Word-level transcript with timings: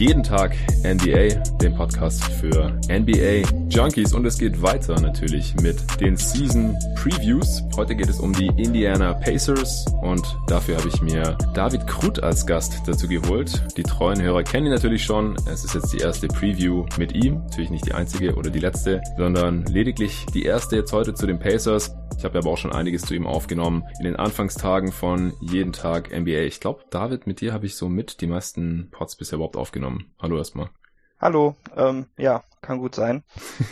Jeden 0.00 0.22
Tag 0.22 0.56
NBA, 0.84 1.42
dem 1.58 1.74
Podcast 1.74 2.24
für 2.24 2.78
NBA 2.88 3.46
Junkies. 3.68 4.14
Und 4.14 4.24
es 4.24 4.38
geht 4.38 4.62
weiter 4.62 5.00
natürlich 5.00 5.54
mit 5.56 5.78
den 6.00 6.16
Season 6.16 6.76
Previews. 6.96 7.62
Heute 7.76 7.94
geht 7.94 8.08
es 8.08 8.18
um 8.18 8.32
die 8.32 8.46
Indiana 8.56 9.14
Pacers 9.14 9.84
und 10.02 10.24
dafür 10.46 10.78
habe 10.78 10.88
ich 10.88 11.00
mir 11.02 11.36
David 11.54 11.86
Krut 11.86 12.22
als 12.22 12.46
Gast 12.46 12.80
dazu 12.86 13.06
geholt. 13.08 13.62
Die 13.76 13.82
treuen 13.82 14.20
Hörer 14.20 14.42
kennen 14.42 14.66
ihn 14.66 14.72
natürlich 14.72 15.04
schon. 15.04 15.36
Es 15.46 15.64
ist 15.64 15.74
jetzt 15.74 15.92
die 15.92 15.98
erste 15.98 16.28
Preview 16.28 16.86
mit 16.98 17.14
ihm. 17.14 17.42
Natürlich 17.44 17.70
nicht 17.70 17.86
die 17.86 17.94
einzige 17.94 18.34
oder 18.34 18.50
die 18.50 18.60
letzte, 18.60 19.02
sondern 19.16 19.64
lediglich 19.66 20.26
die 20.34 20.44
erste 20.44 20.76
jetzt 20.76 20.92
heute 20.92 21.14
zu 21.14 21.26
den 21.26 21.38
Pacers. 21.38 21.94
Ich 22.16 22.24
habe 22.24 22.38
aber 22.38 22.50
auch 22.50 22.58
schon 22.58 22.72
einiges 22.72 23.02
zu 23.02 23.14
ihm 23.14 23.26
aufgenommen 23.26 23.84
in 23.98 24.04
den 24.04 24.16
Anfangstagen 24.16 24.92
von 24.92 25.32
jeden 25.40 25.72
Tag 25.72 26.10
NBA. 26.10 26.42
Ich 26.42 26.60
glaube, 26.60 26.84
David, 26.90 27.26
mit 27.26 27.40
dir 27.40 27.52
habe 27.52 27.66
ich 27.66 27.76
so 27.76 27.88
mit 27.88 28.20
die 28.20 28.26
meisten 28.26 28.88
Pods 28.90 29.16
bisher 29.16 29.36
überhaupt 29.36 29.56
aufgenommen. 29.56 30.12
Hallo 30.18 30.36
erstmal. 30.36 30.68
Hallo, 31.20 31.54
ähm, 31.76 32.06
ja, 32.16 32.42
kann 32.62 32.78
gut 32.78 32.94
sein. 32.94 33.24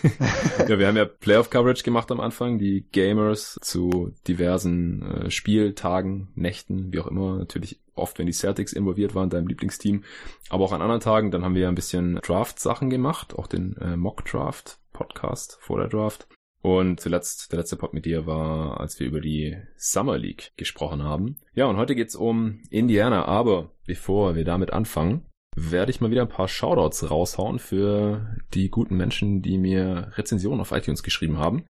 ja, 0.68 0.78
wir 0.78 0.86
haben 0.86 0.98
ja 0.98 1.06
Playoff-Coverage 1.06 1.82
gemacht 1.82 2.10
am 2.10 2.20
Anfang, 2.20 2.58
die 2.58 2.84
Gamers 2.92 3.58
zu 3.62 4.12
diversen 4.28 5.00
äh, 5.00 5.30
Spieltagen, 5.30 6.28
Nächten, 6.34 6.92
wie 6.92 7.00
auch 7.00 7.06
immer, 7.06 7.38
natürlich 7.38 7.80
oft, 7.94 8.18
wenn 8.18 8.26
die 8.26 8.34
Celtics 8.34 8.74
involviert 8.74 9.14
waren, 9.14 9.30
deinem 9.30 9.46
Lieblingsteam, 9.46 10.04
aber 10.50 10.62
auch 10.62 10.72
an 10.72 10.82
anderen 10.82 11.00
Tagen, 11.00 11.30
dann 11.30 11.42
haben 11.42 11.54
wir 11.54 11.62
ja 11.62 11.68
ein 11.70 11.74
bisschen 11.74 12.16
Draft-Sachen 12.16 12.90
gemacht, 12.90 13.34
auch 13.34 13.46
den 13.46 13.78
äh, 13.78 13.96
Mock-Draft-Podcast 13.96 15.56
vor 15.58 15.78
der 15.78 15.88
Draft. 15.88 16.28
Und 16.60 17.00
zuletzt, 17.00 17.50
der 17.52 17.60
letzte 17.60 17.76
Pod 17.76 17.94
mit 17.94 18.04
dir 18.04 18.26
war, 18.26 18.78
als 18.78 19.00
wir 19.00 19.06
über 19.06 19.22
die 19.22 19.56
Summer 19.76 20.18
League 20.18 20.52
gesprochen 20.58 21.02
haben. 21.02 21.36
Ja, 21.54 21.64
und 21.64 21.78
heute 21.78 21.94
geht's 21.94 22.14
um 22.14 22.60
Indiana, 22.68 23.24
aber 23.24 23.70
bevor 23.86 24.34
wir 24.34 24.44
damit 24.44 24.70
anfangen, 24.72 25.24
werde 25.70 25.90
ich 25.90 26.00
mal 26.00 26.10
wieder 26.10 26.22
ein 26.22 26.28
paar 26.28 26.48
Shoutouts 26.48 27.10
raushauen 27.10 27.58
für 27.58 28.36
die 28.54 28.70
guten 28.70 28.96
Menschen, 28.96 29.42
die 29.42 29.58
mir 29.58 30.12
Rezensionen 30.16 30.60
auf 30.60 30.72
iTunes 30.72 31.02
geschrieben 31.02 31.38
haben. 31.38 31.64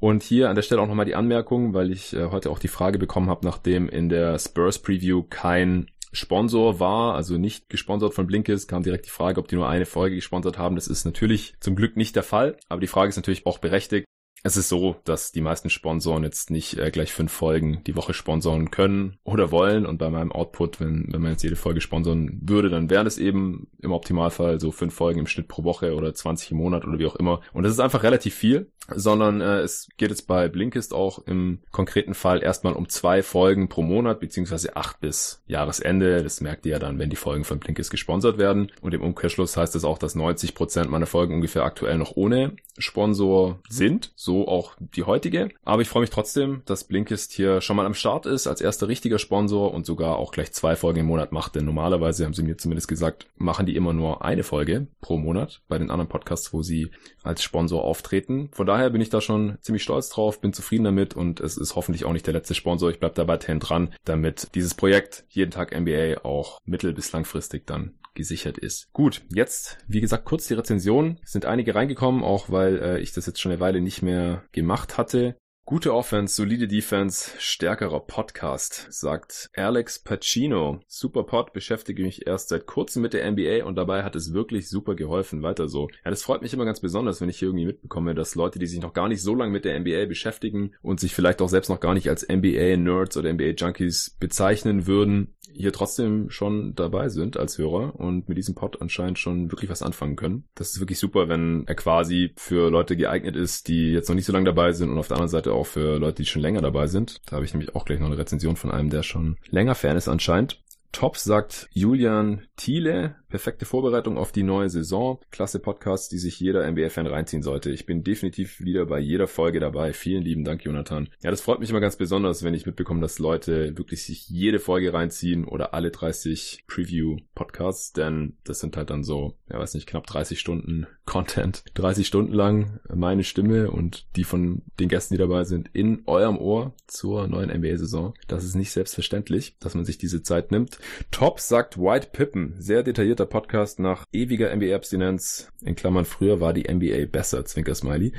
Und 0.00 0.22
hier 0.22 0.48
an 0.48 0.56
der 0.56 0.62
Stelle 0.62 0.80
auch 0.80 0.86
nochmal 0.86 1.04
die 1.04 1.14
Anmerkung, 1.14 1.74
weil 1.74 1.92
ich 1.92 2.14
äh, 2.14 2.30
heute 2.30 2.50
auch 2.50 2.58
die 2.58 2.68
Frage 2.68 2.98
bekommen 2.98 3.28
habe, 3.28 3.44
nachdem 3.44 3.88
in 3.88 4.08
der 4.08 4.38
Spurs 4.38 4.78
Preview 4.78 5.22
kein 5.22 5.90
Sponsor 6.12 6.80
war, 6.80 7.14
also 7.14 7.38
nicht 7.38 7.68
gesponsert 7.68 8.14
von 8.14 8.26
Blinkist, 8.26 8.68
kam 8.68 8.82
direkt 8.82 9.06
die 9.06 9.10
Frage, 9.10 9.38
ob 9.38 9.48
die 9.48 9.54
nur 9.56 9.68
eine 9.68 9.86
Folge 9.86 10.16
gesponsert 10.16 10.58
haben. 10.58 10.74
Das 10.74 10.88
ist 10.88 11.04
natürlich 11.04 11.54
zum 11.60 11.76
Glück 11.76 11.96
nicht 11.96 12.16
der 12.16 12.22
Fall, 12.22 12.56
aber 12.68 12.80
die 12.80 12.86
Frage 12.86 13.10
ist 13.10 13.16
natürlich 13.16 13.46
auch 13.46 13.58
berechtigt. 13.58 14.06
Es 14.42 14.56
ist 14.56 14.68
so, 14.68 14.96
dass 15.04 15.32
die 15.32 15.42
meisten 15.42 15.68
Sponsoren 15.68 16.24
jetzt 16.24 16.50
nicht 16.50 16.78
äh, 16.78 16.90
gleich 16.90 17.12
fünf 17.12 17.32
Folgen 17.32 17.82
die 17.86 17.96
Woche 17.96 18.14
sponsoren 18.14 18.70
können 18.70 19.18
oder 19.22 19.50
wollen. 19.50 19.84
Und 19.84 19.98
bei 19.98 20.08
meinem 20.08 20.32
Output, 20.32 20.80
wenn, 20.80 21.08
wenn 21.10 21.20
man 21.20 21.32
jetzt 21.32 21.42
jede 21.42 21.56
Folge 21.56 21.80
sponsoren 21.80 22.40
würde, 22.42 22.70
dann 22.70 22.88
wären 22.88 23.06
es 23.06 23.18
eben 23.18 23.68
im 23.82 23.92
Optimalfall 23.92 24.58
so 24.58 24.72
fünf 24.72 24.94
Folgen 24.94 25.20
im 25.20 25.26
Schnitt 25.26 25.48
pro 25.48 25.64
Woche 25.64 25.94
oder 25.94 26.14
20 26.14 26.52
im 26.52 26.56
Monat 26.56 26.86
oder 26.86 26.98
wie 26.98 27.06
auch 27.06 27.16
immer. 27.16 27.42
Und 27.52 27.64
das 27.64 27.72
ist 27.72 27.80
einfach 27.80 28.02
relativ 28.02 28.34
viel, 28.34 28.70
sondern 28.88 29.42
äh, 29.42 29.60
es 29.60 29.88
geht 29.98 30.10
jetzt 30.10 30.26
bei 30.26 30.48
Blinkist 30.48 30.94
auch 30.94 31.18
im 31.26 31.60
konkreten 31.70 32.14
Fall 32.14 32.42
erstmal 32.42 32.72
um 32.72 32.88
zwei 32.88 33.22
Folgen 33.22 33.68
pro 33.68 33.82
Monat, 33.82 34.20
beziehungsweise 34.20 34.74
acht 34.74 35.00
bis 35.00 35.42
Jahresende. 35.46 36.22
Das 36.22 36.40
merkt 36.40 36.64
ihr 36.64 36.72
ja 36.72 36.78
dann, 36.78 36.98
wenn 36.98 37.10
die 37.10 37.16
Folgen 37.16 37.44
von 37.44 37.58
Blinkist 37.58 37.90
gesponsert 37.90 38.38
werden. 38.38 38.72
Und 38.80 38.94
im 38.94 39.02
Umkehrschluss 39.02 39.58
heißt 39.58 39.74
das 39.74 39.84
auch, 39.84 39.98
dass 39.98 40.14
90 40.14 40.54
Prozent 40.54 40.90
meiner 40.90 41.06
Folgen 41.06 41.34
ungefähr 41.34 41.64
aktuell 41.64 41.98
noch 41.98 42.16
ohne 42.16 42.56
Sponsor 42.78 43.60
sind. 43.68 44.12
So 44.16 44.29
so 44.30 44.46
auch 44.46 44.76
die 44.78 45.02
heutige. 45.02 45.48
Aber 45.64 45.82
ich 45.82 45.88
freue 45.88 46.02
mich 46.02 46.10
trotzdem, 46.10 46.62
dass 46.64 46.84
Blinkist 46.84 47.32
hier 47.32 47.60
schon 47.60 47.74
mal 47.74 47.84
am 47.84 47.94
Start 47.94 48.26
ist, 48.26 48.46
als 48.46 48.60
erster 48.60 48.86
richtiger 48.86 49.18
Sponsor 49.18 49.74
und 49.74 49.84
sogar 49.84 50.18
auch 50.18 50.30
gleich 50.30 50.52
zwei 50.52 50.76
Folgen 50.76 51.00
im 51.00 51.06
Monat 51.06 51.32
macht. 51.32 51.56
Denn 51.56 51.64
normalerweise 51.64 52.24
haben 52.24 52.34
sie 52.34 52.44
mir 52.44 52.56
zumindest 52.56 52.86
gesagt, 52.86 53.26
machen 53.36 53.66
die 53.66 53.74
immer 53.74 53.92
nur 53.92 54.24
eine 54.24 54.44
Folge 54.44 54.86
pro 55.00 55.16
Monat 55.16 55.62
bei 55.66 55.78
den 55.78 55.90
anderen 55.90 56.08
Podcasts, 56.08 56.52
wo 56.52 56.62
sie 56.62 56.90
als 57.24 57.42
Sponsor 57.42 57.82
auftreten. 57.82 58.50
Von 58.52 58.68
daher 58.68 58.90
bin 58.90 59.00
ich 59.00 59.10
da 59.10 59.20
schon 59.20 59.58
ziemlich 59.62 59.82
stolz 59.82 60.10
drauf, 60.10 60.40
bin 60.40 60.52
zufrieden 60.52 60.84
damit 60.84 61.14
und 61.16 61.40
es 61.40 61.56
ist 61.56 61.74
hoffentlich 61.74 62.04
auch 62.04 62.12
nicht 62.12 62.26
der 62.26 62.34
letzte 62.34 62.54
Sponsor. 62.54 62.88
Ich 62.90 63.00
bleibe 63.00 63.16
da 63.16 63.26
weiterhin 63.26 63.58
dran, 63.58 63.92
damit 64.04 64.54
dieses 64.54 64.74
Projekt 64.74 65.24
jeden 65.28 65.50
Tag 65.50 65.74
NBA 65.74 66.20
auch 66.22 66.60
mittel- 66.64 66.92
bis 66.92 67.10
langfristig 67.10 67.66
dann 67.66 67.94
gesichert 68.14 68.58
ist. 68.58 68.92
Gut, 68.92 69.22
jetzt, 69.32 69.78
wie 69.86 70.00
gesagt, 70.00 70.24
kurz 70.24 70.46
die 70.46 70.54
Rezension. 70.54 71.18
Es 71.22 71.32
sind 71.32 71.46
einige 71.46 71.74
reingekommen, 71.74 72.22
auch 72.22 72.50
weil 72.50 72.78
äh, 72.78 73.00
ich 73.00 73.12
das 73.12 73.26
jetzt 73.26 73.40
schon 73.40 73.52
eine 73.52 73.60
Weile 73.60 73.80
nicht 73.80 74.02
mehr 74.02 74.44
gemacht 74.52 74.98
hatte. 74.98 75.36
Gute 75.70 75.94
Offense, 75.94 76.34
solide 76.34 76.66
Defense, 76.66 77.30
stärkerer 77.38 78.00
Podcast, 78.00 78.88
sagt 78.90 79.50
Alex 79.54 80.00
Pacino. 80.00 80.80
Super 80.88 81.22
Pod, 81.22 81.52
beschäftige 81.52 82.02
mich 82.02 82.26
erst 82.26 82.48
seit 82.48 82.66
kurzem 82.66 83.02
mit 83.02 83.12
der 83.12 83.30
NBA 83.30 83.64
und 83.64 83.76
dabei 83.76 84.02
hat 84.02 84.16
es 84.16 84.32
wirklich 84.34 84.68
super 84.68 84.96
geholfen. 84.96 85.44
Weiter 85.44 85.68
so. 85.68 85.86
Ja, 86.04 86.10
das 86.10 86.24
freut 86.24 86.42
mich 86.42 86.52
immer 86.52 86.64
ganz 86.64 86.80
besonders, 86.80 87.20
wenn 87.20 87.28
ich 87.28 87.38
hier 87.38 87.46
irgendwie 87.46 87.66
mitbekomme, 87.66 88.16
dass 88.16 88.34
Leute, 88.34 88.58
die 88.58 88.66
sich 88.66 88.80
noch 88.80 88.94
gar 88.94 89.06
nicht 89.06 89.22
so 89.22 89.32
lange 89.36 89.52
mit 89.52 89.64
der 89.64 89.78
NBA 89.78 90.06
beschäftigen 90.06 90.72
und 90.82 90.98
sich 90.98 91.14
vielleicht 91.14 91.40
auch 91.40 91.48
selbst 91.48 91.68
noch 91.68 91.78
gar 91.78 91.94
nicht 91.94 92.08
als 92.08 92.26
NBA-Nerds 92.28 93.16
oder 93.16 93.32
NBA-Junkies 93.32 94.16
bezeichnen 94.18 94.88
würden, 94.88 95.36
hier 95.52 95.72
trotzdem 95.72 96.30
schon 96.30 96.74
dabei 96.74 97.08
sind 97.08 97.36
als 97.36 97.58
Hörer 97.58 97.94
und 97.96 98.28
mit 98.28 98.38
diesem 98.38 98.54
Pod 98.54 98.80
anscheinend 98.80 99.18
schon 99.18 99.50
wirklich 99.50 99.70
was 99.70 99.82
anfangen 99.82 100.16
können. 100.16 100.44
Das 100.54 100.70
ist 100.70 100.80
wirklich 100.80 100.98
super, 100.98 101.28
wenn 101.28 101.64
er 101.66 101.74
quasi 101.74 102.32
für 102.36 102.70
Leute 102.70 102.96
geeignet 102.96 103.36
ist, 103.36 103.68
die 103.68 103.92
jetzt 103.92 104.08
noch 104.08 104.16
nicht 104.16 104.26
so 104.26 104.32
lange 104.32 104.46
dabei 104.46 104.72
sind 104.72 104.90
und 104.90 104.98
auf 104.98 105.08
der 105.08 105.16
anderen 105.16 105.30
Seite 105.30 105.52
auch 105.52 105.59
für 105.66 105.98
Leute, 105.98 106.22
die 106.22 106.26
schon 106.26 106.42
länger 106.42 106.60
dabei 106.60 106.86
sind. 106.86 107.20
Da 107.26 107.36
habe 107.36 107.44
ich 107.44 107.52
nämlich 107.52 107.74
auch 107.74 107.84
gleich 107.84 107.98
noch 107.98 108.06
eine 108.06 108.18
Rezension 108.18 108.56
von 108.56 108.70
einem, 108.70 108.90
der 108.90 109.02
schon 109.02 109.36
länger 109.48 109.74
Fan 109.74 109.96
ist 109.96 110.08
anscheinend. 110.08 110.62
Top 110.92 111.16
sagt 111.16 111.68
Julian 111.72 112.42
Thiele. 112.56 113.16
Perfekte 113.30 113.64
Vorbereitung 113.64 114.18
auf 114.18 114.32
die 114.32 114.42
neue 114.42 114.68
Saison. 114.68 115.18
Klasse 115.30 115.60
Podcasts, 115.60 116.08
die 116.08 116.18
sich 116.18 116.38
jeder 116.40 116.70
NBA-Fan 116.70 117.06
reinziehen 117.06 117.42
sollte. 117.42 117.70
Ich 117.70 117.86
bin 117.86 118.04
definitiv 118.04 118.60
wieder 118.60 118.86
bei 118.86 118.98
jeder 118.98 119.28
Folge 119.28 119.60
dabei. 119.60 119.92
Vielen 119.92 120.22
lieben 120.22 120.44
Dank, 120.44 120.64
Jonathan. 120.64 121.08
Ja, 121.22 121.30
das 121.30 121.40
freut 121.40 121.60
mich 121.60 121.70
immer 121.70 121.80
ganz 121.80 121.96
besonders, 121.96 122.42
wenn 122.42 122.54
ich 122.54 122.66
mitbekomme, 122.66 123.00
dass 123.00 123.18
Leute 123.18 123.78
wirklich 123.78 124.04
sich 124.04 124.28
jede 124.28 124.58
Folge 124.58 124.92
reinziehen 124.92 125.44
oder 125.44 125.72
alle 125.72 125.90
30 125.90 126.64
Preview-Podcasts, 126.66 127.92
denn 127.92 128.36
das 128.44 128.60
sind 128.60 128.76
halt 128.76 128.90
dann 128.90 129.04
so, 129.04 129.34
ja 129.50 129.58
weiß 129.58 129.74
nicht, 129.74 129.86
knapp 129.86 130.06
30 130.06 130.38
Stunden 130.38 130.86
Content. 131.06 131.64
30 131.74 132.06
Stunden 132.06 132.32
lang 132.32 132.78
meine 132.88 133.24
Stimme 133.24 133.70
und 133.70 134.06
die 134.16 134.24
von 134.24 134.62
den 134.78 134.88
Gästen, 134.88 135.14
die 135.14 135.18
dabei 135.18 135.44
sind, 135.44 135.68
in 135.72 136.02
eurem 136.06 136.38
Ohr 136.38 136.74
zur 136.86 137.26
neuen 137.26 137.50
NBA-Saison. 137.50 138.14
Das 138.28 138.44
ist 138.44 138.54
nicht 138.54 138.70
selbstverständlich, 138.70 139.56
dass 139.58 139.74
man 139.74 139.84
sich 139.84 139.98
diese 139.98 140.22
Zeit 140.22 140.52
nimmt. 140.52 140.78
Top 141.10 141.40
sagt 141.40 141.78
White 141.78 142.10
Pippen. 142.12 142.54
Sehr 142.58 142.84
detaillierter 143.20 143.26
Podcast 143.26 143.78
nach 143.78 144.04
ewiger 144.12 144.54
NBA-Abstinenz. 144.54 145.52
In 145.62 145.74
Klammern, 145.74 146.04
früher 146.04 146.40
war 146.40 146.52
die 146.52 146.72
NBA 146.72 147.06
besser, 147.06 147.44
Zwinker 147.44 147.74
Smiley 147.74 148.12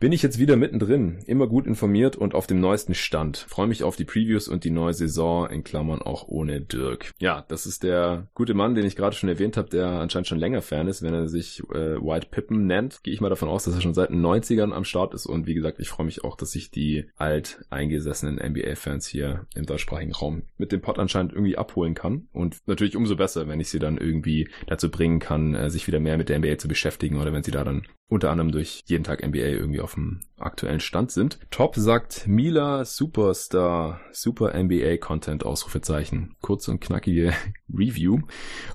bin 0.00 0.12
ich 0.12 0.22
jetzt 0.22 0.38
wieder 0.38 0.56
mittendrin, 0.56 1.18
immer 1.26 1.46
gut 1.46 1.66
informiert 1.66 2.16
und 2.16 2.34
auf 2.34 2.46
dem 2.46 2.60
neuesten 2.60 2.94
Stand. 2.94 3.38
Freue 3.48 3.66
mich 3.66 3.82
auf 3.82 3.96
die 3.96 4.04
Previews 4.04 4.48
und 4.48 4.64
die 4.64 4.70
neue 4.70 4.94
Saison, 4.94 5.48
in 5.50 5.64
Klammern 5.64 6.02
auch 6.02 6.28
ohne 6.28 6.60
Dirk. 6.60 7.12
Ja, 7.18 7.44
das 7.48 7.66
ist 7.66 7.82
der 7.82 8.28
gute 8.34 8.54
Mann, 8.54 8.74
den 8.74 8.86
ich 8.86 8.96
gerade 8.96 9.16
schon 9.16 9.28
erwähnt 9.28 9.56
habe, 9.56 9.68
der 9.68 9.88
anscheinend 9.88 10.28
schon 10.28 10.38
länger 10.38 10.62
Fan 10.62 10.86
ist, 10.86 11.02
wenn 11.02 11.14
er 11.14 11.28
sich 11.28 11.60
äh, 11.70 11.96
White 12.00 12.28
Pippen 12.30 12.66
nennt. 12.66 13.02
Gehe 13.02 13.12
ich 13.12 13.20
mal 13.20 13.28
davon 13.28 13.48
aus, 13.48 13.64
dass 13.64 13.74
er 13.74 13.80
schon 13.80 13.94
seit 13.94 14.10
den 14.10 14.24
90ern 14.24 14.72
am 14.72 14.84
Start 14.84 15.14
ist 15.14 15.26
und 15.26 15.46
wie 15.46 15.54
gesagt, 15.54 15.80
ich 15.80 15.88
freue 15.88 16.06
mich 16.06 16.22
auch, 16.22 16.36
dass 16.36 16.52
sich 16.52 16.70
die 16.70 17.06
alt 17.16 17.64
eingesessenen 17.70 18.36
NBA-Fans 18.36 19.06
hier 19.06 19.46
im 19.54 19.66
deutschsprachigen 19.66 20.12
Raum 20.12 20.42
mit 20.56 20.72
dem 20.72 20.80
Pod 20.80 20.98
anscheinend 20.98 21.32
irgendwie 21.32 21.58
abholen 21.58 21.94
kann 21.94 22.28
und 22.32 22.58
natürlich 22.66 22.96
umso 22.96 23.16
besser, 23.16 23.48
wenn 23.48 23.60
ich 23.60 23.68
sie 23.68 23.78
dann 23.78 23.98
irgendwie 23.98 24.48
dazu 24.66 24.90
bringen 24.90 25.18
kann, 25.18 25.54
äh, 25.54 25.70
sich 25.70 25.86
wieder 25.86 26.00
mehr 26.00 26.16
mit 26.16 26.28
der 26.28 26.38
NBA 26.38 26.58
zu 26.58 26.68
beschäftigen 26.68 27.18
oder 27.20 27.32
wenn 27.32 27.42
sie 27.42 27.50
da 27.50 27.64
dann 27.64 27.82
unter 28.08 28.30
anderem 28.30 28.52
durch 28.52 28.82
jeden 28.86 29.04
Tag 29.04 29.26
NBA 29.26 29.38
irgendwie 29.38 29.80
auf 29.80 29.94
dem 29.94 30.20
aktuellen 30.38 30.80
Stand 30.80 31.10
sind. 31.10 31.38
Top 31.50 31.76
sagt 31.76 32.26
Mila 32.26 32.84
Superstar, 32.84 34.00
Super 34.12 34.60
NBA 34.60 34.96
Content, 34.96 35.44
Ausrufezeichen. 35.44 36.34
Kurz 36.40 36.68
und 36.68 36.80
knackige 36.80 37.34
Review. 37.72 38.20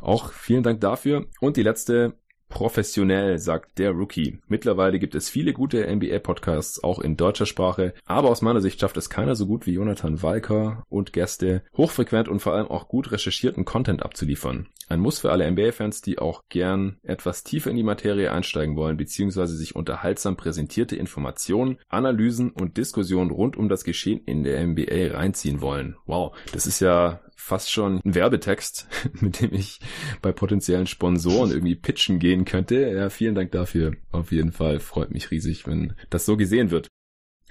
Auch 0.01 0.31
vielen 0.31 0.63
Dank 0.63 0.81
dafür. 0.81 1.25
Und 1.39 1.57
die 1.57 1.63
letzte 1.63 2.13
Professionell, 2.53 3.39
sagt 3.39 3.79
der 3.79 3.89
Rookie. 3.89 4.38
Mittlerweile 4.47 5.00
gibt 5.00 5.15
es 5.15 5.27
viele 5.27 5.53
gute 5.53 5.88
NBA-Podcasts, 5.88 6.83
auch 6.83 7.00
in 7.00 7.17
deutscher 7.17 7.47
Sprache, 7.47 7.95
aber 8.05 8.29
aus 8.29 8.44
meiner 8.44 8.61
Sicht 8.61 8.79
schafft 8.79 8.95
es 8.95 9.09
keiner 9.09 9.35
so 9.35 9.47
gut 9.47 9.65
wie 9.65 9.73
Jonathan 9.73 10.21
Walker 10.21 10.83
und 10.88 11.13
Gäste, 11.13 11.63
hochfrequent 11.75 12.29
und 12.29 12.41
vor 12.41 12.53
allem 12.53 12.67
auch 12.67 12.88
gut 12.88 13.11
recherchierten 13.11 13.65
Content 13.65 14.03
abzuliefern. 14.03 14.67
Ein 14.88 15.00
Muss 15.00 15.17
für 15.17 15.31
alle 15.31 15.50
NBA-Fans, 15.50 16.03
die 16.03 16.19
auch 16.19 16.44
gern 16.50 16.97
etwas 17.01 17.44
tiefer 17.44 17.71
in 17.71 17.75
die 17.75 17.81
Materie 17.81 18.31
einsteigen 18.31 18.75
wollen, 18.75 18.97
beziehungsweise 18.97 19.56
sich 19.56 19.75
unterhaltsam 19.75 20.38
präsentierte 20.38 20.95
Informationen, 20.95 21.79
Analysen 21.89 22.51
und 22.51 22.77
Diskussionen 22.77 23.31
rund 23.31 23.57
um 23.57 23.67
das 23.67 23.83
Geschehen 23.83 24.21
in 24.25 24.44
der 24.44 24.63
NBA 24.63 25.15
reinziehen 25.17 25.59
wollen. 25.61 25.95
Wow, 26.06 26.35
das 26.51 26.67
ist 26.67 26.81
ja 26.81 27.19
fast 27.44 27.71
schon 27.71 27.99
ein 28.06 28.15
Werbetext, 28.15 28.88
mit 29.19 29.41
dem 29.41 29.53
ich 29.53 29.79
bei 30.21 30.31
potenziellen 30.31 30.88
Sponsoren 30.88 31.51
irgendwie 31.51 31.75
pitchen 31.75 32.19
gehen 32.19 32.43
könnte. 32.45 32.75
Ja, 32.75 33.10
vielen 33.10 33.36
Dank 33.36 33.51
dafür. 33.51 33.94
Auf 34.12 34.31
jeden 34.31 34.51
Fall 34.51 34.80
freut 34.80 35.12
mich 35.12 35.31
riesig, 35.31 35.68
wenn 35.68 35.94
das 36.10 36.25
so 36.25 36.38
gesehen 36.38 36.72
wird. 36.72 36.88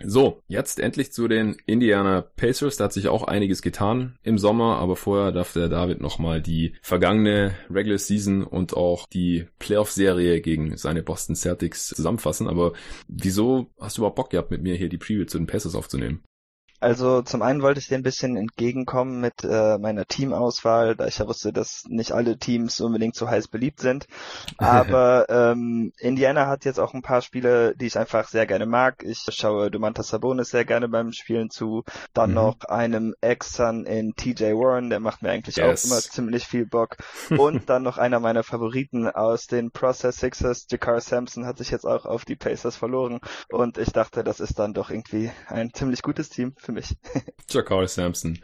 So, 0.04 0.42
jetzt 0.48 0.80
endlich 0.80 1.12
zu 1.12 1.28
den 1.28 1.56
Indiana 1.66 2.22
Pacers. 2.22 2.76
Da 2.76 2.84
hat 2.84 2.92
sich 2.92 3.08
auch 3.08 3.24
einiges 3.24 3.62
getan 3.62 4.16
im 4.22 4.38
Sommer, 4.38 4.78
aber 4.78 4.96
vorher 4.96 5.32
darf 5.32 5.52
der 5.52 5.68
David 5.68 6.00
nochmal 6.00 6.40
die 6.42 6.74
vergangene 6.82 7.54
Regular 7.70 7.98
Season 7.98 8.42
und 8.42 8.74
auch 8.74 9.06
die 9.06 9.46
Playoff-Serie 9.58 10.40
gegen 10.40 10.76
seine 10.76 11.02
Boston 11.02 11.36
Celtics 11.36 11.88
zusammenfassen. 11.88 12.48
Aber 12.48 12.72
wieso 13.06 13.70
hast 13.78 13.96
du 13.96 14.00
überhaupt 14.00 14.16
Bock 14.16 14.30
gehabt, 14.30 14.50
mit 14.50 14.62
mir 14.62 14.74
hier 14.74 14.88
die 14.88 14.98
Preview 14.98 15.24
zu 15.26 15.38
den 15.38 15.46
Pacers 15.46 15.74
aufzunehmen? 15.74 16.22
Also 16.82 17.22
zum 17.22 17.42
einen 17.42 17.62
wollte 17.62 17.78
ich 17.78 17.86
dir 17.86 17.94
ein 17.94 18.02
bisschen 18.02 18.36
entgegenkommen 18.36 19.20
mit 19.20 19.44
äh, 19.44 19.78
meiner 19.78 20.04
Teamauswahl, 20.04 20.96
da 20.96 21.06
ich 21.06 21.18
ja 21.18 21.28
wusste, 21.28 21.52
dass 21.52 21.84
nicht 21.88 22.10
alle 22.10 22.38
Teams 22.38 22.80
unbedingt 22.80 23.14
so 23.14 23.30
heiß 23.30 23.46
beliebt 23.46 23.78
sind. 23.78 24.08
Aber 24.58 25.26
ähm, 25.28 25.92
Indiana 25.98 26.48
hat 26.48 26.64
jetzt 26.64 26.80
auch 26.80 26.92
ein 26.92 27.02
paar 27.02 27.22
Spiele, 27.22 27.76
die 27.76 27.86
ich 27.86 27.96
einfach 27.96 28.26
sehr 28.26 28.46
gerne 28.46 28.66
mag. 28.66 29.04
Ich 29.04 29.24
schaue 29.28 29.70
Domantas 29.70 30.08
Sabonis 30.08 30.50
sehr 30.50 30.64
gerne 30.64 30.88
beim 30.88 31.12
Spielen 31.12 31.50
zu. 31.50 31.84
Dann 32.14 32.30
mhm. 32.30 32.34
noch 32.34 32.60
einem 32.64 33.14
Ex-Son 33.20 33.86
in 33.86 34.16
TJ 34.16 34.54
Warren, 34.54 34.90
der 34.90 34.98
macht 34.98 35.22
mir 35.22 35.30
eigentlich 35.30 35.56
yes. 35.56 35.84
auch 35.84 35.88
immer 35.88 36.00
ziemlich 36.00 36.48
viel 36.48 36.66
Bock. 36.66 36.96
Und 37.30 37.68
dann 37.70 37.84
noch 37.84 37.96
einer 37.96 38.18
meiner 38.18 38.42
Favoriten 38.42 39.08
aus 39.08 39.46
den 39.46 39.70
Process 39.70 40.16
Sixers, 40.16 40.66
Jakar 40.68 41.00
Sampson, 41.00 41.46
hat 41.46 41.58
sich 41.58 41.70
jetzt 41.70 41.86
auch 41.86 42.06
auf 42.06 42.24
die 42.24 42.34
Pacers 42.34 42.74
verloren. 42.74 43.20
Und 43.50 43.78
ich 43.78 43.92
dachte, 43.92 44.24
das 44.24 44.40
ist 44.40 44.58
dann 44.58 44.74
doch 44.74 44.90
irgendwie 44.90 45.30
ein 45.46 45.72
ziemlich 45.72 46.02
gutes 46.02 46.28
Team 46.28 46.54
für 46.56 46.71
mich. 46.72 46.96
Jakar 47.50 47.86
Sampson. 47.86 48.38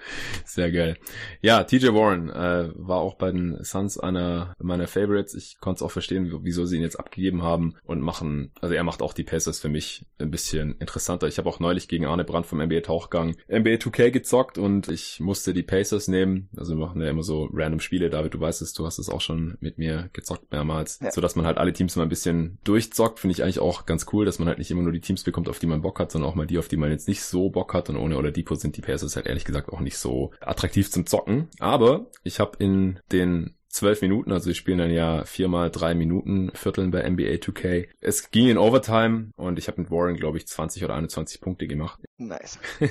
Sehr 0.44 0.70
geil. 0.70 0.96
Ja, 1.40 1.64
TJ 1.64 1.88
Warren 1.88 2.30
äh, 2.30 2.70
war 2.74 2.98
auch 2.98 3.14
bei 3.14 3.30
den 3.30 3.62
Suns 3.64 3.98
einer 3.98 4.54
meiner 4.58 4.86
Favorites. 4.86 5.34
Ich 5.34 5.58
konnte 5.60 5.78
es 5.78 5.82
auch 5.82 5.90
verstehen, 5.90 6.32
wieso 6.42 6.66
sie 6.66 6.76
ihn 6.76 6.82
jetzt 6.82 6.98
abgegeben 6.98 7.42
haben 7.42 7.74
und 7.84 8.00
machen, 8.00 8.52
also 8.60 8.74
er 8.74 8.84
macht 8.84 9.02
auch 9.02 9.12
die 9.12 9.24
Pacers 9.24 9.60
für 9.60 9.68
mich 9.68 10.06
ein 10.18 10.30
bisschen 10.30 10.76
interessanter. 10.78 11.26
Ich 11.26 11.38
habe 11.38 11.48
auch 11.48 11.60
neulich 11.60 11.88
gegen 11.88 12.06
Arne 12.06 12.24
Brandt 12.24 12.46
vom 12.46 12.60
NBA 12.62 12.80
Tauchgang 12.80 13.36
NBA 13.48 13.76
2K 13.76 14.10
gezockt 14.10 14.58
und 14.58 14.88
ich 14.88 15.20
musste 15.20 15.54
die 15.54 15.62
Pacers 15.62 16.08
nehmen. 16.08 16.48
Also 16.56 16.76
wir 16.76 16.86
machen 16.86 17.00
ja 17.00 17.08
immer 17.08 17.22
so 17.22 17.48
random 17.52 17.80
Spiele. 17.80 18.10
David, 18.10 18.34
du 18.34 18.40
weißt 18.40 18.62
es, 18.62 18.72
du 18.72 18.86
hast 18.86 18.98
es 18.98 19.08
auch 19.08 19.20
schon 19.20 19.56
mit 19.60 19.78
mir 19.78 20.10
gezockt 20.12 20.50
mehrmals. 20.52 20.98
Ja. 21.02 21.10
So 21.10 21.20
dass 21.20 21.36
man 21.36 21.46
halt 21.46 21.58
alle 21.58 21.72
Teams 21.72 21.96
mal 21.96 22.02
ein 22.02 22.08
bisschen 22.08 22.58
durchzockt, 22.64 23.20
finde 23.20 23.32
ich 23.32 23.42
eigentlich 23.42 23.60
auch 23.60 23.86
ganz 23.86 24.06
cool, 24.12 24.24
dass 24.24 24.38
man 24.38 24.48
halt 24.48 24.58
nicht 24.58 24.70
immer 24.70 24.82
nur 24.82 24.92
die 24.92 25.00
Teams 25.00 25.24
bekommt, 25.24 25.48
auf 25.48 25.58
die 25.58 25.66
man 25.66 25.82
Bock 25.82 25.98
hat, 26.00 26.10
sondern 26.10 26.30
auch 26.30 26.34
mal 26.34 26.46
die, 26.46 26.58
auf 26.58 26.68
die 26.68 26.76
man 26.76 26.90
jetzt 26.90 27.08
nicht 27.08 27.22
so 27.22 27.50
Bock 27.50 27.74
hat 27.74 27.88
und 27.88 27.96
ohne 27.96 28.16
Oladipo 28.18 28.54
sind 28.54 28.76
die 28.76 28.80
Pacers 28.80 29.16
halt 29.16 29.26
ehrlich 29.26 29.44
gesagt 29.44 29.70
auch 29.70 29.80
nicht 29.80 29.98
so 29.98 30.32
attraktiv 30.40 30.90
zum 30.90 31.06
Zocken. 31.06 31.48
Aber 31.58 32.06
ich 32.24 32.40
habe 32.40 32.56
in 32.58 33.00
den 33.12 33.54
zwölf 33.78 34.02
Minuten, 34.02 34.32
also 34.32 34.46
wir 34.46 34.54
spielen 34.54 34.78
dann 34.78 34.90
ja 34.90 35.24
viermal 35.24 35.70
drei 35.70 35.94
Minuten 35.94 36.50
Vierteln 36.52 36.90
bei 36.90 37.08
NBA 37.08 37.38
2K. 37.38 37.86
Es 38.00 38.32
ging 38.32 38.48
in 38.48 38.58
Overtime 38.58 39.30
und 39.36 39.58
ich 39.58 39.68
habe 39.68 39.80
mit 39.80 39.90
Warren, 39.90 40.16
glaube 40.16 40.36
ich, 40.36 40.48
20 40.48 40.84
oder 40.84 40.94
21 40.94 41.40
Punkte 41.40 41.68
gemacht. 41.68 42.00
Nice. 42.16 42.58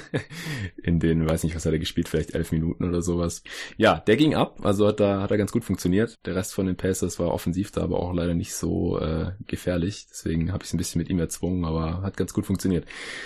in 0.81 0.99
den, 0.99 1.29
weiß 1.29 1.43
nicht, 1.43 1.55
was 1.55 1.65
hat 1.65 1.73
er 1.73 1.79
gespielt, 1.79 2.07
vielleicht 2.07 2.33
elf 2.33 2.53
Minuten 2.53 2.85
oder 2.85 3.01
sowas. 3.01 3.43
Ja, 3.75 3.99
der 3.99 4.15
ging 4.15 4.33
ab, 4.33 4.59
also 4.63 4.87
hat 4.87 5.01
da 5.01 5.21
hat 5.21 5.31
er 5.31 5.37
ganz 5.37 5.51
gut 5.51 5.65
funktioniert. 5.65 6.15
Der 6.25 6.35
Rest 6.35 6.53
von 6.53 6.65
den 6.65 6.77
Pacers 6.77 7.19
war 7.19 7.33
offensiv 7.33 7.71
da, 7.71 7.81
aber 7.81 7.99
auch 7.99 8.13
leider 8.13 8.33
nicht 8.33 8.55
so 8.55 8.97
äh, 8.99 9.31
gefährlich. 9.45 10.07
Deswegen 10.09 10.53
habe 10.53 10.63
ich 10.63 10.69
es 10.69 10.73
ein 10.73 10.77
bisschen 10.77 10.99
mit 10.99 11.09
ihm 11.09 11.19
erzwungen, 11.19 11.65
aber 11.65 12.01
hat 12.01 12.15
ganz 12.15 12.33
gut 12.33 12.45
funktioniert. 12.45 12.85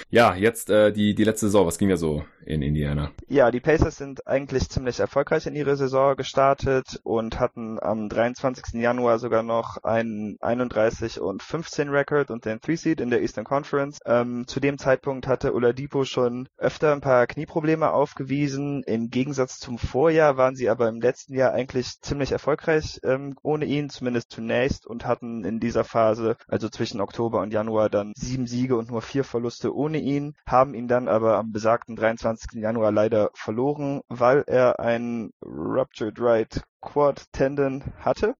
Ja, 0.10 0.34
jetzt 0.34 0.72
äh, 0.72 0.92
die 0.92 1.14
die 1.14 1.24
letzte 1.24 1.46
Saison, 1.46 1.68
was 1.68 1.78
ging 1.78 1.90
da 1.90 1.98
so 1.98 2.26
in 2.44 2.64
Indiana? 2.64 3.12
Ja, 3.28 3.52
die 3.52 3.60
Pacers 3.60 3.98
sind 3.98 4.26
eigentlich 4.26 4.68
ziemlich 4.70 5.00
erfolgreich 5.00 5.46
in 5.46 5.56
ihre 5.56 5.76
Saison 5.76 6.16
gestartet 6.16 7.00
und 7.04 7.40
hatten 7.52 7.80
am 7.82 8.08
23. 8.08 8.82
Januar 8.82 9.20
sogar 9.20 9.44
noch 9.44 9.84
einen 9.84 10.38
31 10.40 11.20
und 11.20 11.44
15 11.44 11.90
Record 11.90 12.32
und 12.32 12.46
den 12.46 12.60
3 12.62 12.76
Seed 12.78 13.02
in 13.02 13.10
der 13.10 13.22
Eastern 13.22 13.44
Conference. 13.44 14.00
Ähm, 14.06 14.48
zu 14.48 14.62
dem 14.62 14.78
Zeitpunkt 14.78 15.28
hatte 15.28 15.54
Oladipo 15.54 16.06
schon 16.06 16.48
öfter 16.58 16.94
ein 16.94 17.02
paar 17.02 17.28
Knieprobleme 17.28 17.92
aufgewiesen. 17.92 18.84
Im 18.84 19.10
Gegensatz 19.10 19.60
zum 19.60 19.78
Vorjahr 19.78 20.38
waren 20.38 20.56
sie 20.56 20.70
aber 20.70 20.88
im 20.88 21.02
letzten 21.02 21.34
Jahr 21.34 21.52
eigentlich 21.52 22.00
ziemlich 22.00 22.32
erfolgreich 22.32 23.02
ähm, 23.04 23.36
ohne 23.44 23.66
ihn, 23.66 23.90
zumindest 23.90 24.32
zunächst, 24.32 24.88
und 24.88 25.06
hatten 25.06 25.44
in 25.44 25.60
dieser 25.60 25.84
Phase, 25.84 26.38
also 26.48 26.70
zwischen 26.70 27.02
Oktober 27.02 27.42
und 27.42 27.52
Januar, 27.52 27.90
dann 27.90 28.14
sieben 28.16 28.48
Siege 28.48 28.78
und 28.78 28.90
nur 28.90 29.02
vier 29.02 29.26
Verluste 29.26 29.76
ohne 29.76 29.98
ihn, 29.98 30.36
haben 30.46 30.74
ihn 30.74 30.88
dann 30.88 31.10
aber 31.10 31.38
am 31.38 31.52
besagten 31.52 31.98
23. 31.98 32.62
Januar 32.62 32.94
leider 32.94 33.30
verloren, 33.34 34.02
weil 34.08 34.46
er 34.48 34.80
ein 34.80 35.32
Ruptured 35.44 36.18
Right 36.22 36.62
Quad 36.82 37.24
Tendon 37.32 37.84
hatte. 38.00 38.36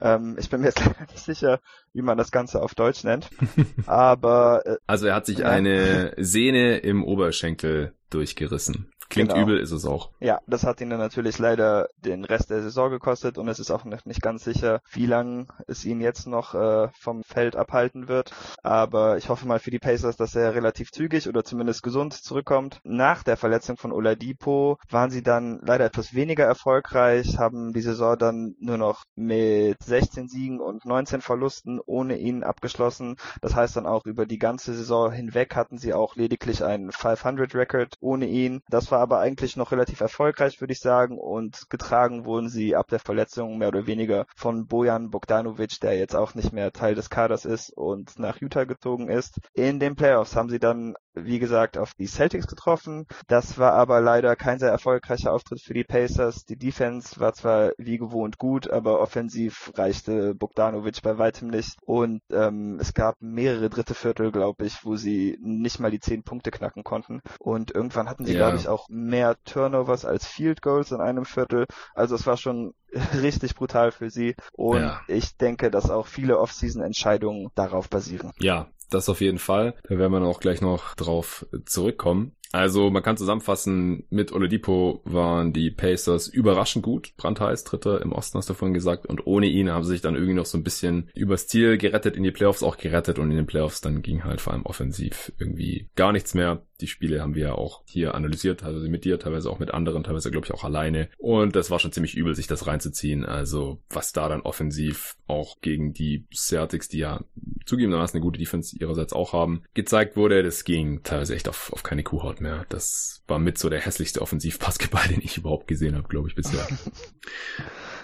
Ähm, 0.00 0.36
ich 0.38 0.48
bin 0.50 0.60
mir 0.60 0.68
jetzt 0.68 0.80
leider 0.84 1.10
nicht 1.10 1.24
sicher, 1.24 1.60
wie 1.92 2.02
man 2.02 2.18
das 2.18 2.30
Ganze 2.30 2.62
auf 2.62 2.74
Deutsch 2.74 3.04
nennt. 3.04 3.30
Aber 3.86 4.62
äh, 4.64 4.76
also 4.86 5.06
er 5.06 5.14
hat 5.14 5.26
sich 5.26 5.44
eine 5.44 6.14
Sehne 6.16 6.78
im 6.78 7.04
Oberschenkel 7.04 7.94
durchgerissen. 8.10 8.92
Klingt 9.10 9.30
genau. 9.30 9.42
übel, 9.42 9.58
ist 9.58 9.72
es 9.72 9.84
auch. 9.84 10.10
Ja, 10.20 10.40
das 10.46 10.64
hat 10.64 10.80
ihn 10.80 10.90
dann 10.90 11.00
natürlich 11.00 11.38
leider 11.38 11.88
den 11.98 12.24
Rest 12.24 12.50
der 12.50 12.62
Saison 12.62 12.90
gekostet 12.90 13.38
und 13.38 13.48
es 13.48 13.58
ist 13.58 13.72
auch 13.72 13.84
noch 13.84 14.04
nicht 14.04 14.22
ganz 14.22 14.44
sicher, 14.44 14.80
wie 14.92 15.06
lange 15.06 15.46
es 15.66 15.84
ihn 15.84 16.00
jetzt 16.00 16.28
noch 16.28 16.54
äh, 16.54 16.88
vom 16.98 17.24
Feld 17.24 17.56
abhalten 17.56 18.06
wird. 18.06 18.32
Aber 18.62 19.18
ich 19.18 19.28
hoffe 19.28 19.48
mal 19.48 19.58
für 19.58 19.72
die 19.72 19.80
Pacers, 19.80 20.16
dass 20.16 20.36
er 20.36 20.54
relativ 20.54 20.92
zügig 20.92 21.28
oder 21.28 21.42
zumindest 21.42 21.82
gesund 21.82 22.14
zurückkommt. 22.14 22.80
Nach 22.84 23.24
der 23.24 23.36
Verletzung 23.36 23.76
von 23.76 23.90
Oladipo 23.90 24.78
waren 24.88 25.10
sie 25.10 25.24
dann 25.24 25.58
leider 25.62 25.86
etwas 25.86 26.14
weniger 26.14 26.44
erfolgreich, 26.44 27.36
haben 27.36 27.72
die 27.72 27.82
Saison 27.82 28.16
dann 28.16 28.54
nur 28.60 28.78
noch 28.78 29.02
mit 29.16 29.82
16 29.82 30.28
Siegen 30.28 30.60
und 30.60 30.84
19 30.84 31.20
Verlusten 31.20 31.80
ohne 31.84 32.16
ihn 32.16 32.44
abgeschlossen. 32.44 33.16
Das 33.40 33.56
heißt 33.56 33.76
dann 33.76 33.86
auch 33.86 34.06
über 34.06 34.24
die 34.24 34.38
ganze 34.38 34.72
Saison 34.74 35.10
hinweg 35.10 35.56
hatten 35.56 35.78
sie 35.78 35.94
auch 35.94 36.14
lediglich 36.14 36.62
einen 36.62 36.92
500 36.92 37.54
Record 37.56 37.94
ohne 38.00 38.26
ihn. 38.26 38.62
Das 38.68 38.92
war 38.92 38.99
aber 39.00 39.18
eigentlich 39.18 39.56
noch 39.56 39.72
relativ 39.72 40.00
erfolgreich, 40.00 40.60
würde 40.60 40.72
ich 40.72 40.80
sagen, 40.80 41.18
und 41.18 41.68
getragen 41.70 42.24
wurden 42.24 42.48
sie 42.48 42.76
ab 42.76 42.88
der 42.88 43.00
Verletzung 43.00 43.58
mehr 43.58 43.68
oder 43.68 43.86
weniger 43.86 44.26
von 44.36 44.66
Bojan 44.66 45.10
Bogdanovic, 45.10 45.80
der 45.80 45.98
jetzt 45.98 46.14
auch 46.14 46.34
nicht 46.34 46.52
mehr 46.52 46.72
Teil 46.72 46.94
des 46.94 47.10
Kaders 47.10 47.44
ist 47.44 47.70
und 47.76 48.18
nach 48.18 48.40
Utah 48.40 48.64
gezogen 48.64 49.08
ist. 49.08 49.40
In 49.54 49.80
den 49.80 49.96
Playoffs 49.96 50.36
haben 50.36 50.48
sie 50.48 50.58
dann 50.58 50.94
wie 51.14 51.38
gesagt, 51.38 51.76
auf 51.78 51.94
die 51.94 52.06
Celtics 52.06 52.46
getroffen. 52.46 53.06
Das 53.26 53.58
war 53.58 53.72
aber 53.72 54.00
leider 54.00 54.36
kein 54.36 54.58
sehr 54.58 54.70
erfolgreicher 54.70 55.32
Auftritt 55.32 55.60
für 55.60 55.74
die 55.74 55.84
Pacers. 55.84 56.44
Die 56.44 56.56
Defense 56.56 57.18
war 57.20 57.32
zwar 57.32 57.72
wie 57.78 57.98
gewohnt 57.98 58.38
gut, 58.38 58.70
aber 58.70 59.00
offensiv 59.00 59.72
reichte 59.74 60.34
Bogdanovic 60.34 61.02
bei 61.02 61.18
weitem 61.18 61.48
nicht. 61.48 61.76
Und 61.84 62.22
ähm, 62.30 62.78
es 62.80 62.94
gab 62.94 63.16
mehrere 63.20 63.70
dritte 63.70 63.94
Viertel, 63.94 64.30
glaube 64.30 64.64
ich, 64.66 64.84
wo 64.84 64.96
sie 64.96 65.38
nicht 65.40 65.80
mal 65.80 65.90
die 65.90 66.00
zehn 66.00 66.22
Punkte 66.22 66.50
knacken 66.50 66.84
konnten. 66.84 67.20
Und 67.38 67.74
irgendwann 67.74 68.08
hatten 68.08 68.24
sie, 68.24 68.34
ja. 68.34 68.38
glaube 68.38 68.56
ich, 68.56 68.68
auch 68.68 68.88
mehr 68.90 69.36
Turnovers 69.44 70.04
als 70.04 70.26
Field 70.26 70.62
Goals 70.62 70.90
in 70.90 71.00
einem 71.00 71.24
Viertel. 71.24 71.66
Also 71.94 72.14
es 72.14 72.26
war 72.26 72.36
schon 72.36 72.74
richtig 73.14 73.54
brutal 73.54 73.92
für 73.92 74.10
sie. 74.10 74.34
Und 74.52 74.82
ja. 74.82 75.00
ich 75.08 75.36
denke, 75.36 75.70
dass 75.70 75.90
auch 75.90 76.06
viele 76.06 76.38
Off-Season-Entscheidungen 76.38 77.48
darauf 77.54 77.88
basieren. 77.88 78.32
Ja, 78.38 78.68
das 78.90 79.08
auf 79.08 79.20
jeden 79.20 79.38
Fall. 79.38 79.74
Da 79.88 79.98
werden 79.98 80.12
wir 80.12 80.22
auch 80.22 80.40
gleich 80.40 80.60
noch 80.60 80.94
drauf 80.94 81.46
zurückkommen. 81.64 82.36
Also 82.52 82.90
man 82.90 83.02
kann 83.02 83.16
zusammenfassen, 83.16 84.04
mit 84.10 84.32
Oladipo 84.32 85.02
waren 85.04 85.52
die 85.52 85.70
Pacers 85.70 86.26
überraschend 86.26 86.84
gut. 86.84 87.12
Brandheiß, 87.16 87.64
Dritter 87.64 88.02
im 88.02 88.12
Osten 88.12 88.38
hast 88.38 88.50
du 88.50 88.54
vorhin 88.54 88.74
gesagt. 88.74 89.06
Und 89.06 89.26
ohne 89.26 89.46
ihn 89.46 89.70
haben 89.70 89.84
sie 89.84 89.92
sich 89.92 90.00
dann 90.00 90.14
irgendwie 90.14 90.34
noch 90.34 90.46
so 90.46 90.58
ein 90.58 90.64
bisschen 90.64 91.10
übers 91.14 91.46
Ziel 91.46 91.78
gerettet, 91.78 92.16
in 92.16 92.24
die 92.24 92.32
Playoffs 92.32 92.62
auch 92.62 92.76
gerettet. 92.76 93.18
Und 93.18 93.30
in 93.30 93.36
den 93.36 93.46
Playoffs 93.46 93.80
dann 93.80 94.02
ging 94.02 94.24
halt 94.24 94.40
vor 94.40 94.52
allem 94.52 94.66
offensiv 94.66 95.32
irgendwie 95.38 95.88
gar 95.94 96.12
nichts 96.12 96.34
mehr. 96.34 96.62
Die 96.80 96.86
Spiele 96.86 97.20
haben 97.20 97.34
wir 97.34 97.48
ja 97.48 97.54
auch 97.54 97.82
hier 97.86 98.14
analysiert, 98.14 98.60
teilweise 98.60 98.88
mit 98.88 99.04
dir, 99.04 99.18
teilweise 99.18 99.50
auch 99.50 99.58
mit 99.58 99.72
anderen, 99.72 100.02
teilweise 100.02 100.30
glaube 100.30 100.46
ich 100.46 100.54
auch 100.54 100.64
alleine. 100.64 101.08
Und 101.18 101.54
das 101.54 101.70
war 101.70 101.78
schon 101.78 101.92
ziemlich 101.92 102.16
übel, 102.16 102.34
sich 102.34 102.46
das 102.46 102.66
reinzuziehen. 102.66 103.26
Also 103.26 103.82
was 103.90 104.12
da 104.12 104.28
dann 104.28 104.40
offensiv 104.40 105.16
auch 105.26 105.60
gegen 105.60 105.92
die 105.92 106.26
Celtics, 106.34 106.88
die 106.88 106.98
ja 106.98 107.22
zugegebenermaßen 107.66 108.16
eine 108.16 108.24
gute 108.24 108.38
Defense 108.38 108.76
ihrerseits 108.76 109.12
auch 109.12 109.32
haben, 109.32 109.62
gezeigt 109.74 110.16
wurde, 110.16 110.42
das 110.42 110.64
ging 110.64 111.02
teilweise 111.02 111.34
echt 111.34 111.48
auf, 111.48 111.72
auf 111.72 111.82
keine 111.82 112.02
Kuhhaut 112.02 112.39
mehr. 112.40 112.66
Das 112.68 113.22
war 113.26 113.38
mit 113.38 113.58
so 113.58 113.68
der 113.68 113.80
hässlichste 113.80 114.22
Offensivbasketball, 114.22 115.08
den 115.10 115.20
ich 115.22 115.36
überhaupt 115.36 115.68
gesehen 115.68 115.96
habe, 115.96 116.08
glaube 116.08 116.28
ich, 116.28 116.34
bisher. 116.34 116.66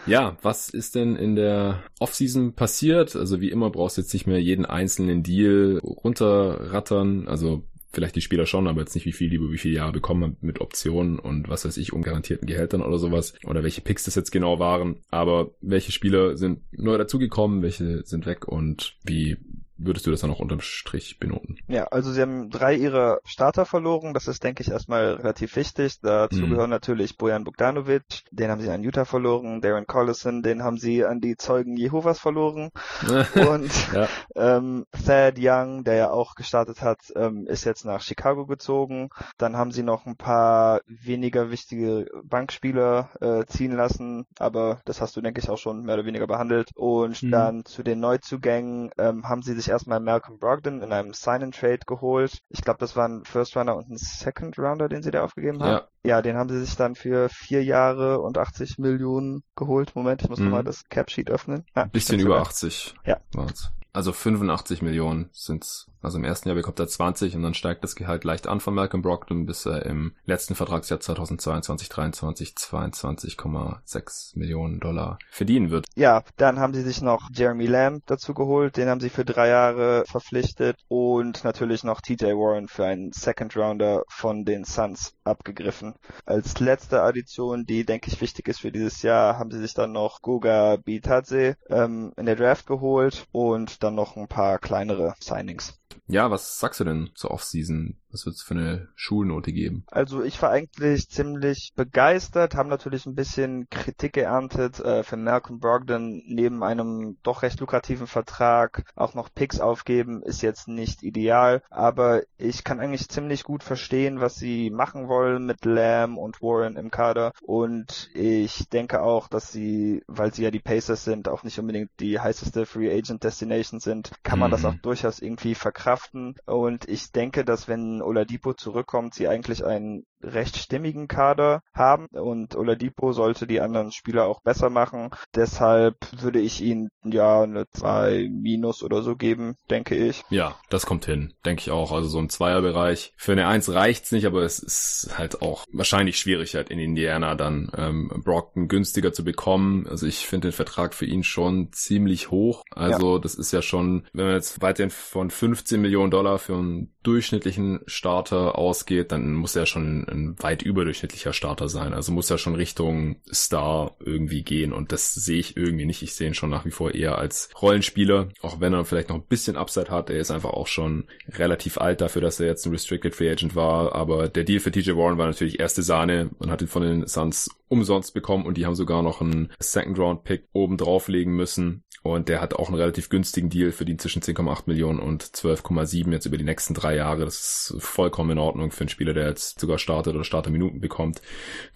Ja, 0.06 0.36
was 0.40 0.68
ist 0.68 0.94
denn 0.94 1.16
in 1.16 1.34
der 1.34 1.82
Offseason 1.98 2.54
passiert? 2.54 3.16
Also 3.16 3.40
wie 3.40 3.50
immer 3.50 3.70
brauchst 3.70 3.96
du 3.96 4.02
jetzt 4.02 4.12
nicht 4.12 4.28
mehr 4.28 4.40
jeden 4.40 4.64
einzelnen 4.64 5.24
Deal 5.24 5.80
runterrattern. 5.82 7.26
Also 7.26 7.64
vielleicht 7.96 8.14
die 8.14 8.20
Spieler 8.20 8.46
schon, 8.46 8.68
aber 8.68 8.82
jetzt 8.82 8.94
nicht 8.94 9.06
wie 9.06 9.12
viel 9.12 9.30
die 9.30 9.36
über 9.36 9.50
wie 9.50 9.58
viele 9.58 9.74
Jahre 9.74 9.92
bekommen 9.92 10.36
mit 10.40 10.60
Optionen 10.60 11.18
und 11.18 11.48
was 11.48 11.64
weiß 11.64 11.76
ich, 11.78 11.92
ungarantierten 11.92 12.46
Gehältern 12.46 12.82
oder 12.82 12.98
sowas 12.98 13.34
oder 13.44 13.64
welche 13.64 13.80
Picks 13.80 14.04
das 14.04 14.14
jetzt 14.14 14.30
genau 14.30 14.60
waren. 14.60 15.00
Aber 15.10 15.52
welche 15.60 15.92
Spieler 15.92 16.36
sind 16.36 16.60
neu 16.70 16.98
dazugekommen, 16.98 17.62
welche 17.62 18.04
sind 18.04 18.26
weg 18.26 18.46
und 18.46 18.96
wie 19.02 19.38
würdest 19.78 20.06
du 20.06 20.10
das 20.10 20.20
dann 20.20 20.30
auch 20.30 20.40
unterm 20.40 20.60
Strich 20.60 21.18
benoten? 21.18 21.58
Ja, 21.68 21.84
also 21.84 22.12
sie 22.12 22.22
haben 22.22 22.50
drei 22.50 22.74
ihrer 22.74 23.20
Starter 23.24 23.64
verloren. 23.64 24.14
Das 24.14 24.28
ist, 24.28 24.42
denke 24.42 24.62
ich, 24.62 24.70
erstmal 24.70 25.14
relativ 25.14 25.56
wichtig. 25.56 26.00
Dazu 26.00 26.42
mhm. 26.42 26.50
gehören 26.50 26.70
natürlich 26.70 27.16
Bojan 27.16 27.44
Bogdanovic, 27.44 28.24
den 28.30 28.50
haben 28.50 28.60
sie 28.60 28.70
an 28.70 28.82
Utah 28.82 29.04
verloren, 29.04 29.60
Darren 29.60 29.86
Collison, 29.86 30.42
den 30.42 30.62
haben 30.62 30.78
sie 30.78 31.04
an 31.04 31.20
die 31.20 31.36
Zeugen 31.36 31.76
Jehovas 31.76 32.18
verloren. 32.18 32.70
und 33.34 33.70
ja. 33.92 34.08
ähm, 34.34 34.86
Thad 35.04 35.36
Young, 35.38 35.84
der 35.84 35.94
ja 35.94 36.10
auch 36.10 36.34
gestartet 36.34 36.82
hat, 36.82 36.98
ähm, 37.14 37.46
ist 37.46 37.64
jetzt 37.64 37.84
nach 37.84 38.00
Chicago 38.00 38.46
gezogen. 38.46 39.10
Dann 39.38 39.56
haben 39.56 39.72
sie 39.72 39.82
noch 39.82 40.06
ein 40.06 40.16
paar 40.16 40.80
weniger 40.86 41.50
wichtige 41.50 42.06
Bankspieler 42.24 43.10
äh, 43.20 43.46
ziehen 43.46 43.72
lassen, 43.72 44.26
aber 44.38 44.80
das 44.84 45.00
hast 45.00 45.16
du, 45.16 45.20
denke 45.20 45.40
ich, 45.40 45.48
auch 45.48 45.58
schon 45.58 45.82
mehr 45.82 45.94
oder 45.94 46.06
weniger 46.06 46.26
behandelt. 46.26 46.70
Und 46.74 47.22
mhm. 47.22 47.30
dann 47.30 47.64
zu 47.64 47.82
den 47.82 48.00
Neuzugängen 48.00 48.90
ähm, 48.98 49.28
haben 49.28 49.42
sie 49.42 49.54
sich 49.54 49.65
erstmal 49.68 50.00
Malcolm 50.00 50.38
Brogdon 50.38 50.82
in 50.82 50.92
einem 50.92 51.12
Sign-and-Trade 51.12 51.80
geholt. 51.86 52.38
Ich 52.48 52.62
glaube, 52.62 52.78
das 52.78 52.96
war 52.96 53.08
ein 53.08 53.24
First 53.24 53.56
Runner 53.56 53.76
und 53.76 53.90
ein 53.90 53.96
Second 53.96 54.58
Rounder, 54.58 54.88
den 54.88 55.02
sie 55.02 55.10
da 55.10 55.24
aufgegeben 55.24 55.62
haben. 55.62 55.70
Ja. 55.70 55.88
Ja, 56.04 56.22
den 56.22 56.36
haben 56.36 56.48
sie 56.48 56.64
sich 56.64 56.76
dann 56.76 56.94
für 56.94 57.28
vier 57.28 57.64
Jahre 57.64 58.20
und 58.20 58.38
80 58.38 58.78
Millionen 58.78 59.42
geholt. 59.56 59.96
Moment, 59.96 60.22
ich 60.22 60.28
muss 60.28 60.38
mhm. 60.38 60.46
nochmal 60.46 60.64
das 60.64 60.88
Cap-Sheet 60.88 61.30
öffnen. 61.30 61.64
Ah, 61.74 61.84
Bisschen 61.84 62.20
über 62.20 62.40
80. 62.40 62.94
Ja. 63.04 63.18
War's. 63.32 63.72
Also 63.92 64.12
85 64.12 64.82
Millionen 64.82 65.30
sind's. 65.32 65.86
Also 66.06 66.18
im 66.18 66.24
ersten 66.24 66.48
Jahr 66.48 66.54
bekommt 66.54 66.78
er 66.78 66.86
20 66.86 67.34
und 67.34 67.42
dann 67.42 67.54
steigt 67.54 67.82
das 67.82 67.96
Gehalt 67.96 68.22
leicht 68.22 68.46
an 68.46 68.60
von 68.60 68.72
Malcolm 68.72 69.02
Brogdon, 69.02 69.44
bis 69.44 69.66
er 69.66 69.84
im 69.86 70.12
letzten 70.24 70.54
Vertragsjahr 70.54 71.00
2022, 71.00 71.88
23 71.88 72.50
22,6 72.50 74.38
Millionen 74.38 74.78
Dollar 74.78 75.18
verdienen 75.32 75.72
wird. 75.72 75.86
Ja, 75.96 76.22
dann 76.36 76.60
haben 76.60 76.74
sie 76.74 76.82
sich 76.82 77.02
noch 77.02 77.28
Jeremy 77.34 77.66
Lamb 77.66 78.04
dazu 78.06 78.34
geholt, 78.34 78.76
den 78.76 78.88
haben 78.88 79.00
sie 79.00 79.08
für 79.08 79.24
drei 79.24 79.48
Jahre 79.48 80.04
verpflichtet 80.06 80.76
und 80.86 81.42
natürlich 81.42 81.82
noch 81.82 82.00
TJ 82.00 82.26
Warren 82.26 82.68
für 82.68 82.84
einen 82.86 83.10
Second 83.10 83.56
Rounder 83.56 84.04
von 84.06 84.44
den 84.44 84.64
Suns 84.64 85.12
abgegriffen. 85.24 85.96
Als 86.24 86.60
letzte 86.60 87.02
Addition, 87.02 87.66
die 87.66 87.84
denke 87.84 88.12
ich 88.12 88.20
wichtig 88.20 88.46
ist 88.46 88.60
für 88.60 88.70
dieses 88.70 89.02
Jahr, 89.02 89.40
haben 89.40 89.50
sie 89.50 89.58
sich 89.58 89.74
dann 89.74 89.90
noch 89.90 90.22
Goga 90.22 90.76
Bitadze 90.76 91.56
ähm, 91.68 92.12
in 92.16 92.26
der 92.26 92.36
Draft 92.36 92.68
geholt 92.68 93.26
und 93.32 93.82
dann 93.82 93.96
noch 93.96 94.14
ein 94.14 94.28
paar 94.28 94.60
kleinere 94.60 95.14
Signings. 95.18 95.76
Ja, 96.06 96.30
was 96.30 96.58
sagst 96.58 96.80
du 96.80 96.84
denn 96.84 97.10
zur 97.14 97.30
Offseason? 97.30 97.96
Was 98.16 98.24
wird 98.24 98.36
es 98.36 98.42
für 98.42 98.54
eine 98.54 98.88
Schulnote 98.94 99.52
geben? 99.52 99.84
Also 99.90 100.22
ich 100.22 100.40
war 100.40 100.48
eigentlich 100.48 101.10
ziemlich 101.10 101.74
begeistert, 101.76 102.54
haben 102.54 102.70
natürlich 102.70 103.04
ein 103.04 103.14
bisschen 103.14 103.68
Kritik 103.68 104.14
geerntet 104.14 104.80
äh, 104.80 105.02
für 105.02 105.18
Malcolm 105.18 105.60
Brogdon 105.60 106.22
neben 106.26 106.62
einem 106.62 107.18
doch 107.22 107.42
recht 107.42 107.60
lukrativen 107.60 108.06
Vertrag 108.06 108.84
auch 108.94 109.12
noch 109.12 109.28
Picks 109.34 109.60
aufgeben, 109.60 110.22
ist 110.22 110.40
jetzt 110.40 110.66
nicht 110.66 111.02
ideal, 111.02 111.60
aber 111.68 112.22
ich 112.38 112.64
kann 112.64 112.80
eigentlich 112.80 113.10
ziemlich 113.10 113.44
gut 113.44 113.62
verstehen, 113.62 114.18
was 114.18 114.36
sie 114.36 114.70
machen 114.70 115.08
wollen 115.08 115.44
mit 115.44 115.66
Lamb 115.66 116.16
und 116.16 116.40
Warren 116.40 116.76
im 116.76 116.90
Kader 116.90 117.32
und 117.42 118.08
ich 118.14 118.70
denke 118.70 119.02
auch, 119.02 119.28
dass 119.28 119.52
sie, 119.52 120.02
weil 120.06 120.32
sie 120.32 120.44
ja 120.44 120.50
die 120.50 120.60
Pacers 120.60 121.04
sind, 121.04 121.28
auch 121.28 121.42
nicht 121.42 121.58
unbedingt 121.58 121.90
die 122.00 122.18
heißeste 122.18 122.64
Free 122.64 122.90
Agent 122.90 123.24
Destination 123.24 123.78
sind, 123.78 124.12
kann 124.22 124.38
man 124.38 124.48
mhm. 124.48 124.52
das 124.52 124.64
auch 124.64 124.74
durchaus 124.76 125.20
irgendwie 125.20 125.54
verkraften 125.54 126.36
und 126.46 126.88
ich 126.88 127.12
denke, 127.12 127.44
dass 127.44 127.68
wenn 127.68 128.00
Oladipo 128.06 128.54
zurückkommt, 128.54 129.14
sie 129.14 129.28
eigentlich 129.28 129.64
einen 129.64 130.06
recht 130.22 130.56
stimmigen 130.56 131.08
Kader 131.08 131.62
haben 131.74 132.06
und 132.06 132.56
Oladipo 132.56 133.12
sollte 133.12 133.46
die 133.46 133.60
anderen 133.60 133.92
Spieler 133.92 134.26
auch 134.26 134.42
besser 134.42 134.70
machen. 134.70 135.10
Deshalb 135.34 135.96
würde 136.20 136.40
ich 136.40 136.62
ihnen 136.62 136.88
ja 137.04 137.42
eine 137.42 137.68
2 137.70 138.28
minus 138.30 138.82
oder 138.82 139.02
so 139.02 139.16
geben, 139.16 139.56
denke 139.70 139.94
ich. 139.94 140.22
Ja, 140.30 140.56
das 140.70 140.86
kommt 140.86 141.06
hin, 141.06 141.34
denke 141.44 141.60
ich 141.60 141.70
auch. 141.70 141.92
Also 141.92 142.08
so 142.08 142.18
im 142.18 142.28
Zweierbereich. 142.28 143.12
Für 143.16 143.32
eine 143.32 143.46
1 143.46 143.72
reicht's 143.72 144.12
nicht, 144.12 144.26
aber 144.26 144.42
es 144.42 144.58
ist 144.58 145.10
halt 145.16 145.42
auch 145.42 145.64
wahrscheinlich 145.72 146.18
schwierig 146.18 146.54
halt 146.54 146.70
in 146.70 146.78
Indiana 146.78 147.34
dann 147.34 147.70
ähm, 147.76 148.22
Brockton 148.24 148.68
günstiger 148.68 149.12
zu 149.12 149.24
bekommen. 149.24 149.86
Also 149.86 150.06
ich 150.06 150.26
finde 150.26 150.48
den 150.48 150.52
Vertrag 150.52 150.94
für 150.94 151.06
ihn 151.06 151.22
schon 151.22 151.72
ziemlich 151.72 152.30
hoch. 152.30 152.64
Also 152.70 153.14
ja. 153.14 153.20
das 153.20 153.34
ist 153.34 153.52
ja 153.52 153.62
schon, 153.62 154.06
wenn 154.12 154.26
man 154.26 154.34
jetzt 154.34 154.62
weiterhin 154.62 154.90
von 154.90 155.30
15 155.30 155.80
Millionen 155.80 156.10
Dollar 156.10 156.38
für 156.38 156.54
einen 156.54 156.94
durchschnittlichen 157.02 157.80
Starter 157.86 158.58
ausgeht, 158.58 159.12
dann 159.12 159.34
muss 159.34 159.54
er 159.54 159.66
schon 159.66 160.06
ein 160.16 160.42
weit 160.42 160.62
überdurchschnittlicher 160.62 161.32
Starter 161.32 161.68
sein. 161.68 161.94
Also 161.94 162.12
muss 162.12 162.30
er 162.30 162.38
schon 162.38 162.54
Richtung 162.54 163.16
Star 163.32 163.96
irgendwie 164.00 164.42
gehen 164.42 164.72
und 164.72 164.92
das 164.92 165.14
sehe 165.14 165.38
ich 165.38 165.56
irgendwie 165.56 165.84
nicht. 165.84 166.02
Ich 166.02 166.14
sehe 166.14 166.28
ihn 166.28 166.34
schon 166.34 166.50
nach 166.50 166.64
wie 166.64 166.70
vor 166.70 166.94
eher 166.94 167.18
als 167.18 167.50
Rollenspieler, 167.60 168.28
auch 168.40 168.60
wenn 168.60 168.72
er 168.72 168.84
vielleicht 168.84 169.10
noch 169.10 169.16
ein 169.16 169.26
bisschen 169.28 169.56
Upside 169.56 169.90
hat. 169.90 170.10
Er 170.10 170.18
ist 170.18 170.30
einfach 170.30 170.50
auch 170.50 170.66
schon 170.66 171.04
relativ 171.28 171.78
alt 171.78 172.00
dafür, 172.00 172.22
dass 172.22 172.40
er 172.40 172.46
jetzt 172.46 172.66
ein 172.66 172.72
Restricted 172.72 173.14
Free 173.14 173.30
Agent 173.30 173.54
war, 173.54 173.94
aber 173.94 174.28
der 174.28 174.44
Deal 174.44 174.60
für 174.60 174.72
TJ 174.72 174.92
Warren 174.92 175.18
war 175.18 175.26
natürlich 175.26 175.60
erste 175.60 175.82
Sahne. 175.82 176.30
Man 176.38 176.50
hat 176.50 176.62
ihn 176.62 176.68
von 176.68 176.82
den 176.82 177.06
Suns 177.06 177.48
umsonst 177.68 178.14
bekommen 178.14 178.46
und 178.46 178.56
die 178.56 178.66
haben 178.66 178.74
sogar 178.74 179.02
noch 179.02 179.20
einen 179.20 179.52
Second 179.58 179.98
Round 179.98 180.24
Pick 180.24 180.44
oben 180.52 180.76
drauflegen 180.76 181.34
müssen. 181.34 181.82
Und 182.14 182.28
der 182.28 182.40
hat 182.40 182.54
auch 182.54 182.68
einen 182.68 182.78
relativ 182.78 183.08
günstigen 183.08 183.50
Deal, 183.50 183.72
verdient 183.72 184.00
zwischen 184.00 184.22
10,8 184.22 184.62
Millionen 184.66 184.98
und 184.98 185.22
12,7 185.22 186.12
jetzt 186.12 186.26
über 186.26 186.38
die 186.38 186.44
nächsten 186.44 186.74
drei 186.74 186.96
Jahre. 186.96 187.24
Das 187.24 187.72
ist 187.74 187.76
vollkommen 187.78 188.30
in 188.30 188.38
Ordnung 188.38 188.70
für 188.70 188.80
einen 188.80 188.88
Spieler, 188.88 189.14
der 189.14 189.28
jetzt 189.28 189.60
sogar 189.60 189.78
startet 189.78 190.14
oder 190.14 190.24
Starterminuten 190.24 190.80
bekommt. 190.80 191.22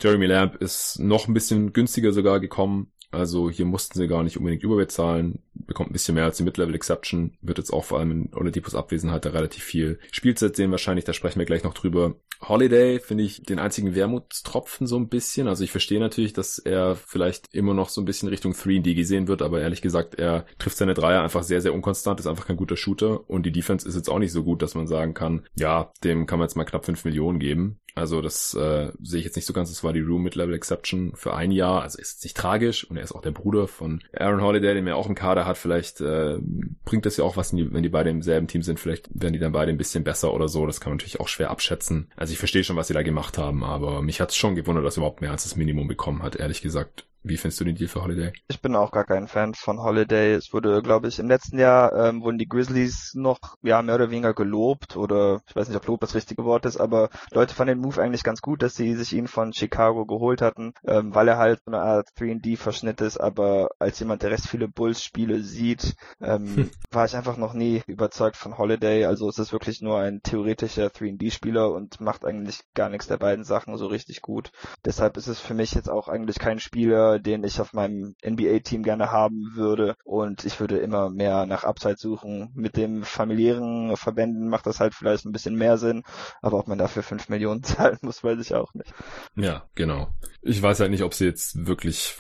Jeremy 0.01 0.27
Lamb 0.27 0.57
ist 0.57 0.99
noch 0.99 1.29
ein 1.29 1.35
bisschen 1.35 1.73
günstiger 1.73 2.13
sogar 2.13 2.41
gekommen. 2.41 2.93
Also 3.13 3.51
hier 3.51 3.65
mussten 3.65 3.99
sie 3.99 4.07
gar 4.07 4.23
nicht 4.23 4.37
unbedingt 4.37 4.63
überbezahlen, 4.63 5.43
bekommt 5.67 5.91
ein 5.91 5.93
bisschen 5.93 6.15
mehr 6.15 6.25
als 6.25 6.37
die 6.37 6.43
Mid-Level 6.43 6.75
Exception, 6.75 7.37
wird 7.43 7.59
jetzt 7.59 7.73
auch 7.73 7.85
vor 7.85 7.99
allem 7.99 8.11
in 8.11 8.35
Oladipos 8.35 8.75
Abwesenheit 8.75 9.25
da 9.25 9.31
relativ 9.31 9.63
viel 9.63 9.99
Spielzeit 10.13 10.57
sehen 10.57 10.71
wahrscheinlich, 10.71 11.05
da 11.05 11.13
sprechen 11.13 11.39
wir 11.39 11.47
gleich 11.47 11.65
noch 11.65 11.75
drüber. 11.75 12.17
Holiday 12.43 13.01
finde 13.01 13.25
ich 13.25 13.43
den 13.43 13.59
einzigen 13.59 13.95
Wermutstropfen 13.95 14.87
so 14.87 14.97
ein 14.97 15.09
bisschen, 15.09 15.47
also 15.47 15.63
ich 15.63 15.71
verstehe 15.71 16.01
natürlich, 16.01 16.33
dass 16.33 16.59
er 16.59 16.97
vielleicht 16.97 17.53
immer 17.53 17.75
noch 17.75 17.91
so 17.91 18.01
ein 18.01 18.07
bisschen 18.07 18.31
Richtung 18.31 18.53
3D 18.53 18.95
gesehen 18.95 19.29
wird, 19.29 19.43
aber 19.43 19.61
ehrlich 19.61 19.83
gesagt, 19.83 20.15
er 20.15 20.47
trifft 20.59 20.79
seine 20.79 20.95
Dreier 20.95 21.23
einfach 21.23 21.43
sehr, 21.43 21.61
sehr 21.61 21.75
unkonstant, 21.75 22.19
ist 22.19 22.27
einfach 22.27 22.47
kein 22.47 22.57
guter 22.57 22.77
Shooter 22.77 23.29
und 23.29 23.45
die 23.45 23.53
Defense 23.53 23.87
ist 23.87 23.95
jetzt 23.95 24.09
auch 24.09 24.19
nicht 24.19 24.33
so 24.33 24.43
gut, 24.43 24.63
dass 24.63 24.75
man 24.75 24.87
sagen 24.87 25.13
kann, 25.13 25.47
ja, 25.55 25.93
dem 26.03 26.27
kann 26.27 26.39
man 26.39 26.47
jetzt 26.47 26.57
mal 26.57 26.65
knapp 26.65 26.87
5 26.87 27.05
Millionen 27.05 27.39
geben. 27.39 27.81
Also 27.95 28.23
das 28.23 28.55
äh, 28.55 28.93
sehe 29.03 29.19
ich 29.19 29.25
jetzt 29.25 29.37
nicht 29.37 29.47
so 29.47 29.53
ganz. 29.53 29.69
Das 29.71 29.85
war 29.85 29.93
die 29.93 30.01
Room 30.01 30.23
Mid-Level 30.23 30.55
Exception 30.55 31.13
für 31.15 31.35
ein 31.35 31.51
Jahr. 31.51 31.83
Also 31.83 31.99
ist 31.99 32.23
nicht 32.25 32.37
tragisch 32.37 32.89
und 32.89 32.97
er 32.97 33.03
ist 33.03 33.13
auch 33.13 33.23
der 33.23 33.33
Bruder 33.33 33.69
von 33.69 34.03
Aaron 34.17 34.43
Holiday, 34.43 34.75
den 34.75 34.87
er 34.87 34.97
auch 34.97 35.09
im 35.09 35.15
Kader 35.15 35.45
hat. 35.51 35.59
Vielleicht 35.59 36.01
äh, 36.01 36.39
bringt 36.85 37.07
das 37.07 37.17
ja 37.17 37.25
auch 37.25 37.37
was, 37.37 37.55
wenn 37.55 37.83
die 37.83 37.89
beide 37.89 38.11
im 38.11 38.23
selben 38.23 38.47
Team 38.47 38.63
sind. 38.63 38.81
Vielleicht 38.81 39.09
werden 39.13 39.35
die 39.35 39.39
dann 39.39 39.53
beide 39.53 39.71
ein 39.71 39.79
bisschen 39.79 40.05
besser 40.05 40.33
oder 40.33 40.49
so. 40.49 40.67
Das 40.67 40.81
kann 40.81 40.91
man 40.91 40.97
natürlich 40.97 41.21
auch 41.21 41.29
schwer 41.29 41.51
abschätzen. 41.51 42.11
Also 42.17 42.33
ich 42.33 42.39
verstehe 42.39 42.65
schon, 42.65 42.77
was 42.77 42.89
sie 42.89 42.95
da 42.95 43.03
gemacht 43.03 43.39
haben, 43.39 43.63
aber 43.65 44.03
mich 44.03 44.21
hat 44.21 44.31
es 44.31 44.37
schon 44.37 44.55
gewundert, 44.55 44.85
dass 44.85 44.97
er 44.97 45.01
überhaupt 45.01 45.21
mehr 45.21 45.31
als 45.33 45.45
das 45.45 45.57
Minimum 45.57 45.89
bekommen 45.89 46.23
hat, 46.23 46.37
ehrlich 46.37 46.63
gesagt. 46.63 47.07
Wie 47.23 47.37
findest 47.37 47.61
du 47.61 47.65
den 47.65 47.77
Deal 47.77 47.89
für 47.89 48.03
Holiday? 48.03 48.33
Ich 48.49 48.63
bin 48.63 48.75
auch 48.75 48.91
gar 48.93 49.05
kein 49.05 49.29
Fan 49.29 49.55
von 49.55 49.79
Holiday. 49.81 50.33
Es 50.33 50.53
wurde, 50.55 50.81
glaube 50.83 51.09
ich, 51.09 51.19
im 51.19 51.29
letzten 51.29 51.59
Jahr 51.59 51.93
ähm, 51.93 52.23
wurden 52.23 52.39
die 52.39 52.49
Grizzlies 52.49 53.13
noch 53.15 53.39
ja 53.63 53.83
mehr 53.83 53.97
oder 53.97 54.11
weniger 54.11 54.33
gelobt 54.33 54.97
oder 54.97 55.43
ich 55.47 55.55
weiß 55.55 55.69
nicht, 55.69 55.77
ob 55.77 55.87
Lob 55.87 56.01
das 56.01 56.15
richtige 56.15 56.45
Wort 56.45 56.65
ist, 56.65 56.79
aber 56.79 57.11
Leute 57.31 57.55
fanden 57.55 57.77
den 57.77 57.83
Move 57.83 58.01
eigentlich 58.01 58.23
ganz 58.23 58.41
gut, 58.41 58.63
dass 58.63 58.75
sie 58.75 58.95
sich 58.95 59.13
ihn 59.13 59.27
von 59.27 59.53
Chicago 59.53 60.07
geholt 60.07 60.41
hatten, 60.41 60.73
ähm, 60.87 61.15
weil 61.15 61.29
er 61.29 61.37
halt 61.37 61.61
so 61.65 61.73
eine 61.73 61.83
Art 61.83 62.09
3D-Verschnitt 62.19 63.01
ist, 63.03 63.19
aber 63.19 63.69
als 63.79 63.99
jemand, 64.01 64.23
der 64.23 64.31
recht 64.31 64.47
viele 64.47 64.69
Bulls-Spiele 64.69 65.41
sieht, 65.41 65.97
ähm, 66.21 66.57
hm. 66.57 66.71
war 66.91 67.05
ich 67.05 67.17
einfach 67.17 67.37
noch 67.37 67.53
nie 67.53 67.83
überzeugt 67.87 68.37
von 68.37 68.57
Holiday. 68.57 69.05
Also 69.05 69.29
es 69.29 69.39
ist 69.39 69.53
wirklich 69.53 69.83
nur 69.83 69.99
ein 69.99 70.23
theoretischer 70.23 70.87
3D-Spieler 70.87 71.71
und 71.71 72.01
macht 72.01 72.25
eigentlich 72.25 72.61
gar 72.75 72.89
nichts 72.89 73.09
der 73.09 73.19
beiden 73.19 73.45
Sachen 73.45 73.77
so 73.77 73.87
richtig 73.87 74.23
gut. 74.23 74.53
Deshalb 74.85 75.17
ist 75.17 75.27
es 75.27 75.41
für 75.41 75.55
mich 75.55 75.73
jetzt 75.75 75.91
auch 75.91 76.09
eigentlich 76.09 76.39
kein 76.39 76.61
Spieler, 76.61 77.10
den 77.19 77.45
ich 77.45 77.61
auf 77.61 77.73
meinem 77.73 78.15
NBA-Team 78.25 78.83
gerne 78.83 79.11
haben 79.11 79.53
würde. 79.55 79.97
Und 80.05 80.45
ich 80.45 80.61
würde 80.61 80.79
immer 80.79 81.11
mehr 81.11 81.47
nach 81.47 81.65
Upside 81.65 81.97
suchen. 81.97 82.51
Mit 82.55 82.77
dem 82.77 83.03
familiären 83.03 83.97
Verbänden 83.97 84.49
macht 84.49 84.67
das 84.67 84.81
halt 84.81 84.95
vielleicht 84.95 85.25
ein 85.25 85.33
bisschen 85.33 85.57
mehr 85.57 85.79
Sinn. 85.79 86.03
Aber 86.43 86.59
ob 86.59 86.69
man 86.69 86.79
dafür 86.79 87.03
fünf 87.03 87.29
Millionen 87.29 87.63
zahlen 87.65 87.99
muss, 88.03 88.23
weiß 88.23 88.41
ich 88.41 88.55
auch 88.55 88.75
nicht. 88.75 88.93
Ja, 89.37 89.65
genau. 89.75 90.09
Ich 90.43 90.63
weiß 90.63 90.81
halt 90.81 90.91
nicht, 90.91 91.03
ob 91.03 91.15
sie 91.15 91.27
jetzt 91.27 91.67
wirklich 91.67 92.19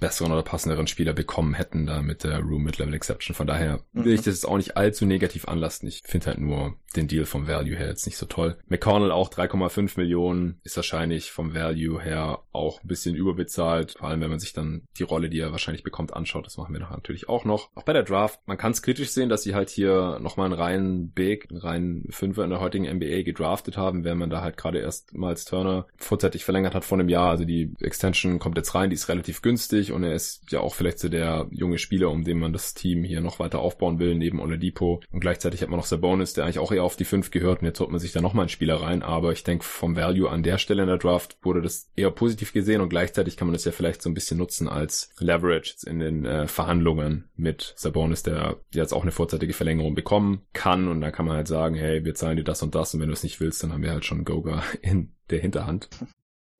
besseren 0.00 0.32
oder 0.32 0.42
passenderen 0.42 0.86
Spieler 0.86 1.12
bekommen 1.12 1.54
hätten 1.54 1.86
da 1.86 2.02
mit 2.02 2.24
der 2.24 2.40
Room 2.40 2.64
Mid-Level 2.64 2.94
Exception. 2.94 3.34
Von 3.34 3.46
daher 3.46 3.80
will 3.92 4.06
mhm. 4.06 4.12
ich 4.12 4.22
das 4.22 4.34
jetzt 4.34 4.48
auch 4.48 4.56
nicht 4.56 4.76
allzu 4.76 5.06
negativ 5.06 5.46
anlassen. 5.46 5.86
Ich 5.86 6.02
finde 6.04 6.26
halt 6.26 6.38
nur 6.38 6.74
den 6.96 7.06
Deal 7.06 7.24
vom 7.24 7.46
Value 7.46 7.76
her 7.76 7.86
jetzt 7.86 8.06
nicht 8.06 8.16
so 8.16 8.26
toll. 8.26 8.58
McConnell 8.68 9.12
auch 9.12 9.30
3,5 9.30 9.92
Millionen 9.96 10.60
ist 10.64 10.76
wahrscheinlich 10.76 11.30
vom 11.30 11.54
Value 11.54 12.00
her 12.00 12.40
auch 12.52 12.82
ein 12.82 12.88
bisschen 12.88 13.14
überbezahlt, 13.14 13.96
vor 13.98 14.08
allem 14.08 14.20
wenn 14.20 14.29
wenn 14.30 14.34
man 14.34 14.40
sich 14.40 14.52
dann 14.52 14.82
die 14.96 15.02
Rolle, 15.02 15.28
die 15.28 15.40
er 15.40 15.50
wahrscheinlich 15.50 15.82
bekommt, 15.82 16.14
anschaut. 16.14 16.46
Das 16.46 16.56
machen 16.56 16.72
wir 16.72 16.80
natürlich 16.80 17.28
auch 17.28 17.44
noch. 17.44 17.70
Auch 17.74 17.82
bei 17.82 17.92
der 17.92 18.04
Draft, 18.04 18.40
man 18.46 18.56
kann 18.56 18.70
es 18.70 18.82
kritisch 18.82 19.10
sehen, 19.10 19.28
dass 19.28 19.42
sie 19.42 19.54
halt 19.54 19.70
hier 19.70 20.18
nochmal 20.20 20.46
einen 20.46 20.54
reinen 20.54 21.10
Big, 21.10 21.48
einen 21.50 21.58
reinen 21.58 22.06
Fünfer 22.10 22.44
in 22.44 22.50
der 22.50 22.60
heutigen 22.60 22.88
NBA 22.88 23.22
gedraftet 23.22 23.76
haben, 23.76 24.04
wenn 24.04 24.18
man 24.18 24.30
da 24.30 24.40
halt 24.40 24.56
gerade 24.56 24.78
erst 24.78 25.12
Miles 25.14 25.44
Turner 25.44 25.86
vorzeitig 25.96 26.44
verlängert 26.44 26.74
hat 26.74 26.84
vor 26.84 26.98
einem 26.98 27.08
Jahr. 27.08 27.30
Also 27.30 27.44
die 27.44 27.74
Extension 27.80 28.38
kommt 28.38 28.56
jetzt 28.56 28.74
rein, 28.74 28.90
die 28.90 28.94
ist 28.94 29.08
relativ 29.08 29.42
günstig 29.42 29.90
und 29.90 30.04
er 30.04 30.14
ist 30.14 30.50
ja 30.52 30.60
auch 30.60 30.74
vielleicht 30.74 31.00
so 31.00 31.08
der 31.08 31.48
junge 31.50 31.78
Spieler, 31.78 32.10
um 32.10 32.22
den 32.22 32.38
man 32.38 32.52
das 32.52 32.74
Team 32.74 33.02
hier 33.02 33.20
noch 33.20 33.40
weiter 33.40 33.58
aufbauen 33.58 33.98
will, 33.98 34.14
neben 34.14 34.40
Oladipo. 34.40 35.02
Und 35.10 35.20
gleichzeitig 35.20 35.62
hat 35.62 35.70
man 35.70 35.78
noch 35.78 35.86
Sabonis, 35.86 36.34
der 36.34 36.44
eigentlich 36.44 36.60
auch 36.60 36.70
eher 36.70 36.84
auf 36.84 36.96
die 36.96 37.04
5 37.04 37.32
gehört 37.32 37.62
und 37.62 37.66
jetzt 37.66 37.80
holt 37.80 37.90
man 37.90 37.98
sich 37.98 38.12
da 38.12 38.20
nochmal 38.20 38.44
einen 38.44 38.48
Spieler 38.50 38.76
rein. 38.76 39.02
Aber 39.02 39.32
ich 39.32 39.42
denke, 39.42 39.64
vom 39.64 39.96
Value 39.96 40.30
an 40.30 40.42
der 40.42 40.58
Stelle 40.58 40.82
in 40.82 40.88
der 40.88 40.98
Draft 40.98 41.36
wurde 41.42 41.62
das 41.62 41.90
eher 41.96 42.10
positiv 42.10 42.52
gesehen 42.52 42.80
und 42.80 42.90
gleichzeitig 42.90 43.36
kann 43.36 43.48
man 43.48 43.54
das 43.54 43.64
ja 43.64 43.72
vielleicht 43.72 44.02
so 44.02 44.10
ein 44.10 44.14
bisschen 44.14 44.19
nutzen 44.34 44.68
als 44.68 45.10
Leverage 45.18 45.74
in 45.86 45.98
den 45.98 46.24
äh, 46.24 46.46
Verhandlungen 46.46 47.30
mit 47.36 47.74
Sabonis, 47.76 48.22
der 48.22 48.60
jetzt 48.72 48.92
auch 48.92 49.02
eine 49.02 49.12
vorzeitige 49.12 49.52
Verlängerung 49.52 49.94
bekommen 49.94 50.42
kann 50.52 50.88
und 50.88 51.00
da 51.00 51.10
kann 51.10 51.26
man 51.26 51.36
halt 51.36 51.48
sagen, 51.48 51.74
hey, 51.74 52.04
wir 52.04 52.14
zahlen 52.14 52.36
dir 52.36 52.44
das 52.44 52.62
und 52.62 52.74
das 52.74 52.94
und 52.94 53.00
wenn 53.00 53.08
du 53.08 53.14
es 53.14 53.22
nicht 53.22 53.40
willst, 53.40 53.62
dann 53.62 53.72
haben 53.72 53.82
wir 53.82 53.92
halt 53.92 54.04
schon 54.04 54.24
Goga 54.24 54.62
in 54.82 55.12
der 55.30 55.40
Hinterhand. 55.40 55.88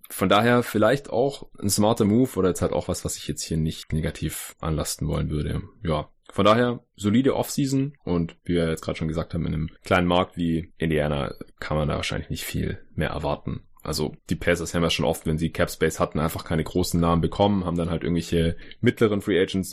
Von 0.08 0.28
daher 0.28 0.64
vielleicht 0.64 1.08
auch 1.10 1.48
ein 1.60 1.70
smarter 1.70 2.04
Move 2.04 2.30
oder 2.36 2.48
jetzt 2.48 2.62
halt 2.62 2.72
auch 2.72 2.88
was, 2.88 3.04
was 3.04 3.16
ich 3.16 3.28
jetzt 3.28 3.42
hier 3.42 3.56
nicht 3.56 3.92
negativ 3.92 4.56
anlasten 4.60 5.06
wollen 5.06 5.30
würde. 5.30 5.62
Ja, 5.84 6.10
von 6.32 6.44
daher 6.44 6.84
solide 6.96 7.36
Offseason 7.36 7.94
und 8.04 8.36
wie 8.44 8.54
wir 8.54 8.68
jetzt 8.68 8.82
gerade 8.82 8.98
schon 8.98 9.08
gesagt 9.08 9.34
haben, 9.34 9.46
in 9.46 9.54
einem 9.54 9.70
kleinen 9.84 10.06
Markt 10.06 10.36
wie 10.36 10.72
Indiana 10.78 11.34
kann 11.58 11.76
man 11.76 11.88
da 11.88 11.94
wahrscheinlich 11.94 12.30
nicht 12.30 12.44
viel 12.44 12.84
mehr 12.94 13.10
erwarten. 13.10 13.62
Also 13.82 14.14
die 14.28 14.36
Pacers 14.36 14.74
haben 14.74 14.82
ja 14.82 14.90
schon 14.90 15.04
oft, 15.04 15.26
wenn 15.26 15.38
sie 15.38 15.50
Cap 15.50 15.70
Space 15.70 15.98
hatten, 15.98 16.18
einfach 16.18 16.44
keine 16.44 16.64
großen 16.64 17.00
Namen 17.00 17.22
bekommen, 17.22 17.64
haben 17.64 17.76
dann 17.76 17.90
halt 17.90 18.02
irgendwelche 18.02 18.56
mittleren 18.80 19.20
Free 19.20 19.40
Agents 19.40 19.70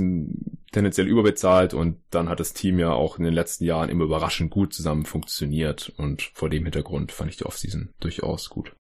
tendenziell 0.72 1.08
überbezahlt 1.08 1.74
und 1.74 1.98
dann 2.10 2.30
hat 2.30 2.40
das 2.40 2.54
Team 2.54 2.80
ja 2.80 2.92
auch 2.92 3.18
in 3.18 3.24
den 3.24 3.34
letzten 3.34 3.66
Jahren 3.66 3.90
immer 3.90 4.06
überraschend 4.06 4.52
gut 4.52 4.74
zusammen 4.74 5.06
funktioniert 5.06 5.94
und 5.98 6.32
vor 6.34 6.50
dem 6.50 6.64
Hintergrund 6.64 7.12
fand 7.12 7.32
ich 7.32 7.38
die 7.38 7.46
Offseason 7.46 7.90
durchaus 8.00 8.50
gut. 8.50 8.74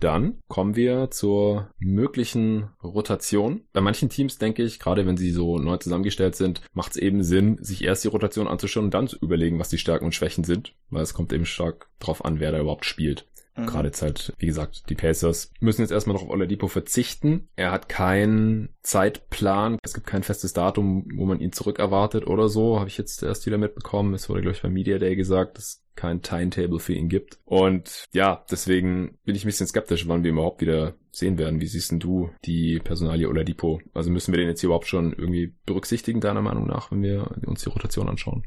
Dann 0.00 0.42
kommen 0.48 0.76
wir 0.76 1.10
zur 1.10 1.70
möglichen 1.78 2.70
Rotation. 2.82 3.64
Bei 3.74 3.82
manchen 3.82 4.08
Teams 4.08 4.38
denke 4.38 4.62
ich, 4.62 4.78
gerade 4.78 5.06
wenn 5.06 5.18
sie 5.18 5.30
so 5.30 5.58
neu 5.58 5.76
zusammengestellt 5.76 6.36
sind, 6.36 6.62
macht 6.72 6.92
es 6.92 6.96
eben 6.96 7.22
Sinn, 7.22 7.58
sich 7.60 7.84
erst 7.84 8.04
die 8.04 8.08
Rotation 8.08 8.48
anzuschauen 8.48 8.86
und 8.86 8.94
dann 8.94 9.08
zu 9.08 9.18
überlegen, 9.18 9.58
was 9.58 9.68
die 9.68 9.78
Stärken 9.78 10.06
und 10.06 10.14
Schwächen 10.14 10.42
sind, 10.42 10.74
weil 10.88 11.02
es 11.02 11.12
kommt 11.12 11.34
eben 11.34 11.44
stark 11.44 11.90
drauf 11.98 12.24
an, 12.24 12.40
wer 12.40 12.50
da 12.50 12.60
überhaupt 12.60 12.86
spielt. 12.86 13.26
Mhm. 13.60 13.66
Gerade 13.66 13.88
jetzt 13.88 14.02
halt, 14.02 14.32
wie 14.38 14.46
gesagt, 14.46 14.84
die 14.88 14.94
Pacers 14.94 15.52
müssen 15.60 15.82
jetzt 15.82 15.90
erstmal 15.90 16.14
noch 16.14 16.22
auf 16.22 16.30
Oladipo 16.30 16.68
verzichten. 16.68 17.48
Er 17.56 17.70
hat 17.70 17.88
keinen 17.88 18.70
Zeitplan. 18.82 19.78
Es 19.82 19.94
gibt 19.94 20.06
kein 20.06 20.22
festes 20.22 20.52
Datum, 20.52 21.06
wo 21.14 21.26
man 21.26 21.40
ihn 21.40 21.52
zurück 21.52 21.78
erwartet 21.78 22.26
oder 22.26 22.48
so. 22.48 22.78
Habe 22.78 22.88
ich 22.88 22.98
jetzt 22.98 23.22
erst 23.22 23.46
wieder 23.46 23.58
mitbekommen. 23.58 24.14
Es 24.14 24.28
wurde, 24.28 24.42
glaube 24.42 24.56
ich, 24.56 24.62
beim 24.62 24.72
Media 24.72 24.98
Day 24.98 25.16
gesagt, 25.16 25.58
dass 25.58 25.82
kein 25.96 26.22
Timetable 26.22 26.78
für 26.78 26.94
ihn 26.94 27.08
gibt. 27.08 27.38
Und 27.44 28.04
ja, 28.12 28.44
deswegen 28.50 29.18
bin 29.24 29.34
ich 29.34 29.44
ein 29.44 29.48
bisschen 29.48 29.66
skeptisch, 29.66 30.08
wann 30.08 30.24
wir 30.24 30.30
überhaupt 30.30 30.62
wieder 30.62 30.94
sehen 31.12 31.36
werden. 31.36 31.60
Wie 31.60 31.66
siehst 31.66 31.90
denn 31.90 32.00
du 32.00 32.30
die 32.44 32.78
Personalie 32.78 33.28
Oladipo? 33.28 33.80
Also 33.92 34.10
müssen 34.10 34.32
wir 34.32 34.38
den 34.38 34.48
jetzt 34.48 34.60
hier 34.60 34.68
überhaupt 34.68 34.86
schon 34.86 35.12
irgendwie 35.12 35.54
berücksichtigen, 35.66 36.20
deiner 36.20 36.40
Meinung 36.40 36.66
nach, 36.66 36.90
wenn 36.90 37.02
wir 37.02 37.30
uns 37.46 37.62
die 37.62 37.68
Rotation 37.68 38.08
anschauen? 38.08 38.44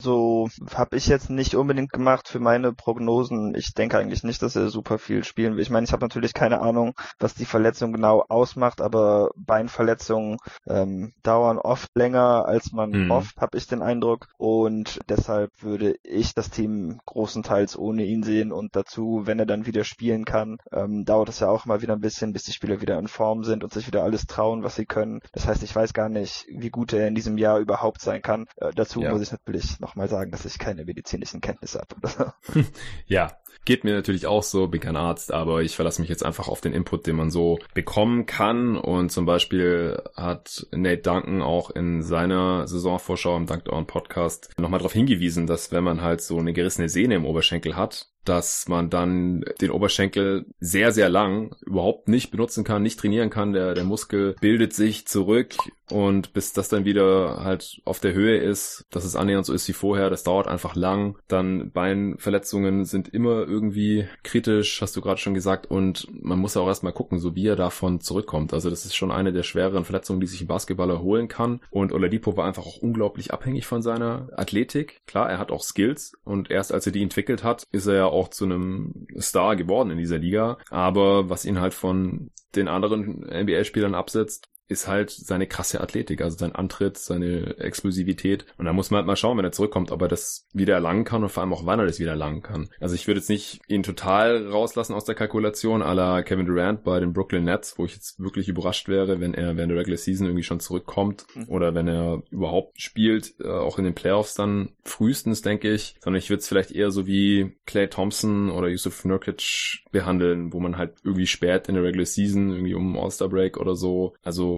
So 0.00 0.48
habe 0.74 0.96
ich 0.96 1.08
jetzt 1.08 1.28
nicht 1.28 1.56
unbedingt 1.56 1.92
gemacht 1.92 2.28
für 2.28 2.38
meine 2.38 2.72
Prognosen. 2.72 3.56
Ich 3.56 3.74
denke 3.74 3.98
eigentlich 3.98 4.22
nicht, 4.22 4.40
dass 4.42 4.54
er 4.54 4.68
super 4.68 4.98
viel 4.98 5.24
spielen 5.24 5.56
will. 5.56 5.62
Ich 5.62 5.70
meine, 5.70 5.84
ich 5.84 5.92
habe 5.92 6.04
natürlich 6.04 6.34
keine 6.34 6.60
Ahnung, 6.60 6.94
was 7.18 7.34
die 7.34 7.44
Verletzung 7.44 7.92
genau 7.92 8.24
ausmacht, 8.28 8.80
aber 8.80 9.30
Beinverletzungen 9.34 10.36
ähm, 10.68 11.12
dauern 11.24 11.58
oft 11.58 11.90
länger, 11.96 12.46
als 12.46 12.70
man 12.70 12.90
mhm. 12.90 13.12
hofft, 13.12 13.40
habe 13.40 13.58
ich 13.58 13.66
den 13.66 13.82
Eindruck. 13.82 14.28
Und 14.36 15.00
deshalb 15.08 15.50
würde 15.62 15.96
ich 16.04 16.32
das 16.32 16.50
Team 16.50 17.00
großenteils 17.04 17.76
ohne 17.76 18.04
ihn 18.04 18.22
sehen. 18.22 18.52
Und 18.52 18.76
dazu, 18.76 19.22
wenn 19.24 19.40
er 19.40 19.46
dann 19.46 19.66
wieder 19.66 19.82
spielen 19.82 20.24
kann, 20.24 20.58
ähm, 20.70 21.06
dauert 21.06 21.28
es 21.28 21.40
ja 21.40 21.48
auch 21.48 21.66
mal 21.66 21.82
wieder 21.82 21.94
ein 21.94 22.00
bisschen, 22.00 22.32
bis 22.32 22.44
die 22.44 22.52
Spieler 22.52 22.80
wieder 22.80 23.00
in 23.00 23.08
Form 23.08 23.42
sind 23.42 23.64
und 23.64 23.72
sich 23.72 23.88
wieder 23.88 24.04
alles 24.04 24.28
trauen, 24.28 24.62
was 24.62 24.76
sie 24.76 24.86
können. 24.86 25.22
Das 25.32 25.48
heißt, 25.48 25.64
ich 25.64 25.74
weiß 25.74 25.92
gar 25.92 26.08
nicht, 26.08 26.46
wie 26.48 26.70
gut 26.70 26.92
er 26.92 27.08
in 27.08 27.16
diesem 27.16 27.36
Jahr 27.36 27.58
überhaupt 27.58 28.00
sein 28.00 28.22
kann. 28.22 28.46
Äh, 28.58 28.70
dazu 28.76 29.02
ja. 29.02 29.10
muss 29.10 29.22
ich 29.22 29.32
natürlich 29.32 29.80
noch 29.80 29.87
nochmal 29.88 30.08
sagen, 30.08 30.30
dass 30.30 30.44
ich 30.44 30.58
keine 30.58 30.84
medizinischen 30.84 31.40
Kenntnisse 31.40 31.80
habe. 31.80 32.34
ja, 33.06 33.38
geht 33.64 33.84
mir 33.84 33.94
natürlich 33.94 34.26
auch 34.26 34.42
so, 34.42 34.68
bin 34.68 34.80
kein 34.80 34.96
Arzt, 34.96 35.32
aber 35.32 35.62
ich 35.62 35.76
verlasse 35.76 36.00
mich 36.00 36.08
jetzt 36.08 36.24
einfach 36.24 36.48
auf 36.48 36.60
den 36.60 36.72
Input, 36.72 37.06
den 37.06 37.16
man 37.16 37.30
so 37.30 37.58
bekommen 37.74 38.26
kann. 38.26 38.76
Und 38.76 39.10
zum 39.10 39.26
Beispiel 39.26 40.02
hat 40.16 40.66
Nate 40.72 41.02
Duncan 41.02 41.42
auch 41.42 41.70
in 41.70 42.02
seiner 42.02 42.66
Saisonvorschau 42.66 43.36
im 43.36 43.46
Dunked 43.46 43.68
On 43.68 43.86
Podcast 43.86 44.50
nochmal 44.58 44.78
darauf 44.78 44.92
hingewiesen, 44.92 45.46
dass 45.46 45.72
wenn 45.72 45.84
man 45.84 46.02
halt 46.02 46.20
so 46.20 46.38
eine 46.38 46.52
gerissene 46.52 46.88
Sehne 46.88 47.16
im 47.16 47.26
Oberschenkel 47.26 47.76
hat, 47.76 48.08
dass 48.28 48.68
man 48.68 48.90
dann 48.90 49.44
den 49.60 49.70
Oberschenkel 49.70 50.46
sehr, 50.60 50.92
sehr 50.92 51.08
lang 51.08 51.56
überhaupt 51.64 52.08
nicht 52.08 52.30
benutzen 52.30 52.62
kann, 52.62 52.82
nicht 52.82 53.00
trainieren 53.00 53.30
kann. 53.30 53.52
Der, 53.52 53.74
der 53.74 53.84
Muskel 53.84 54.36
bildet 54.40 54.74
sich 54.74 55.06
zurück 55.06 55.54
und 55.90 56.34
bis 56.34 56.52
das 56.52 56.68
dann 56.68 56.84
wieder 56.84 57.42
halt 57.42 57.80
auf 57.84 58.00
der 58.00 58.12
Höhe 58.12 58.36
ist, 58.36 58.84
dass 58.90 59.04
es 59.04 59.16
annähernd 59.16 59.46
so 59.46 59.54
ist 59.54 59.66
wie 59.68 59.72
vorher, 59.72 60.10
das 60.10 60.24
dauert 60.24 60.46
einfach 60.46 60.76
lang. 60.76 61.18
Dann 61.26 61.70
Beinverletzungen 61.70 62.84
sind 62.84 63.08
immer 63.08 63.46
irgendwie 63.48 64.06
kritisch, 64.22 64.80
hast 64.80 64.96
du 64.96 65.00
gerade 65.00 65.18
schon 65.18 65.34
gesagt. 65.34 65.66
Und 65.66 66.06
man 66.12 66.38
muss 66.38 66.54
ja 66.54 66.60
auch 66.60 66.68
erstmal 66.68 66.92
gucken, 66.92 67.18
so 67.18 67.34
wie 67.34 67.46
er 67.46 67.56
davon 67.56 68.00
zurückkommt. 68.00 68.52
Also 68.52 68.70
das 68.70 68.84
ist 68.84 68.94
schon 68.94 69.10
eine 69.10 69.32
der 69.32 69.42
schwereren 69.42 69.84
Verletzungen, 69.84 70.20
die 70.20 70.26
sich 70.26 70.40
ein 70.40 70.46
Basketballer 70.46 71.00
holen 71.00 71.28
kann. 71.28 71.60
Und 71.70 71.92
Oladipo 71.92 72.36
war 72.36 72.46
einfach 72.46 72.66
auch 72.66 72.78
unglaublich 72.78 73.32
abhängig 73.32 73.66
von 73.66 73.82
seiner 73.82 74.28
Athletik. 74.36 75.00
Klar, 75.06 75.30
er 75.30 75.38
hat 75.38 75.50
auch 75.50 75.62
Skills 75.62 76.12
und 76.24 76.50
erst 76.50 76.72
als 76.72 76.86
er 76.86 76.92
die 76.92 77.02
entwickelt 77.02 77.42
hat, 77.42 77.66
ist 77.72 77.86
er 77.86 77.94
ja 77.94 78.06
auch 78.06 78.28
zu 78.28 78.44
einem 78.44 79.06
Star 79.18 79.56
geworden 79.56 79.90
in 79.90 79.98
dieser 79.98 80.18
Liga. 80.18 80.58
Aber 80.70 81.30
was 81.30 81.44
ihn 81.44 81.60
halt 81.60 81.74
von 81.74 82.30
den 82.54 82.68
anderen 82.68 83.24
NBA-Spielern 83.24 83.94
absetzt, 83.94 84.48
ist 84.68 84.86
halt 84.86 85.10
seine 85.10 85.46
krasse 85.46 85.80
Athletik, 85.80 86.20
also 86.20 86.36
sein 86.36 86.54
Antritt, 86.54 86.98
seine 86.98 87.56
Explosivität. 87.58 88.46
Und 88.58 88.66
da 88.66 88.72
muss 88.72 88.90
man 88.90 88.98
halt 88.98 89.06
mal 89.06 89.16
schauen, 89.16 89.38
wenn 89.38 89.44
er 89.44 89.52
zurückkommt, 89.52 89.90
ob 89.90 90.02
er 90.02 90.08
das 90.08 90.46
wieder 90.52 90.74
erlangen 90.74 91.04
kann 91.04 91.22
und 91.22 91.30
vor 91.30 91.42
allem 91.42 91.52
auch 91.52 91.64
wann 91.64 91.80
er 91.80 91.86
das 91.86 91.98
wieder 91.98 92.10
erlangen 92.10 92.42
kann. 92.42 92.68
Also 92.78 92.94
ich 92.94 93.06
würde 93.06 93.20
jetzt 93.20 93.30
nicht 93.30 93.60
ihn 93.66 93.82
total 93.82 94.46
rauslassen 94.46 94.94
aus 94.94 95.04
der 95.04 95.14
Kalkulation, 95.14 95.82
à 95.82 95.94
la 95.94 96.22
Kevin 96.22 96.46
Durant 96.46 96.84
bei 96.84 97.00
den 97.00 97.12
Brooklyn 97.12 97.44
Nets, 97.44 97.78
wo 97.78 97.86
ich 97.86 97.94
jetzt 97.94 98.20
wirklich 98.20 98.48
überrascht 98.48 98.88
wäre, 98.88 99.20
wenn 99.20 99.34
er 99.34 99.56
während 99.56 99.70
der 99.70 99.78
Regular 99.78 99.96
Season 99.96 100.26
irgendwie 100.26 100.42
schon 100.42 100.60
zurückkommt 100.60 101.26
mhm. 101.34 101.48
oder 101.48 101.74
wenn 101.74 101.88
er 101.88 102.22
überhaupt 102.30 102.80
spielt, 102.80 103.34
äh, 103.40 103.48
auch 103.48 103.78
in 103.78 103.84
den 103.84 103.94
Playoffs 103.94 104.34
dann 104.34 104.70
frühestens, 104.84 105.40
denke 105.40 105.72
ich. 105.72 105.96
Sondern 106.00 106.18
ich 106.18 106.28
würde 106.28 106.40
es 106.40 106.48
vielleicht 106.48 106.72
eher 106.72 106.90
so 106.90 107.06
wie 107.06 107.56
Clay 107.64 107.88
Thompson 107.88 108.50
oder 108.50 108.68
Yusuf 108.68 109.04
Nurkic 109.04 109.84
behandeln, 109.90 110.52
wo 110.52 110.60
man 110.60 110.76
halt 110.76 110.96
irgendwie 111.04 111.26
spät 111.26 111.68
in 111.68 111.74
der 111.74 111.84
Regular 111.84 112.06
Season, 112.06 112.50
irgendwie 112.50 112.74
um 112.74 112.98
All-Star 112.98 113.28
Break 113.28 113.56
oder 113.56 113.74
so, 113.74 114.14
also 114.22 114.57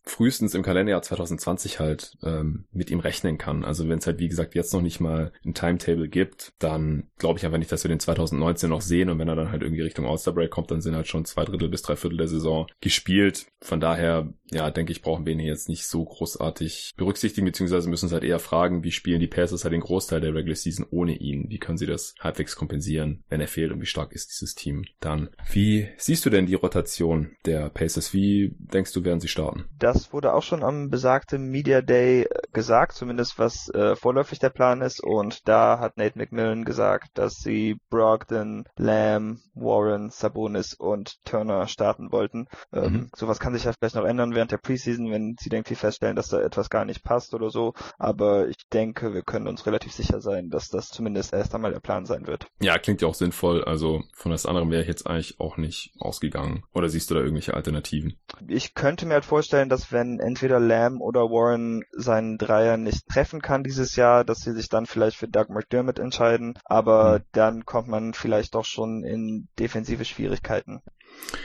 frühestens 0.03 0.55
im 0.55 0.63
Kalenderjahr 0.63 1.01
2020 1.01 1.79
halt 1.79 2.17
ähm, 2.23 2.65
mit 2.71 2.89
ihm 2.89 2.99
rechnen 2.99 3.37
kann. 3.37 3.63
Also 3.63 3.87
wenn 3.87 3.99
es 3.99 4.07
halt 4.07 4.19
wie 4.19 4.29
gesagt 4.29 4.55
jetzt 4.55 4.73
noch 4.73 4.81
nicht 4.81 4.99
mal 4.99 5.31
ein 5.45 5.53
Timetable 5.53 6.07
gibt, 6.07 6.53
dann 6.59 7.07
glaube 7.17 7.39
ich 7.39 7.45
einfach 7.45 7.59
nicht, 7.59 7.71
dass 7.71 7.83
wir 7.83 7.89
den 7.89 7.99
2019 7.99 8.69
noch 8.69 8.81
sehen 8.81 9.09
und 9.09 9.19
wenn 9.19 9.27
er 9.27 9.35
dann 9.35 9.51
halt 9.51 9.61
irgendwie 9.61 9.83
Richtung 9.83 10.05
All-Star 10.05 10.33
Break 10.33 10.51
kommt, 10.51 10.71
dann 10.71 10.81
sind 10.81 10.95
halt 10.95 11.07
schon 11.07 11.25
zwei 11.25 11.45
Drittel 11.45 11.69
bis 11.69 11.83
drei 11.83 11.95
Viertel 11.95 12.17
der 12.17 12.27
Saison 12.27 12.67
gespielt. 12.81 13.45
Von 13.61 13.79
daher, 13.79 14.33
ja, 14.51 14.71
denke 14.71 14.91
ich, 14.91 15.01
brauchen 15.01 15.25
wir 15.25 15.33
ihn 15.33 15.39
jetzt 15.39 15.69
nicht 15.69 15.85
so 15.85 16.03
großartig 16.03 16.93
berücksichtigen, 16.97 17.45
beziehungsweise 17.45 17.89
müssen 17.89 18.05
uns 18.05 18.13
halt 18.13 18.23
eher 18.23 18.39
fragen, 18.39 18.83
wie 18.83 18.91
spielen 18.91 19.19
die 19.19 19.27
Pacers 19.27 19.63
halt 19.63 19.73
den 19.73 19.81
Großteil 19.81 20.21
der 20.21 20.33
Regular 20.33 20.55
Season 20.55 20.85
ohne 20.89 21.15
ihn? 21.15 21.45
Wie 21.49 21.59
können 21.59 21.77
sie 21.77 21.85
das 21.85 22.15
halbwegs 22.19 22.55
kompensieren, 22.55 23.23
wenn 23.29 23.41
er 23.41 23.47
fehlt 23.47 23.71
und 23.71 23.81
wie 23.81 23.85
stark 23.85 24.13
ist 24.13 24.31
dieses 24.31 24.55
Team 24.55 24.85
dann? 24.99 25.29
Wie 25.51 25.89
siehst 25.97 26.25
du 26.25 26.29
denn 26.29 26.47
die 26.47 26.55
Rotation 26.55 27.35
der 27.45 27.69
Pacers? 27.69 28.13
Wie 28.13 28.55
denkst 28.57 28.93
du, 28.93 29.05
werden 29.05 29.19
sie 29.19 29.27
starten? 29.27 29.65
Das 29.77 29.90
wurde 30.11 30.33
auch 30.33 30.43
schon 30.43 30.63
am 30.63 30.89
besagten 30.89 31.49
Media 31.49 31.81
Day 31.81 32.23
äh, 32.23 32.27
gesagt, 32.53 32.93
zumindest 32.93 33.39
was 33.39 33.69
äh, 33.69 33.95
vorläufig 33.95 34.39
der 34.39 34.49
Plan 34.49 34.81
ist. 34.81 35.01
Und 35.03 35.47
da 35.47 35.79
hat 35.79 35.97
Nate 35.97 36.17
McMillan 36.17 36.65
gesagt, 36.65 37.09
dass 37.13 37.35
sie 37.35 37.79
Brogdon, 37.89 38.65
Lamb, 38.77 39.39
Warren, 39.53 40.09
Sabonis 40.09 40.73
und 40.73 41.23
Turner 41.25 41.67
starten 41.67 42.11
wollten. 42.11 42.47
Ähm, 42.73 42.93
mhm. 42.93 43.09
Sowas 43.15 43.39
kann 43.39 43.53
sich 43.53 43.65
ja 43.65 43.73
vielleicht 43.73 43.95
noch 43.95 44.05
ändern 44.05 44.35
während 44.35 44.51
der 44.51 44.57
Preseason, 44.57 45.11
wenn 45.11 45.35
sie 45.39 45.49
irgendwie 45.51 45.75
feststellen, 45.75 46.15
dass 46.15 46.29
da 46.29 46.39
etwas 46.39 46.69
gar 46.69 46.85
nicht 46.85 47.03
passt 47.03 47.33
oder 47.33 47.49
so. 47.49 47.73
Aber 47.97 48.47
ich 48.47 48.67
denke, 48.71 49.13
wir 49.13 49.21
können 49.21 49.47
uns 49.47 49.65
relativ 49.65 49.93
sicher 49.93 50.21
sein, 50.21 50.49
dass 50.49 50.69
das 50.69 50.89
zumindest 50.89 51.33
erst 51.33 51.53
einmal 51.55 51.71
der 51.71 51.79
Plan 51.79 52.05
sein 52.05 52.27
wird. 52.27 52.47
Ja, 52.59 52.77
klingt 52.77 53.01
ja 53.01 53.07
auch 53.07 53.15
sinnvoll. 53.15 53.63
Also 53.63 54.03
von 54.13 54.31
das 54.31 54.45
andere 54.45 54.69
wäre 54.69 54.81
ich 54.81 54.87
jetzt 54.87 55.07
eigentlich 55.07 55.39
auch 55.39 55.57
nicht 55.57 55.93
ausgegangen. 55.99 56.63
Oder 56.73 56.89
siehst 56.89 57.09
du 57.09 57.15
da 57.15 57.21
irgendwelche 57.21 57.53
Alternativen? 57.53 58.17
Ich 58.47 58.73
könnte 58.73 59.05
mir 59.05 59.15
halt 59.15 59.25
vorstellen, 59.25 59.69
dass 59.69 59.80
wenn 59.89 60.19
entweder 60.19 60.59
Lamb 60.59 61.01
oder 61.01 61.29
Warren 61.29 61.83
seinen 61.91 62.37
Dreier 62.37 62.77
nicht 62.77 63.07
treffen 63.07 63.41
kann 63.41 63.63
dieses 63.63 63.95
Jahr, 63.95 64.23
dass 64.23 64.41
sie 64.41 64.53
sich 64.53 64.69
dann 64.69 64.85
vielleicht 64.85 65.17
für 65.17 65.27
Doug 65.27 65.47
McDermott 65.49 65.99
entscheiden, 65.99 66.57
aber 66.65 67.19
mhm. 67.19 67.23
dann 67.31 67.65
kommt 67.65 67.87
man 67.87 68.13
vielleicht 68.13 68.55
doch 68.55 68.65
schon 68.65 69.03
in 69.03 69.47
defensive 69.57 70.05
Schwierigkeiten. 70.05 70.81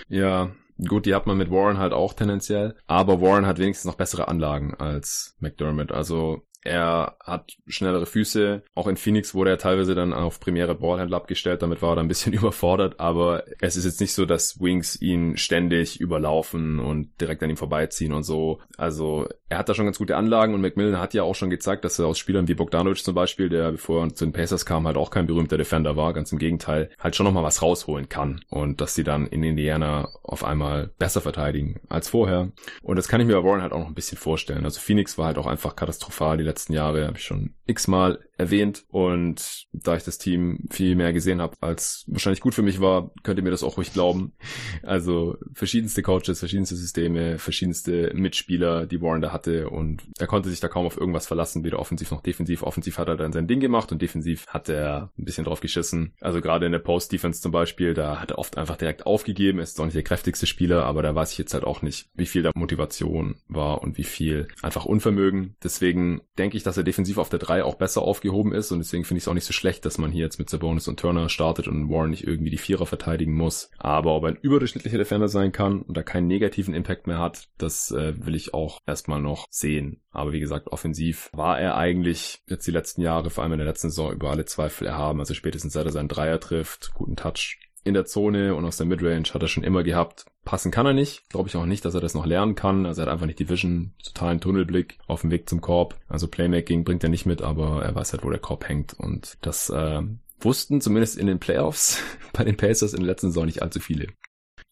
Ja, 0.09 0.51
Gut, 0.87 1.07
die 1.07 1.15
hat 1.15 1.27
man 1.27 1.39
mit 1.39 1.51
Warren 1.51 1.79
halt 1.79 1.95
auch 1.95 2.13
tendenziell, 2.13 2.77
aber 2.87 3.23
Warren 3.23 3.47
hat 3.47 3.59
wenigstens 3.59 3.87
noch 3.87 3.97
bessere 3.97 4.29
Anlagen 4.29 4.75
als 4.75 5.35
McDermott. 5.41 5.91
Also 5.91 6.43
er 6.67 7.17
hat 7.21 7.57
schnellere 7.67 8.07
Füße. 8.07 8.63
Auch 8.75 8.87
in 8.87 8.97
Phoenix 8.97 9.35
wurde 9.35 9.51
er 9.51 9.59
teilweise 9.59 9.95
dann 9.95 10.13
auf 10.13 10.41
primäre 10.41 10.75
Ballhändler 10.75 11.17
abgestellt. 11.17 11.63
Damit 11.63 11.83
war 11.83 11.93
er 11.93 11.97
dann 11.97 12.07
ein 12.07 12.09
bisschen 12.09 12.33
überfordert. 12.35 13.01
Aber 13.01 13.45
es 13.61 13.77
ist 13.77 13.85
jetzt 13.85 14.01
nicht 14.01 14.13
so, 14.13 14.27
dass 14.27 14.61
Wings 14.61 15.01
ihn 15.01 15.37
ständig 15.37 16.01
überlaufen 16.01 16.79
und 16.79 17.21
direkt 17.21 17.43
an 17.43 17.51
ihm 17.51 17.57
vorbeiziehen 17.57 18.13
und 18.13 18.25
so. 18.25 18.61
Also 18.77 19.29
er 19.49 19.59
hat 19.59 19.69
da 19.69 19.75
schon 19.75 19.85
ganz 19.85 19.99
gute 19.99 20.17
Anlagen 20.17 20.55
und 20.55 20.61
McMillan 20.61 21.01
hat 21.01 21.15
ja 21.15 21.23
auch 21.23 21.35
schon 21.35 21.51
gezeigt, 21.51 21.85
dass 21.85 21.99
er 21.99 22.07
aus 22.07 22.19
Spielern 22.19 22.49
wie 22.49 22.55
Bogdanovic 22.55 22.99
zum 22.99 23.15
Beispiel, 23.15 23.49
der 23.49 23.73
bevor 23.73 24.05
er 24.05 24.15
zu 24.15 24.25
den 24.25 24.33
Pacers 24.33 24.67
kam, 24.67 24.87
halt 24.87 24.97
auch 24.97 25.11
kein 25.11 25.27
berühmter 25.27 25.57
Defender 25.57 25.97
war. 25.97 26.13
Ganz 26.13 26.33
im 26.33 26.39
Gegenteil, 26.39 26.91
halt 26.99 27.15
schon 27.15 27.25
nochmal 27.25 27.45
was 27.45 27.63
rausholen 27.63 28.09
kann. 28.09 28.41
Und 28.51 28.81
dass 28.81 28.95
sie 28.95 29.05
dann 29.05 29.27
in 29.27 29.43
Indiana 29.43 30.09
auf 30.23 30.45
einmal 30.45 30.91
besser 30.99 31.21
verteidigen 31.21 31.81
als 31.89 32.09
vorher. 32.09 32.51
Und 32.83 32.97
das 32.97 33.09
kann 33.09 33.21
ich 33.21 33.27
mir 33.27 33.41
bei 33.41 33.49
Warren 33.49 33.63
halt 33.63 33.73
auch 33.73 33.79
noch 33.79 33.89
ein 33.89 33.95
bisschen 33.95 34.19
vorstellen. 34.19 34.65
Also 34.65 34.81
Phoenix 34.81 35.17
war 35.19 35.27
halt 35.27 35.39
auch 35.39 35.47
einfach 35.47 35.77
katastrophal 35.77 36.37
die 36.37 36.45
Jahre, 36.69 37.07
habe 37.07 37.19
ich 37.19 37.25
schon 37.25 37.55
x-mal 37.67 38.19
erwähnt. 38.37 38.85
Und 38.89 39.67
da 39.73 39.97
ich 39.97 40.05
das 40.05 40.19
Team 40.19 40.67
viel 40.71 40.97
mehr 40.97 41.13
gesehen 41.13 41.41
habe, 41.41 41.57
als 41.61 42.05
wahrscheinlich 42.07 42.41
gut 42.41 42.55
für 42.55 42.63
mich 42.63 42.81
war, 42.81 43.11
könnt 43.23 43.39
ihr 43.39 43.45
mir 43.45 43.51
das 43.51 43.63
auch 43.63 43.77
ruhig 43.77 43.93
glauben. 43.93 44.33
Also 44.83 45.37
verschiedenste 45.53 46.03
Coaches, 46.03 46.39
verschiedenste 46.39 46.77
Systeme, 46.77 47.39
verschiedenste 47.39 48.13
Mitspieler, 48.15 48.87
die 48.87 49.01
Warren 49.01 49.21
da 49.21 49.33
hatte. 49.33 49.69
Und 49.69 50.03
er 50.19 50.27
konnte 50.27 50.49
sich 50.49 50.61
da 50.61 50.69
kaum 50.69 50.87
auf 50.87 50.97
irgendwas 50.97 51.27
verlassen, 51.27 51.65
weder 51.65 51.79
offensiv 51.79 52.11
noch 52.11 52.21
defensiv. 52.21 52.63
Offensiv 52.63 52.99
hat 52.99 53.09
er 53.09 53.17
dann 53.17 53.33
sein 53.33 53.49
Ding 53.49 53.61
gemacht 53.61 53.91
und 53.91 54.01
defensiv 54.01 54.47
hat 54.47 54.69
er 54.69 55.11
ein 55.19 55.25
bisschen 55.25 55.45
drauf 55.45 55.61
geschissen. 55.61 56.15
Also 56.21 56.41
gerade 56.41 56.67
in 56.67 56.73
der 56.73 56.79
Post-Defense 56.79 57.41
zum 57.41 57.53
Beispiel, 57.53 57.95
da 57.95 58.21
hat 58.21 58.31
er 58.31 58.39
oft 58.39 58.59
einfach 58.59 58.77
direkt 58.77 59.07
aufgegeben. 59.07 59.59
Er 59.59 59.65
ist 59.65 59.81
auch 59.81 59.85
nicht 59.85 59.97
der 59.97 60.03
kräftigste 60.03 60.47
Spieler, 60.47 60.85
aber 60.85 61.03
da 61.03 61.15
weiß 61.15 61.33
ich 61.33 61.39
jetzt 61.39 61.55
halt 61.55 61.65
auch 61.65 61.83
nicht, 61.83 62.09
wie 62.15 62.27
viel 62.27 62.43
da 62.43 62.53
Motivation 62.55 63.37
war 63.49 63.83
und 63.83 63.99
wie 63.99 64.05
viel 64.05 64.49
einfach 64.63 64.85
Unvermögen. 64.85 65.57
Deswegen 65.63 66.23
denke 66.39 66.57
ich, 66.57 66.63
dass 66.63 66.77
er 66.77 66.85
defensiv 66.85 67.19
auf 67.19 67.29
der 67.29 67.39
3 67.39 67.65
auch 67.65 67.77
besser 67.77 68.03
aufgehoben 68.27 68.53
ist 68.53 68.73
und 68.73 68.79
deswegen 68.79 69.05
finde 69.05 69.19
ich 69.19 69.25
es 69.25 69.29
auch 69.29 69.35
nicht 69.35 69.45
so 69.45 69.53
schlecht, 69.53 69.85
dass 69.85 69.99
man 69.99 70.11
hier 70.11 70.25
jetzt 70.25 70.39
mit 70.39 70.51
Sabonis 70.51 70.89
und 70.89 71.01
Turner 71.01 71.29
startet 71.29 71.69
und 71.69 71.89
Warren 71.89 72.11
nicht 72.11 72.27
irgendwie 72.27 72.51
die 72.51 72.59
Vierer 72.59 72.87
verteidigen 72.87 73.35
muss. 73.35 73.71
Aber 73.79 74.15
ob 74.15 74.25
er 74.25 74.31
ein 74.31 74.39
überdurchschnittlicher 74.41 74.99
Defender 74.99 75.29
sein 75.29 75.53
kann 75.53 75.83
und 75.83 75.97
da 75.97 76.03
keinen 76.03 76.27
negativen 76.27 76.75
Impact 76.75 77.07
mehr 77.07 77.19
hat, 77.19 77.49
das 77.59 77.91
äh, 77.91 78.15
will 78.25 78.35
ich 78.35 78.55
auch 78.55 78.81
erstmal 78.87 79.21
noch 79.21 79.47
sehen. 79.51 80.01
Aber 80.11 80.33
wie 80.33 80.41
gesagt, 80.41 80.69
offensiv 80.69 81.31
war 81.33 81.59
er 81.59 81.77
eigentlich 81.77 82.43
jetzt 82.49 82.67
die 82.67 82.73
letzten 82.73 83.03
Jahre, 83.03 83.31
vor 83.31 83.43
allem 83.43 83.53
in 83.53 83.59
der 83.59 83.69
letzten 83.69 83.91
Saison, 83.91 84.13
über 84.13 84.31
alle 84.31 84.45
Zweifel 84.45 84.87
erhaben. 84.87 85.21
Also 85.21 85.35
spätestens 85.35 85.73
seit 85.73 85.87
er 85.87 85.93
seinen 85.93 86.09
Dreier 86.09 86.41
trifft, 86.41 86.93
guten 86.95 87.17
Touch 87.17 87.59
in 87.87 87.95
der 87.95 88.05
Zone 88.05 88.55
und 88.55 88.65
aus 88.65 88.77
der 88.77 88.87
Midrange 88.87 89.33
hat 89.33 89.43
er 89.43 89.49
schon 89.49 89.65
immer 89.65 89.83
gehabt. 89.83 90.27
Passen 90.45 90.71
kann 90.71 90.87
er 90.87 90.93
nicht. 90.93 91.29
Glaube 91.31 91.49
ich 91.49 91.57
auch 91.57 91.67
nicht, 91.67 91.85
dass 91.85 91.95
er 91.95 92.01
das 92.01 92.15
noch 92.15 92.27
lernen 92.27 92.55
kann. 92.55 92.87
Also 92.87 93.01
er 93.01 93.07
hat 93.07 93.13
einfach 93.13 93.27
nicht 93.27 93.39
die 93.39 93.49
Vision, 93.49 93.93
totalen 94.03 94.41
Tunnelblick 94.41 94.99
auf 95.07 95.23
dem 95.23 95.31
Weg 95.31 95.49
zum 95.49 95.61
Korb. 95.61 95.97
Also 96.09 96.29
Playmaking 96.29 96.85
bringt 96.85 97.03
er 97.03 97.11
nicht 97.11 97.27
mit, 97.27 97.43
aber 97.43 97.83
er 97.83 97.95
weiß 97.95 98.13
halt, 98.13 98.25
wo 98.25 98.31
der 98.31 98.39
Korb 98.41 98.69
hängt. 98.69 98.95
Und 98.95 99.39
das 99.41 99.71
äh, 99.71 100.03
wussten 100.41 100.81
zumindest 100.81 101.17
in 101.17 101.27
den 101.27 101.39
Playoffs 101.39 102.03
bei 102.33 102.45
den 102.45 102.57
Pacers 102.57 102.93
in 102.93 103.01
der 103.01 103.09
letzten 103.09 103.29
Saison 103.29 103.47
nicht 103.47 103.63
allzu 103.63 103.81
viele. 103.81 104.09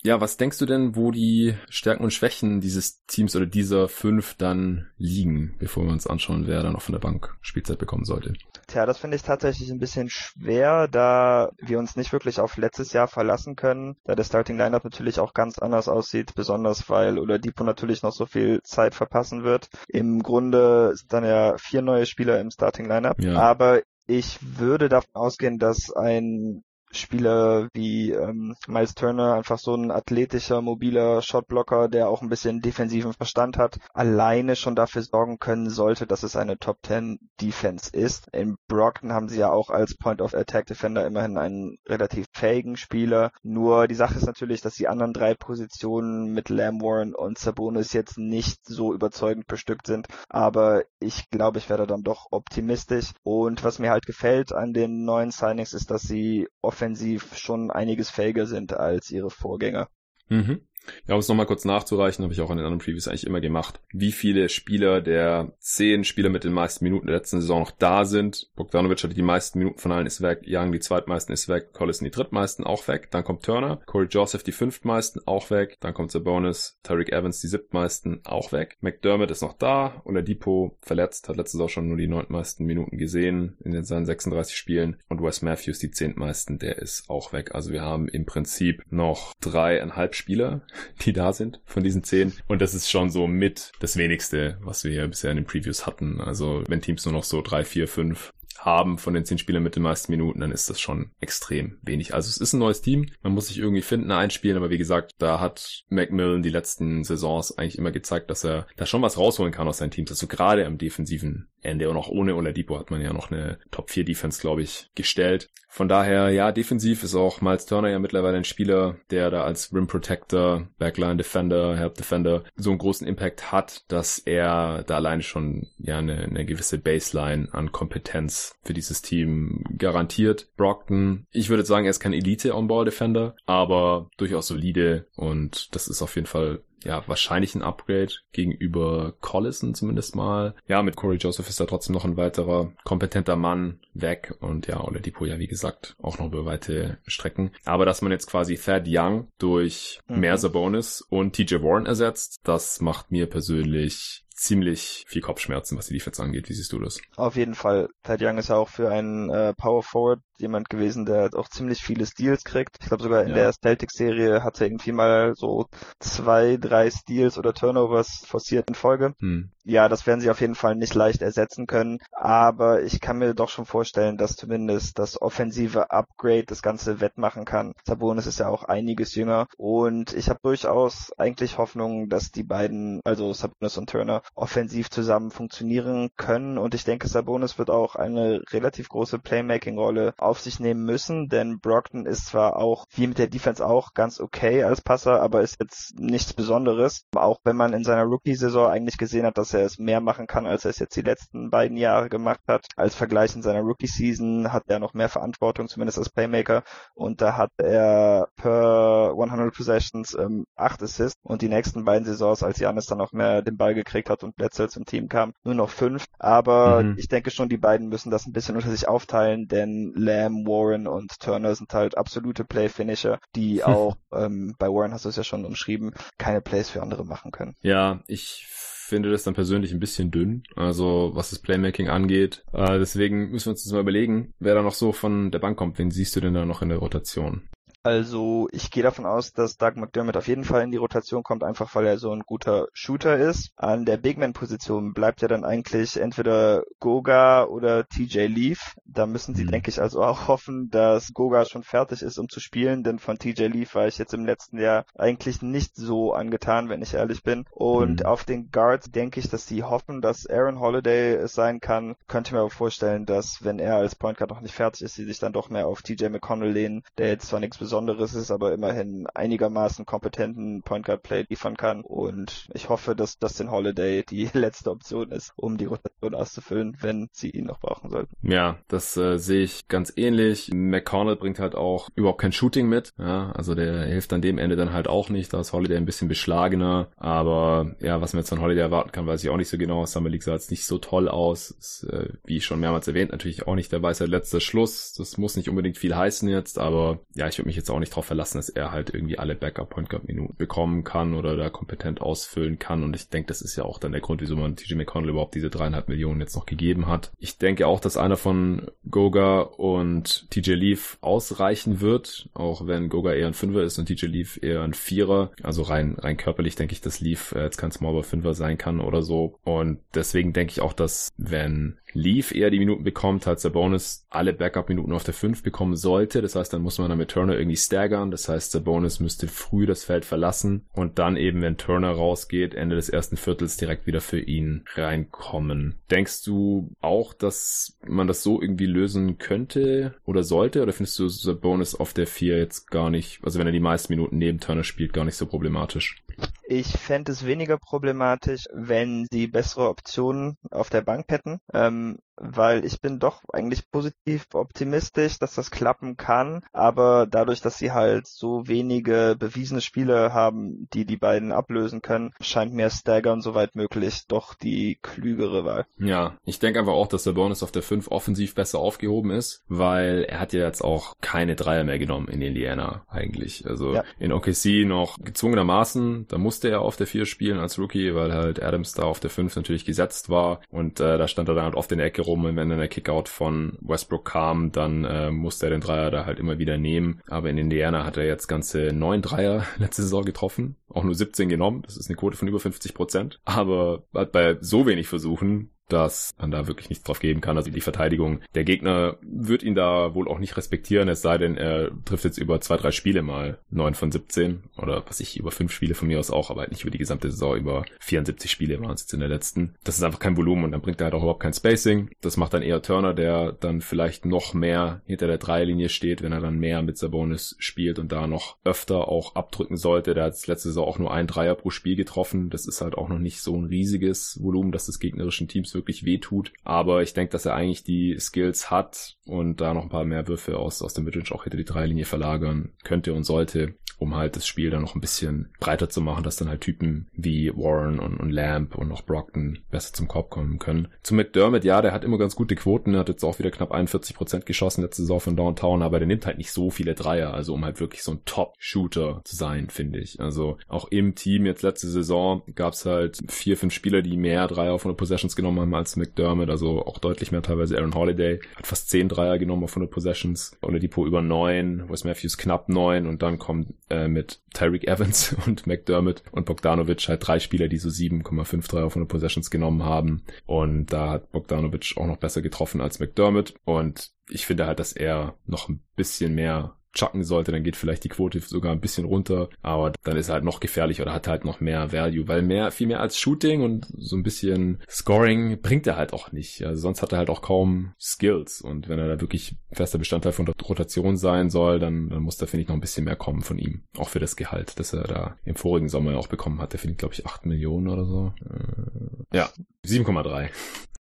Ja, 0.06 0.20
was 0.20 0.36
denkst 0.36 0.58
du 0.58 0.66
denn, 0.66 0.96
wo 0.96 1.10
die 1.10 1.54
Stärken 1.70 2.04
und 2.04 2.12
Schwächen 2.12 2.60
dieses 2.60 3.02
Teams 3.06 3.34
oder 3.36 3.46
dieser 3.46 3.88
fünf 3.88 4.34
dann 4.34 4.88
liegen, 4.98 5.56
bevor 5.58 5.84
wir 5.84 5.92
uns 5.92 6.06
anschauen, 6.06 6.46
wer 6.46 6.62
dann 6.62 6.74
noch 6.74 6.82
von 6.82 6.92
der 6.92 7.00
Bank 7.00 7.34
Spielzeit 7.40 7.78
bekommen 7.78 8.04
sollte? 8.04 8.34
Tja, 8.66 8.84
das 8.84 8.98
finde 8.98 9.16
ich 9.16 9.22
tatsächlich 9.22 9.70
ein 9.70 9.78
bisschen 9.78 10.10
schwer, 10.10 10.88
da 10.88 11.52
wir 11.58 11.78
uns 11.78 11.96
nicht 11.96 12.12
wirklich 12.12 12.38
auf 12.38 12.58
letztes 12.58 12.92
Jahr 12.92 13.08
verlassen 13.08 13.56
können, 13.56 13.96
da 14.04 14.14
der 14.14 14.24
Starting 14.24 14.58
Lineup 14.58 14.84
natürlich 14.84 15.20
auch 15.20 15.32
ganz 15.32 15.58
anders 15.58 15.88
aussieht, 15.88 16.34
besonders 16.34 16.90
weil 16.90 17.18
Oladipo 17.18 17.64
natürlich 17.64 18.02
noch 18.02 18.12
so 18.12 18.26
viel 18.26 18.60
Zeit 18.62 18.94
verpassen 18.94 19.42
wird. 19.42 19.70
Im 19.88 20.22
Grunde 20.22 20.92
sind 20.96 21.14
dann 21.14 21.24
ja 21.24 21.56
vier 21.56 21.80
neue 21.80 22.04
Spieler 22.04 22.40
im 22.40 22.50
Starting 22.50 22.86
Lineup, 22.86 23.18
ja. 23.22 23.36
aber 23.36 23.80
ich 24.06 24.38
würde 24.42 24.90
davon 24.90 25.14
ausgehen, 25.14 25.58
dass 25.58 25.90
ein 25.90 26.62
Spieler 26.94 27.68
wie 27.72 28.10
ähm, 28.12 28.54
Miles 28.66 28.94
Turner, 28.94 29.34
einfach 29.34 29.58
so 29.58 29.74
ein 29.74 29.90
athletischer, 29.90 30.62
mobiler 30.62 31.22
Shotblocker, 31.22 31.88
der 31.88 32.08
auch 32.08 32.22
ein 32.22 32.28
bisschen 32.28 32.60
defensiven 32.60 33.12
Verstand 33.12 33.58
hat, 33.58 33.78
alleine 33.92 34.56
schon 34.56 34.76
dafür 34.76 35.02
sorgen 35.02 35.38
können 35.38 35.70
sollte, 35.70 36.06
dass 36.06 36.22
es 36.22 36.36
eine 36.36 36.58
Top 36.58 36.78
10 36.84 37.18
Defense 37.40 37.90
ist. 37.92 38.28
In 38.32 38.56
Brockton 38.68 39.12
haben 39.12 39.28
sie 39.28 39.40
ja 39.40 39.50
auch 39.50 39.70
als 39.70 39.96
Point 39.96 40.20
of 40.20 40.34
Attack 40.34 40.66
Defender 40.66 41.06
immerhin 41.06 41.36
einen 41.36 41.76
relativ 41.86 42.26
fähigen 42.32 42.76
Spieler. 42.76 43.32
Nur 43.42 43.88
die 43.88 43.94
Sache 43.94 44.16
ist 44.16 44.26
natürlich, 44.26 44.60
dass 44.60 44.74
die 44.74 44.88
anderen 44.88 45.12
drei 45.12 45.34
Positionen 45.34 46.32
mit 46.32 46.48
Lamb 46.48 46.82
Warren 46.82 47.14
und 47.14 47.38
Sabonis 47.38 47.92
jetzt 47.92 48.18
nicht 48.18 48.64
so 48.64 48.94
überzeugend 48.94 49.46
bestückt 49.46 49.86
sind. 49.86 50.06
Aber 50.28 50.84
ich 51.00 51.28
glaube, 51.30 51.58
ich 51.58 51.68
werde 51.68 51.86
dann 51.86 52.02
doch 52.02 52.28
optimistisch. 52.30 53.12
Und 53.22 53.64
was 53.64 53.78
mir 53.78 53.90
halt 53.90 54.06
gefällt 54.06 54.52
an 54.52 54.72
den 54.72 55.04
neuen 55.04 55.30
Signings 55.30 55.72
ist, 55.72 55.90
dass 55.90 56.02
sie 56.02 56.48
offensiv 56.62 56.83
offensiv 56.84 57.36
schon 57.36 57.70
einiges 57.70 58.10
fähiger 58.10 58.46
sind 58.46 58.74
als 58.74 59.10
ihre 59.10 59.30
Vorgänger. 59.30 59.88
Mhm. 60.28 60.68
Ja, 61.06 61.14
um 61.14 61.20
es 61.20 61.28
nochmal 61.28 61.46
kurz 61.46 61.64
nachzureichen, 61.64 62.22
habe 62.24 62.32
ich 62.32 62.40
auch 62.40 62.50
in 62.50 62.56
den 62.56 62.66
anderen 62.66 62.84
Previews 62.84 63.08
eigentlich 63.08 63.26
immer 63.26 63.40
gemacht, 63.40 63.80
wie 63.92 64.12
viele 64.12 64.48
Spieler 64.48 65.00
der 65.00 65.52
zehn 65.58 66.04
Spieler 66.04 66.30
mit 66.30 66.44
den 66.44 66.52
meisten 66.52 66.84
Minuten 66.84 67.06
der 67.06 67.16
letzten 67.16 67.40
Saison 67.40 67.60
noch 67.60 67.70
da 67.70 68.04
sind. 68.04 68.50
Bogdanovic 68.56 69.02
hatte 69.02 69.14
die 69.14 69.22
meisten 69.22 69.58
Minuten 69.58 69.78
von 69.78 69.92
allen, 69.92 70.06
ist 70.06 70.22
weg. 70.22 70.42
Young 70.46 70.72
die 70.72 70.80
zweitmeisten 70.80 71.32
ist 71.32 71.48
weg. 71.48 71.72
Collison 71.72 72.04
die 72.04 72.10
drittmeisten 72.10 72.64
auch 72.64 72.86
weg. 72.88 73.10
Dann 73.10 73.24
kommt 73.24 73.44
Turner. 73.44 73.80
Corey 73.86 74.06
Joseph 74.06 74.42
die 74.42 74.52
fünftmeisten 74.52 75.22
auch 75.26 75.50
weg. 75.50 75.76
Dann 75.80 75.94
kommt 75.94 76.10
Sabonis. 76.10 76.78
Tyreek 76.82 77.12
Evans 77.12 77.40
die 77.40 77.48
siebtmeisten 77.48 78.20
auch 78.24 78.52
weg. 78.52 78.76
McDermott 78.80 79.30
ist 79.30 79.42
noch 79.42 79.54
da. 79.54 80.02
Und 80.04 80.14
der 80.14 80.22
Depot 80.22 80.76
verletzt, 80.80 81.28
hat 81.28 81.36
letztes 81.36 81.58
Jahr 81.60 81.68
schon 81.68 81.88
nur 81.88 81.96
die 81.96 82.08
neuntmeisten 82.08 82.66
Minuten 82.66 82.98
gesehen 82.98 83.56
in 83.64 83.84
seinen 83.84 84.06
36 84.06 84.56
Spielen. 84.56 84.96
Und 85.08 85.22
Wes 85.22 85.42
Matthews 85.42 85.78
die 85.78 85.90
zehntmeisten, 85.90 86.58
der 86.58 86.78
ist 86.78 87.08
auch 87.08 87.32
weg. 87.32 87.54
Also 87.54 87.72
wir 87.72 87.82
haben 87.82 88.08
im 88.08 88.26
Prinzip 88.26 88.82
noch 88.90 89.34
dreieinhalb 89.40 90.14
Spieler, 90.14 90.62
die 91.04 91.12
da 91.12 91.32
sind 91.32 91.60
von 91.64 91.82
diesen 91.82 92.04
zehn. 92.04 92.32
Und 92.46 92.60
das 92.60 92.74
ist 92.74 92.90
schon 92.90 93.10
so 93.10 93.26
mit 93.26 93.72
das 93.80 93.96
wenigste, 93.96 94.58
was 94.62 94.84
wir 94.84 95.06
bisher 95.08 95.30
in 95.30 95.38
den 95.38 95.46
Previews 95.46 95.86
hatten. 95.86 96.20
Also 96.20 96.62
wenn 96.68 96.80
Teams 96.80 97.04
nur 97.04 97.14
noch 97.14 97.24
so 97.24 97.42
drei, 97.42 97.64
vier, 97.64 97.88
fünf 97.88 98.32
haben 98.64 98.98
von 98.98 99.14
den 99.14 99.24
zehn 99.24 99.38
Spielern 99.38 99.62
mit 99.62 99.76
den 99.76 99.82
meisten 99.82 100.12
Minuten, 100.12 100.40
dann 100.40 100.52
ist 100.52 100.70
das 100.70 100.80
schon 100.80 101.10
extrem 101.20 101.78
wenig. 101.82 102.14
Also 102.14 102.28
es 102.28 102.38
ist 102.38 102.52
ein 102.52 102.60
neues 102.60 102.80
Team. 102.80 103.06
Man 103.22 103.34
muss 103.34 103.48
sich 103.48 103.58
irgendwie 103.58 103.82
finden, 103.82 104.10
einspielen, 104.10 104.56
aber 104.56 104.70
wie 104.70 104.78
gesagt, 104.78 105.12
da 105.18 105.40
hat 105.40 105.84
Macmillan 105.88 106.42
die 106.42 106.50
letzten 106.50 107.04
Saisons 107.04 107.56
eigentlich 107.58 107.78
immer 107.78 107.90
gezeigt, 107.90 108.30
dass 108.30 108.44
er 108.44 108.66
da 108.76 108.86
schon 108.86 109.02
was 109.02 109.18
rausholen 109.18 109.52
kann 109.52 109.68
aus 109.68 109.78
seinen 109.78 109.90
Teams. 109.90 110.10
Also 110.10 110.26
gerade 110.26 110.66
am 110.66 110.78
defensiven 110.78 111.48
Ende 111.62 111.88
und 111.90 111.96
auch 111.96 112.08
ohne 112.08 112.34
Oladipo 112.34 112.78
hat 112.78 112.90
man 112.90 113.00
ja 113.00 113.12
noch 113.12 113.30
eine 113.30 113.58
Top 113.70 113.90
4 113.90 114.04
Defense, 114.04 114.40
glaube 114.40 114.62
ich, 114.62 114.90
gestellt. 114.94 115.50
Von 115.74 115.88
daher, 115.88 116.30
ja, 116.30 116.52
defensiv 116.52 117.02
ist 117.02 117.16
auch 117.16 117.40
Miles 117.40 117.66
Turner 117.66 117.88
ja 117.88 117.98
mittlerweile 117.98 118.36
ein 118.36 118.44
Spieler, 118.44 118.96
der 119.10 119.28
da 119.32 119.42
als 119.42 119.74
Rim 119.74 119.88
Protector, 119.88 120.68
Backline 120.78 121.16
Defender, 121.16 121.76
Help 121.76 121.96
Defender 121.96 122.44
so 122.54 122.70
einen 122.70 122.78
großen 122.78 123.04
Impact 123.08 123.50
hat, 123.50 123.82
dass 123.88 124.20
er 124.20 124.84
da 124.84 124.94
alleine 124.94 125.24
schon 125.24 125.66
ja 125.78 125.98
eine, 125.98 126.16
eine 126.18 126.44
gewisse 126.44 126.78
Baseline 126.78 127.48
an 127.50 127.72
Kompetenz 127.72 128.54
für 128.62 128.72
dieses 128.72 129.02
Team 129.02 129.64
garantiert. 129.76 130.46
Brockton, 130.56 131.26
ich 131.32 131.48
würde 131.48 131.64
sagen, 131.64 131.86
er 131.86 131.90
ist 131.90 131.98
kein 131.98 132.12
Elite-On-Ball-Defender, 132.12 133.34
aber 133.44 134.10
durchaus 134.16 134.46
solide 134.46 135.08
und 135.16 135.74
das 135.74 135.88
ist 135.88 136.02
auf 136.02 136.14
jeden 136.14 136.28
Fall 136.28 136.62
ja, 136.84 137.02
wahrscheinlich 137.06 137.54
ein 137.54 137.62
Upgrade 137.62 138.12
gegenüber 138.32 139.14
Collison 139.20 139.74
zumindest 139.74 140.16
mal. 140.16 140.54
Ja, 140.66 140.82
mit 140.82 140.96
Corey 140.96 141.16
Joseph 141.16 141.48
ist 141.48 141.60
da 141.60 141.66
trotzdem 141.66 141.94
noch 141.94 142.04
ein 142.04 142.16
weiterer 142.16 142.72
kompetenter 142.84 143.36
Mann 143.36 143.80
weg 143.94 144.34
und 144.40 144.66
ja, 144.66 144.82
Oladipo 144.82 145.24
ja, 145.24 145.38
wie 145.38 145.46
gesagt, 145.46 145.96
auch 146.02 146.18
noch 146.18 146.26
über 146.26 146.44
weite 146.44 146.98
Strecken. 147.06 147.52
Aber 147.64 147.84
dass 147.84 148.02
man 148.02 148.12
jetzt 148.12 148.26
quasi 148.26 148.56
Thad 148.56 148.84
Young 148.86 149.28
durch 149.38 150.00
mhm. 150.08 150.20
mehr 150.20 150.38
Sabonis 150.38 151.00
und 151.00 151.34
TJ 151.34 151.56
Warren 151.56 151.86
ersetzt, 151.86 152.40
das 152.44 152.80
macht 152.80 153.10
mir 153.10 153.26
persönlich 153.26 154.24
ziemlich 154.34 155.04
viel 155.06 155.22
Kopfschmerzen, 155.22 155.78
was 155.78 155.86
die 155.86 155.94
Defense 155.94 156.22
angeht. 156.22 156.48
Wie 156.48 156.54
siehst 156.54 156.72
du 156.72 156.80
das? 156.80 157.00
Auf 157.16 157.36
jeden 157.36 157.54
Fall. 157.54 157.88
Ted 158.02 158.20
Young 158.20 158.36
ist 158.38 158.48
ja 158.48 158.56
auch 158.56 158.68
für 158.68 158.90
einen 158.90 159.30
äh, 159.30 159.54
Power 159.54 159.82
Forward 159.82 160.20
jemand 160.38 160.68
gewesen, 160.70 161.06
der 161.06 161.30
auch 161.34 161.48
ziemlich 161.48 161.82
viele 161.82 162.06
Steals 162.06 162.44
kriegt. 162.44 162.76
Ich 162.80 162.88
glaube 162.88 163.02
sogar 163.02 163.22
in 163.22 163.30
ja. 163.30 163.34
der 163.34 163.52
Celtics-Serie 163.52 164.42
hat 164.42 164.60
er 164.60 164.66
irgendwie 164.66 164.92
mal 164.92 165.34
so 165.34 165.66
zwei, 165.98 166.56
drei 166.56 166.90
Steals 166.90 167.38
oder 167.38 167.54
Turnovers 167.54 168.24
forciert 168.26 168.68
in 168.68 168.74
Folge. 168.74 169.14
Hm. 169.18 169.50
Ja, 169.66 169.88
das 169.88 170.06
werden 170.06 170.20
sie 170.20 170.30
auf 170.30 170.42
jeden 170.42 170.54
Fall 170.54 170.74
nicht 170.74 170.94
leicht 170.94 171.22
ersetzen 171.22 171.66
können. 171.66 171.98
Aber 172.12 172.82
ich 172.82 173.00
kann 173.00 173.18
mir 173.18 173.34
doch 173.34 173.48
schon 173.48 173.64
vorstellen, 173.64 174.18
dass 174.18 174.36
zumindest 174.36 174.98
das 174.98 175.20
offensive 175.20 175.90
Upgrade 175.90 176.44
das 176.44 176.62
Ganze 176.62 177.00
wettmachen 177.00 177.46
kann. 177.46 177.72
Sabonis 177.84 178.26
ist 178.26 178.40
ja 178.40 178.48
auch 178.48 178.64
einiges 178.64 179.14
jünger. 179.14 179.46
Und 179.56 180.12
ich 180.12 180.28
habe 180.28 180.40
durchaus 180.42 181.12
eigentlich 181.16 181.56
Hoffnung, 181.56 182.10
dass 182.10 182.30
die 182.30 182.42
beiden, 182.42 183.00
also 183.04 183.32
Sabonis 183.32 183.78
und 183.78 183.88
Turner, 183.88 184.22
offensiv 184.34 184.90
zusammen 184.90 185.30
funktionieren 185.30 186.10
können. 186.16 186.58
Und 186.58 186.74
ich 186.74 186.84
denke, 186.84 187.08
Sabonis 187.08 187.58
wird 187.58 187.70
auch 187.70 187.96
eine 187.96 188.42
relativ 188.50 188.90
große 188.90 189.18
Playmaking-Rolle 189.18 190.12
auf 190.24 190.40
sich 190.40 190.60
nehmen 190.60 190.84
müssen, 190.84 191.28
denn 191.28 191.60
Brockton 191.60 192.06
ist 192.06 192.26
zwar 192.26 192.56
auch, 192.56 192.86
wie 192.94 193.06
mit 193.06 193.18
der 193.18 193.28
Defense 193.28 193.64
auch, 193.64 193.94
ganz 193.94 194.20
okay 194.20 194.64
als 194.64 194.80
Passer, 194.80 195.20
aber 195.20 195.42
ist 195.42 195.60
jetzt 195.60 195.98
nichts 195.98 196.32
Besonderes. 196.32 197.04
Auch 197.14 197.38
wenn 197.44 197.56
man 197.56 197.72
in 197.72 197.84
seiner 197.84 198.04
Rookie-Saison 198.04 198.68
eigentlich 198.68 198.98
gesehen 198.98 199.26
hat, 199.26 199.38
dass 199.38 199.54
er 199.54 199.64
es 199.64 199.78
mehr 199.78 200.00
machen 200.00 200.26
kann, 200.26 200.46
als 200.46 200.64
er 200.64 200.70
es 200.70 200.78
jetzt 200.78 200.96
die 200.96 201.02
letzten 201.02 201.50
beiden 201.50 201.76
Jahre 201.76 202.08
gemacht 202.08 202.40
hat. 202.48 202.66
Als 202.76 202.94
Vergleich 202.94 203.34
in 203.34 203.42
seiner 203.42 203.60
Rookie-Season 203.60 204.52
hat 204.52 204.64
er 204.68 204.78
noch 204.78 204.94
mehr 204.94 205.08
Verantwortung, 205.08 205.68
zumindest 205.68 205.98
als 205.98 206.10
Playmaker. 206.10 206.64
Und 206.94 207.20
da 207.20 207.36
hat 207.36 207.50
er 207.58 208.28
per 208.36 209.10
100 209.10 209.54
Possessions 209.54 210.16
ähm, 210.18 210.46
8 210.56 210.82
Assists 210.82 211.20
und 211.22 211.42
die 211.42 211.48
nächsten 211.48 211.84
beiden 211.84 212.04
Saisons, 212.04 212.42
als 212.42 212.58
Janis 212.58 212.86
dann 212.86 212.98
noch 212.98 213.12
mehr 213.12 213.42
den 213.42 213.56
Ball 213.56 213.74
gekriegt 213.74 214.10
hat 214.10 214.24
und 214.24 214.36
Bledsoe 214.36 214.68
zum 214.68 214.84
Team 214.84 215.08
kam, 215.08 215.32
nur 215.44 215.54
noch 215.54 215.70
5. 215.70 216.04
Aber 216.18 216.82
mhm. 216.82 216.94
ich 216.98 217.08
denke 217.08 217.30
schon, 217.30 217.48
die 217.48 217.56
beiden 217.56 217.88
müssen 217.88 218.10
das 218.10 218.26
ein 218.26 218.32
bisschen 218.32 218.56
unter 218.56 218.70
sich 218.70 218.88
aufteilen, 218.88 219.48
denn 219.48 219.92
Lamb, 220.14 220.46
Warren 220.46 220.86
und 220.86 221.18
Turner 221.20 221.54
sind 221.54 221.72
halt 221.72 221.96
absolute 221.96 222.44
Play-Finisher, 222.44 223.18
die 223.34 223.64
auch, 223.64 223.96
ähm, 224.12 224.54
bei 224.58 224.68
Warren 224.68 224.92
hast 224.92 225.04
du 225.04 225.08
es 225.08 225.16
ja 225.16 225.24
schon 225.24 225.44
umschrieben, 225.44 225.92
keine 226.18 226.40
Plays 226.40 226.70
für 226.70 226.82
andere 226.82 227.04
machen 227.04 227.32
können. 227.32 227.54
Ja, 227.60 228.00
ich 228.06 228.46
finde 228.48 229.10
das 229.10 229.24
dann 229.24 229.34
persönlich 229.34 229.72
ein 229.72 229.80
bisschen 229.80 230.10
dünn, 230.10 230.44
also 230.56 231.12
was 231.14 231.30
das 231.30 231.38
Playmaking 231.38 231.88
angeht. 231.88 232.44
Äh, 232.52 232.78
deswegen 232.78 233.30
müssen 233.30 233.46
wir 233.46 233.52
uns 233.52 233.64
das 233.64 233.72
mal 233.72 233.80
überlegen, 233.80 234.34
wer 234.38 234.54
da 234.54 234.62
noch 234.62 234.74
so 234.74 234.92
von 234.92 235.30
der 235.30 235.38
Bank 235.38 235.56
kommt. 235.56 235.78
Wen 235.78 235.90
siehst 235.90 236.14
du 236.16 236.20
denn 236.20 236.34
da 236.34 236.44
noch 236.44 236.62
in 236.62 236.68
der 236.68 236.78
Rotation? 236.78 237.48
Also 237.86 238.48
ich 238.50 238.70
gehe 238.70 238.82
davon 238.82 239.04
aus, 239.04 239.34
dass 239.34 239.58
Doug 239.58 239.72
McDermott 239.76 240.16
auf 240.16 240.26
jeden 240.26 240.44
Fall 240.44 240.62
in 240.62 240.70
die 240.70 240.78
Rotation 240.78 241.22
kommt, 241.22 241.44
einfach 241.44 241.74
weil 241.74 241.84
er 241.84 241.98
so 241.98 242.12
ein 242.12 242.22
guter 242.22 242.68
Shooter 242.72 243.18
ist. 243.18 243.52
An 243.56 243.84
der 243.84 243.98
Bigman-Position 243.98 244.94
bleibt 244.94 245.20
ja 245.20 245.28
dann 245.28 245.44
eigentlich 245.44 246.00
entweder 246.00 246.64
Goga 246.80 247.44
oder 247.44 247.86
TJ 247.86 248.20
Leaf. 248.20 248.76
Da 248.86 249.04
müssen 249.04 249.34
sie, 249.34 249.44
mhm. 249.44 249.50
denke 249.50 249.68
ich, 249.68 249.82
also 249.82 250.02
auch 250.02 250.28
hoffen, 250.28 250.70
dass 250.70 251.12
Goga 251.12 251.44
schon 251.44 251.62
fertig 251.62 252.00
ist, 252.00 252.16
um 252.16 252.30
zu 252.30 252.40
spielen, 252.40 252.84
denn 252.84 252.98
von 252.98 253.18
TJ 253.18 253.48
Leaf 253.48 253.74
war 253.74 253.86
ich 253.86 253.98
jetzt 253.98 254.14
im 254.14 254.24
letzten 254.24 254.58
Jahr 254.58 254.86
eigentlich 254.94 255.42
nicht 255.42 255.76
so 255.76 256.14
angetan, 256.14 256.70
wenn 256.70 256.80
ich 256.80 256.94
ehrlich 256.94 257.22
bin. 257.22 257.44
Und 257.50 258.00
mhm. 258.00 258.06
auf 258.06 258.24
den 258.24 258.50
Guards 258.50 258.90
denke 258.90 259.20
ich, 259.20 259.28
dass 259.28 259.46
sie 259.46 259.62
hoffen, 259.62 260.00
dass 260.00 260.26
Aaron 260.26 260.58
Holiday 260.58 261.16
es 261.16 261.34
sein 261.34 261.60
kann. 261.60 261.96
Könnte 262.08 262.32
mir 262.32 262.40
aber 262.40 262.48
vorstellen, 262.48 263.04
dass 263.04 263.44
wenn 263.44 263.58
er 263.58 263.76
als 263.76 263.94
Point 263.94 264.16
Guard 264.16 264.30
noch 264.30 264.40
nicht 264.40 264.54
fertig 264.54 264.80
ist, 264.80 264.94
sie 264.94 265.04
sich 265.04 265.18
dann 265.18 265.34
doch 265.34 265.50
mehr 265.50 265.66
auf 265.66 265.82
TJ 265.82 266.06
McConnell 266.06 266.50
lehnen, 266.50 266.82
der 266.96 267.08
jetzt 267.08 267.28
zwar 267.28 267.40
nichts 267.40 267.58
Besonderes 267.58 267.73
Besonderes 267.74 268.14
ist, 268.14 268.30
aber 268.30 268.52
immerhin 268.52 269.08
einigermaßen 269.14 269.84
kompetenten 269.84 270.62
Point 270.62 270.86
Guard 270.86 271.02
Play 271.02 271.24
liefern 271.28 271.56
kann. 271.56 271.80
Und 271.80 272.46
ich 272.54 272.68
hoffe, 272.68 272.94
dass 272.94 273.18
Dustin 273.18 273.50
Holiday 273.50 274.04
die 274.08 274.30
letzte 274.32 274.70
Option 274.70 275.10
ist, 275.10 275.32
um 275.34 275.56
die 275.58 275.64
Rotation 275.64 276.14
auszufüllen, 276.14 276.76
wenn 276.80 277.08
sie 277.10 277.30
ihn 277.30 277.46
noch 277.46 277.58
brauchen 277.58 277.90
sollten. 277.90 278.14
Ja, 278.22 278.58
das 278.68 278.96
äh, 278.96 279.18
sehe 279.18 279.42
ich 279.42 279.66
ganz 279.66 279.92
ähnlich. 279.96 280.52
McConnell 280.54 281.16
bringt 281.16 281.40
halt 281.40 281.56
auch 281.56 281.88
überhaupt 281.96 282.20
kein 282.20 282.30
Shooting 282.30 282.68
mit. 282.68 282.92
Ja, 282.96 283.32
also 283.32 283.56
der 283.56 283.86
hilft 283.86 284.12
an 284.12 284.22
dem 284.22 284.38
Ende 284.38 284.54
dann 284.54 284.72
halt 284.72 284.86
auch 284.86 285.10
nicht. 285.10 285.32
Da 285.32 285.40
ist 285.40 285.52
Holiday 285.52 285.76
ein 285.76 285.84
bisschen 285.84 286.06
beschlagener. 286.06 286.92
Aber 286.96 287.74
ja, 287.80 288.00
was 288.00 288.12
man 288.12 288.20
jetzt 288.20 288.28
von 288.28 288.40
Holiday 288.40 288.62
erwarten 288.62 288.92
kann, 288.92 289.08
weiß 289.08 289.24
ich 289.24 289.30
auch 289.30 289.36
nicht 289.36 289.48
so 289.48 289.58
genau. 289.58 289.84
Summer 289.84 290.10
League 290.10 290.22
sah 290.22 290.34
jetzt 290.34 290.52
nicht 290.52 290.64
so 290.64 290.78
toll 290.78 291.08
aus. 291.08 291.50
Ist, 291.50 291.88
äh, 291.90 292.10
wie 292.24 292.40
schon 292.40 292.60
mehrmals 292.60 292.86
erwähnt, 292.86 293.10
natürlich 293.10 293.48
auch 293.48 293.56
nicht 293.56 293.72
der 293.72 293.82
weiße 293.82 294.04
letzte 294.04 294.40
Schluss. 294.40 294.92
Das 294.92 295.18
muss 295.18 295.36
nicht 295.36 295.48
unbedingt 295.48 295.76
viel 295.76 295.96
heißen 295.96 296.28
jetzt, 296.28 296.60
aber 296.60 297.00
ja, 297.16 297.26
ich 297.26 297.36
würde 297.38 297.48
mich 297.48 297.56
jetzt 297.56 297.63
jetzt 297.64 297.70
auch 297.70 297.80
nicht 297.80 297.92
darauf 297.92 298.06
verlassen, 298.06 298.38
dass 298.38 298.48
er 298.48 298.72
halt 298.72 298.92
irgendwie 298.92 299.18
alle 299.18 299.34
Backup-Point 299.34 299.88
Guard-Minuten 299.88 300.36
bekommen 300.36 300.84
kann 300.84 301.14
oder 301.14 301.36
da 301.36 301.48
kompetent 301.48 302.00
ausfüllen 302.00 302.58
kann. 302.58 302.82
Und 302.82 302.94
ich 302.94 303.08
denke, 303.08 303.28
das 303.28 303.40
ist 303.42 303.56
ja 303.56 303.64
auch 303.64 303.78
dann 303.78 303.92
der 303.92 304.00
Grund, 304.00 304.20
wieso 304.20 304.36
man 304.36 304.56
TJ 304.56 304.74
McConnell 304.74 305.10
überhaupt 305.10 305.34
diese 305.34 305.50
dreieinhalb 305.50 305.88
Millionen 305.88 306.20
jetzt 306.20 306.36
noch 306.36 306.46
gegeben 306.46 306.86
hat. 306.86 307.12
Ich 307.18 307.38
denke 307.38 307.66
auch, 307.66 307.80
dass 307.80 307.96
einer 307.96 308.16
von 308.16 308.70
Goga 308.90 309.40
und 309.40 310.30
TJ 310.30 310.52
Leaf 310.52 310.98
ausreichen 311.00 311.80
wird, 311.80 312.28
auch 312.34 312.66
wenn 312.66 312.88
Goga 312.88 313.12
eher 313.12 313.26
ein 313.26 313.34
Fünfer 313.34 313.62
ist 313.62 313.78
und 313.78 313.86
TJ 313.86 314.06
Leaf 314.06 314.38
eher 314.42 314.62
ein 314.62 314.74
Vierer. 314.74 315.30
Also 315.42 315.62
rein, 315.62 315.96
rein 315.98 316.16
körperlich 316.16 316.56
denke 316.56 316.72
ich, 316.72 316.80
dass 316.80 317.00
Leaf 317.00 317.34
jetzt 317.36 317.56
kein 317.56 317.72
Smallball 317.72 318.02
Fünfer 318.02 318.34
sein 318.34 318.58
kann 318.58 318.80
oder 318.80 319.02
so. 319.02 319.38
Und 319.44 319.78
deswegen 319.94 320.32
denke 320.32 320.52
ich 320.52 320.60
auch, 320.60 320.72
dass 320.72 321.12
wenn 321.16 321.78
Leaf 321.94 322.34
eher 322.34 322.50
die 322.50 322.58
Minuten 322.58 322.84
bekommt, 322.84 323.26
als 323.26 323.42
der 323.42 323.50
Bonus 323.50 324.06
alle 324.10 324.32
Backup-Minuten 324.32 324.92
auf 324.92 325.04
der 325.04 325.14
5 325.14 325.42
bekommen 325.42 325.76
sollte. 325.76 326.22
Das 326.22 326.34
heißt, 326.34 326.52
dann 326.52 326.62
muss 326.62 326.78
man 326.78 326.88
dann 326.88 326.98
mit 326.98 327.10
Turner 327.10 327.38
irgendwie 327.38 327.56
staggern. 327.56 328.10
Das 328.10 328.28
heißt, 328.28 328.54
der 328.54 328.60
Bonus 328.60 329.00
müsste 329.00 329.28
früh 329.28 329.66
das 329.66 329.84
Feld 329.84 330.04
verlassen 330.04 330.66
und 330.72 330.98
dann 330.98 331.16
eben, 331.16 331.40
wenn 331.42 331.56
Turner 331.56 331.92
rausgeht, 331.92 332.54
Ende 332.54 332.76
des 332.76 332.88
ersten 332.88 333.16
Viertels 333.16 333.56
direkt 333.56 333.86
wieder 333.86 334.00
für 334.00 334.20
ihn 334.20 334.64
reinkommen. 334.74 335.76
Denkst 335.90 336.24
du 336.24 336.70
auch, 336.80 337.14
dass 337.14 337.78
man 337.86 338.06
das 338.06 338.22
so 338.22 338.40
irgendwie 338.40 338.66
lösen 338.66 339.18
könnte 339.18 339.94
oder 340.04 340.24
sollte? 340.24 340.62
Oder 340.62 340.72
findest 340.72 340.98
du 340.98 341.08
der 341.08 341.34
Bonus 341.34 341.74
auf 341.74 341.94
der 341.94 342.06
4 342.06 342.38
jetzt 342.38 342.70
gar 342.70 342.90
nicht, 342.90 343.20
also 343.22 343.38
wenn 343.38 343.46
er 343.46 343.52
die 343.52 343.60
meisten 343.60 343.92
Minuten 343.92 344.18
neben 344.18 344.40
Turner 344.40 344.64
spielt, 344.64 344.92
gar 344.92 345.04
nicht 345.04 345.16
so 345.16 345.26
problematisch? 345.26 346.02
Ich 346.46 346.68
fände 346.68 347.10
es 347.10 347.24
weniger 347.24 347.58
problematisch, 347.58 348.44
wenn 348.52 349.06
sie 349.10 349.26
bessere 349.26 349.68
Optionen 349.68 350.36
auf 350.50 350.68
der 350.68 350.82
Bank 350.82 351.06
hätten. 351.08 351.40
Ähm, 351.52 351.83
um, 351.84 351.98
weil 352.16 352.64
ich 352.64 352.80
bin 352.80 352.98
doch 352.98 353.22
eigentlich 353.32 353.70
positiv 353.70 354.26
optimistisch, 354.34 355.18
dass 355.18 355.34
das 355.34 355.50
klappen 355.50 355.96
kann, 355.96 356.42
aber 356.52 357.06
dadurch, 357.10 357.40
dass 357.40 357.58
sie 357.58 357.72
halt 357.72 358.06
so 358.06 358.46
wenige 358.46 359.16
bewiesene 359.18 359.60
Spiele 359.60 360.12
haben, 360.12 360.68
die 360.72 360.84
die 360.84 360.96
beiden 360.96 361.32
ablösen 361.32 361.82
können, 361.82 362.12
scheint 362.20 362.52
mir 362.52 362.70
Stagger 362.70 363.14
soweit 363.20 363.54
möglich 363.54 364.06
doch 364.08 364.34
die 364.34 364.78
klügere 364.82 365.44
Wahl. 365.44 365.66
Ja, 365.78 366.18
ich 366.24 366.38
denke 366.38 366.58
einfach 366.58 366.72
auch, 366.72 366.88
dass 366.88 367.04
der 367.04 367.12
Bonus 367.12 367.42
auf 367.42 367.52
der 367.52 367.62
5 367.62 367.88
offensiv 367.88 368.34
besser 368.34 368.58
aufgehoben 368.58 369.10
ist, 369.10 369.42
weil 369.48 370.04
er 370.04 370.20
hat 370.20 370.32
ja 370.32 370.44
jetzt 370.44 370.62
auch 370.62 370.96
keine 371.00 371.36
Dreier 371.36 371.64
mehr 371.64 371.78
genommen 371.78 372.08
in 372.08 372.22
Indiana 372.22 372.84
eigentlich. 372.88 373.46
Also 373.46 373.74
ja. 373.74 373.84
in 373.98 374.12
OKC 374.12 374.66
noch 374.66 374.98
gezwungenermaßen, 374.98 376.06
da 376.08 376.18
musste 376.18 376.48
er 376.48 376.62
auf 376.62 376.76
der 376.76 376.86
4 376.86 377.06
spielen 377.06 377.38
als 377.38 377.58
Rookie, 377.58 377.94
weil 377.94 378.12
halt 378.12 378.42
Adams 378.42 378.72
da 378.72 378.84
auf 378.84 379.00
der 379.00 379.10
5 379.10 379.36
natürlich 379.36 379.64
gesetzt 379.64 380.08
war 380.08 380.40
und 380.50 380.80
äh, 380.80 380.98
da 380.98 381.08
stand 381.08 381.28
er 381.28 381.34
dann 381.34 381.44
halt 381.44 381.54
oft 381.54 381.70
in 381.72 381.78
der 381.78 381.86
Ecke 381.86 382.02
rum 382.06 382.24
und 382.24 382.36
wenn 382.36 382.48
dann 382.48 382.58
der 382.58 382.68
Kickout 382.68 383.08
von 383.08 383.58
Westbrook 383.60 384.04
kam, 384.04 384.52
dann 384.52 384.84
äh, 384.84 385.10
musste 385.10 385.46
er 385.46 385.50
den 385.50 385.60
Dreier 385.60 385.90
da 385.90 386.06
halt 386.06 386.18
immer 386.18 386.38
wieder 386.38 386.58
nehmen. 386.58 387.00
Aber 387.08 387.30
in 387.30 387.38
Indiana 387.38 387.84
hat 387.84 387.96
er 387.96 388.06
jetzt 388.06 388.26
ganze 388.26 388.72
neun 388.72 389.02
Dreier 389.02 389.44
letzte 389.58 389.82
Saison 389.82 390.04
getroffen, 390.04 390.56
auch 390.68 390.84
nur 390.84 390.94
17 390.94 391.28
genommen. 391.28 391.62
Das 391.62 391.76
ist 391.76 391.88
eine 391.88 391.96
Quote 391.96 392.16
von 392.16 392.28
über 392.28 392.40
50 392.40 392.74
Prozent. 392.74 393.20
Aber 393.24 393.84
bei 393.92 394.36
so 394.40 394.66
wenig 394.66 394.88
Versuchen 394.88 395.50
dass 395.68 396.14
man 396.18 396.30
da 396.30 396.46
wirklich 396.46 396.68
nichts 396.68 396.84
drauf 396.84 397.00
geben 397.00 397.20
kann. 397.20 397.36
Also 397.36 397.50
die 397.50 397.60
Verteidigung 397.60 398.20
der 398.34 398.44
Gegner 398.44 398.98
wird 399.02 399.42
ihn 399.42 399.54
da 399.54 399.94
wohl 399.94 400.08
auch 400.08 400.18
nicht 400.18 400.36
respektieren, 400.36 400.88
es 400.88 401.02
sei 401.02 401.18
denn, 401.18 401.36
er 401.36 401.70
trifft 401.84 402.04
jetzt 402.04 402.18
über 402.18 402.40
zwei, 402.40 402.56
drei 402.56 402.70
Spiele 402.70 403.02
mal 403.02 403.38
neun 403.50 403.74
von 403.74 403.90
17 403.90 404.44
oder 404.56 404.84
was 404.86 405.00
ich 405.00 405.18
über 405.18 405.30
fünf 405.30 405.52
Spiele 405.52 405.74
von 405.74 405.88
mir 405.88 405.98
aus 405.98 406.10
auch, 406.10 406.30
aber 406.30 406.42
halt 406.42 406.50
nicht 406.50 406.62
über 406.62 406.70
die 406.70 406.78
gesamte 406.78 407.10
Saison, 407.10 407.36
über 407.36 407.64
74 407.80 408.30
Spiele 408.30 408.60
waren 408.60 408.74
es 408.74 408.82
jetzt 408.82 408.94
in 408.94 409.00
der 409.00 409.08
letzten. 409.08 409.54
Das 409.64 409.76
ist 409.76 409.82
einfach 409.82 409.98
kein 409.98 410.16
Volumen 410.16 410.44
und 410.44 410.52
dann 410.52 410.60
bringt 410.60 410.80
er 410.80 410.86
halt 410.86 410.94
auch 410.94 411.02
überhaupt 411.02 411.22
kein 411.22 411.32
Spacing. 411.32 411.90
Das 412.00 412.16
macht 412.16 412.34
dann 412.34 412.42
eher 412.42 412.62
Turner, 412.62 412.94
der 412.94 413.32
dann 413.32 413.60
vielleicht 413.60 414.04
noch 414.04 414.34
mehr 414.34 414.82
hinter 414.86 415.06
der 415.06 415.18
Dreierlinie 415.18 415.68
steht, 415.68 416.02
wenn 416.02 416.12
er 416.12 416.20
dann 416.20 416.38
mehr 416.38 416.62
mit 416.62 416.78
Sabonis 416.78 417.36
spielt 417.38 417.78
und 417.78 417.92
da 417.92 418.06
noch 418.06 418.36
öfter 418.44 418.88
auch 418.88 419.14
abdrücken 419.14 419.56
sollte. 419.56 419.94
Der 419.94 420.04
hat 420.04 420.26
letzte 420.26 420.48
Saison 420.48 420.66
auch 420.66 420.78
nur 420.78 420.92
ein 420.92 421.06
Dreier 421.06 421.34
pro 421.34 421.50
Spiel 421.50 421.76
getroffen. 421.76 422.30
Das 422.30 422.46
ist 422.46 422.60
halt 422.60 422.76
auch 422.76 422.88
noch 422.88 422.98
nicht 422.98 423.20
so 423.20 423.36
ein 423.36 423.44
riesiges 423.44 424.20
Volumen, 424.22 424.52
dass 424.52 424.66
des 424.66 424.78
gegnerischen 424.78 425.28
Teams 425.28 425.53
wirklich 425.54 425.84
wehtut. 425.84 426.32
Aber 426.44 426.82
ich 426.82 426.94
denke, 426.94 427.12
dass 427.12 427.26
er 427.26 427.34
eigentlich 427.34 427.64
die 427.64 427.98
Skills 427.98 428.50
hat 428.50 428.96
und 429.06 429.40
da 429.40 429.54
noch 429.54 429.62
ein 429.62 429.68
paar 429.68 429.84
mehr 429.84 430.08
Würfe 430.08 430.38
aus, 430.38 430.62
aus 430.62 430.74
dem 430.74 430.84
Midrange 430.84 431.12
auch 431.12 431.24
hinter 431.24 431.36
die 431.36 431.44
Dreilinie 431.44 431.84
verlagern 431.84 432.52
könnte 432.62 432.92
und 432.92 433.04
sollte, 433.04 433.54
um 433.78 433.94
halt 433.94 434.16
das 434.16 434.26
Spiel 434.26 434.50
dann 434.50 434.62
noch 434.62 434.74
ein 434.74 434.80
bisschen 434.80 435.30
breiter 435.40 435.68
zu 435.68 435.80
machen, 435.80 436.04
dass 436.04 436.16
dann 436.16 436.28
halt 436.28 436.40
Typen 436.40 436.88
wie 436.92 437.30
Warren 437.34 437.78
und, 437.78 437.98
und 437.98 438.10
Lamb 438.10 438.54
und 438.54 438.72
auch 438.72 438.82
Brockton 438.82 439.40
besser 439.50 439.72
zum 439.74 439.88
Korb 439.88 440.10
kommen 440.10 440.38
können. 440.38 440.68
Zu 440.82 440.94
McDermott, 440.94 441.44
ja, 441.44 441.60
der 441.60 441.72
hat 441.72 441.84
immer 441.84 441.98
ganz 441.98 442.16
gute 442.16 442.34
Quoten, 442.34 442.76
hat 442.76 442.88
jetzt 442.88 443.04
auch 443.04 443.18
wieder 443.18 443.30
knapp 443.30 443.52
41 443.52 443.96
Prozent 443.96 444.26
geschossen 444.26 444.62
letzte 444.62 444.82
Saison 444.82 445.00
von 445.00 445.16
Downtown, 445.16 445.62
aber 445.62 445.78
der 445.78 445.88
nimmt 445.88 446.06
halt 446.06 446.18
nicht 446.18 446.32
so 446.32 446.50
viele 446.50 446.74
Dreier, 446.74 447.12
also 447.12 447.34
um 447.34 447.44
halt 447.44 447.60
wirklich 447.60 447.82
so 447.82 447.92
ein 447.92 448.00
Top-Shooter 448.04 449.02
zu 449.04 449.16
sein, 449.16 449.50
finde 449.50 449.80
ich. 449.80 450.00
Also 450.00 450.38
auch 450.48 450.68
im 450.68 450.94
Team 450.94 451.26
jetzt 451.26 451.42
letzte 451.42 451.68
Saison 451.68 452.22
gab's 452.34 452.64
halt 452.64 452.98
vier, 453.08 453.36
fünf 453.36 453.52
Spieler, 453.52 453.82
die 453.82 453.96
mehr 453.96 454.26
Dreier 454.28 454.58
von 454.58 454.72
den 454.72 454.76
Possessions 454.76 455.16
genommen 455.16 455.40
haben 455.40 455.43
als 455.52 455.76
McDermott, 455.76 456.30
also 456.30 456.64
auch 456.64 456.78
deutlich 456.78 457.12
mehr 457.12 457.22
teilweise 457.22 457.58
Aaron 457.58 457.74
Holiday, 457.74 458.20
hat 458.36 458.46
fast 458.46 458.70
zehn 458.70 458.88
Dreier 458.88 459.18
genommen 459.18 459.44
auf 459.44 459.50
100 459.50 459.70
Possessions, 459.70 460.36
Oladipo 460.40 460.86
über 460.86 461.02
neun, 461.02 461.68
Wes 461.68 461.84
Matthews 461.84 462.16
knapp 462.16 462.48
neun 462.48 462.86
und 462.86 463.02
dann 463.02 463.18
kommt 463.18 463.52
äh, 463.68 463.88
mit 463.88 464.20
Tyreek 464.32 464.66
Evans 464.66 465.14
und 465.26 465.46
McDermott 465.46 466.02
und 466.12 466.26
Bogdanovic 466.26 466.88
halt 466.88 467.06
drei 467.06 467.18
Spieler, 467.18 467.48
die 467.48 467.58
so 467.58 467.68
7,5 467.68 468.48
Dreier 468.48 468.66
auf 468.66 468.72
100 468.72 468.88
Possessions 468.88 469.30
genommen 469.30 469.64
haben. 469.64 470.02
Und 470.26 470.72
da 470.72 470.90
hat 470.90 471.12
Bogdanovic 471.12 471.74
auch 471.76 471.86
noch 471.86 471.96
besser 471.96 472.22
getroffen 472.22 472.60
als 472.60 472.80
McDermott. 472.80 473.34
Und 473.44 473.92
ich 474.08 474.26
finde 474.26 474.46
halt, 474.46 474.60
dass 474.60 474.72
er 474.72 475.16
noch 475.26 475.48
ein 475.48 475.62
bisschen 475.76 476.14
mehr 476.14 476.56
chucken 476.74 477.04
sollte, 477.04 477.32
dann 477.32 477.44
geht 477.44 477.56
vielleicht 477.56 477.84
die 477.84 477.88
Quote 477.88 478.20
sogar 478.20 478.52
ein 478.52 478.60
bisschen 478.60 478.84
runter, 478.84 479.28
aber 479.42 479.72
dann 479.84 479.96
ist 479.96 480.08
er 480.08 480.14
halt 480.14 480.24
noch 480.24 480.40
gefährlicher 480.40 480.82
oder 480.82 480.94
hat 480.94 481.08
halt 481.08 481.24
noch 481.24 481.40
mehr 481.40 481.72
Value, 481.72 482.08
weil 482.08 482.22
mehr, 482.22 482.50
viel 482.50 482.66
mehr 482.66 482.80
als 482.80 482.98
Shooting 482.98 483.42
und 483.42 483.66
so 483.76 483.96
ein 483.96 484.02
bisschen 484.02 484.62
Scoring 484.68 485.40
bringt 485.40 485.66
er 485.66 485.76
halt 485.76 485.92
auch 485.92 486.12
nicht. 486.12 486.44
Also 486.44 486.62
sonst 486.62 486.82
hat 486.82 486.92
er 486.92 486.98
halt 486.98 487.10
auch 487.10 487.22
kaum 487.22 487.74
Skills 487.80 488.40
und 488.40 488.68
wenn 488.68 488.78
er 488.78 488.88
da 488.88 489.00
wirklich 489.00 489.36
fester 489.52 489.78
Bestandteil 489.78 490.12
von 490.12 490.26
der 490.26 490.34
Rotation 490.42 490.96
sein 490.96 491.30
soll, 491.30 491.58
dann, 491.58 491.88
dann 491.88 492.02
muss 492.02 492.16
da, 492.16 492.26
finde 492.26 492.42
ich, 492.42 492.48
noch 492.48 492.56
ein 492.56 492.60
bisschen 492.60 492.84
mehr 492.84 492.96
kommen 492.96 493.22
von 493.22 493.38
ihm. 493.38 493.62
Auch 493.78 493.88
für 493.88 494.00
das 494.00 494.16
Gehalt, 494.16 494.58
das 494.58 494.72
er 494.72 494.84
da 494.84 495.16
im 495.24 495.36
vorigen 495.36 495.68
Sommer 495.68 495.96
auch 495.96 496.08
bekommen 496.08 496.40
hat. 496.40 496.52
Der 496.52 496.60
findet, 496.60 496.78
glaube 496.78 496.94
ich, 496.94 497.06
8 497.06 497.26
Millionen 497.26 497.68
oder 497.68 497.84
so. 497.84 498.12
Äh, 498.20 499.16
ja, 499.16 499.30
7,3. 499.66 500.30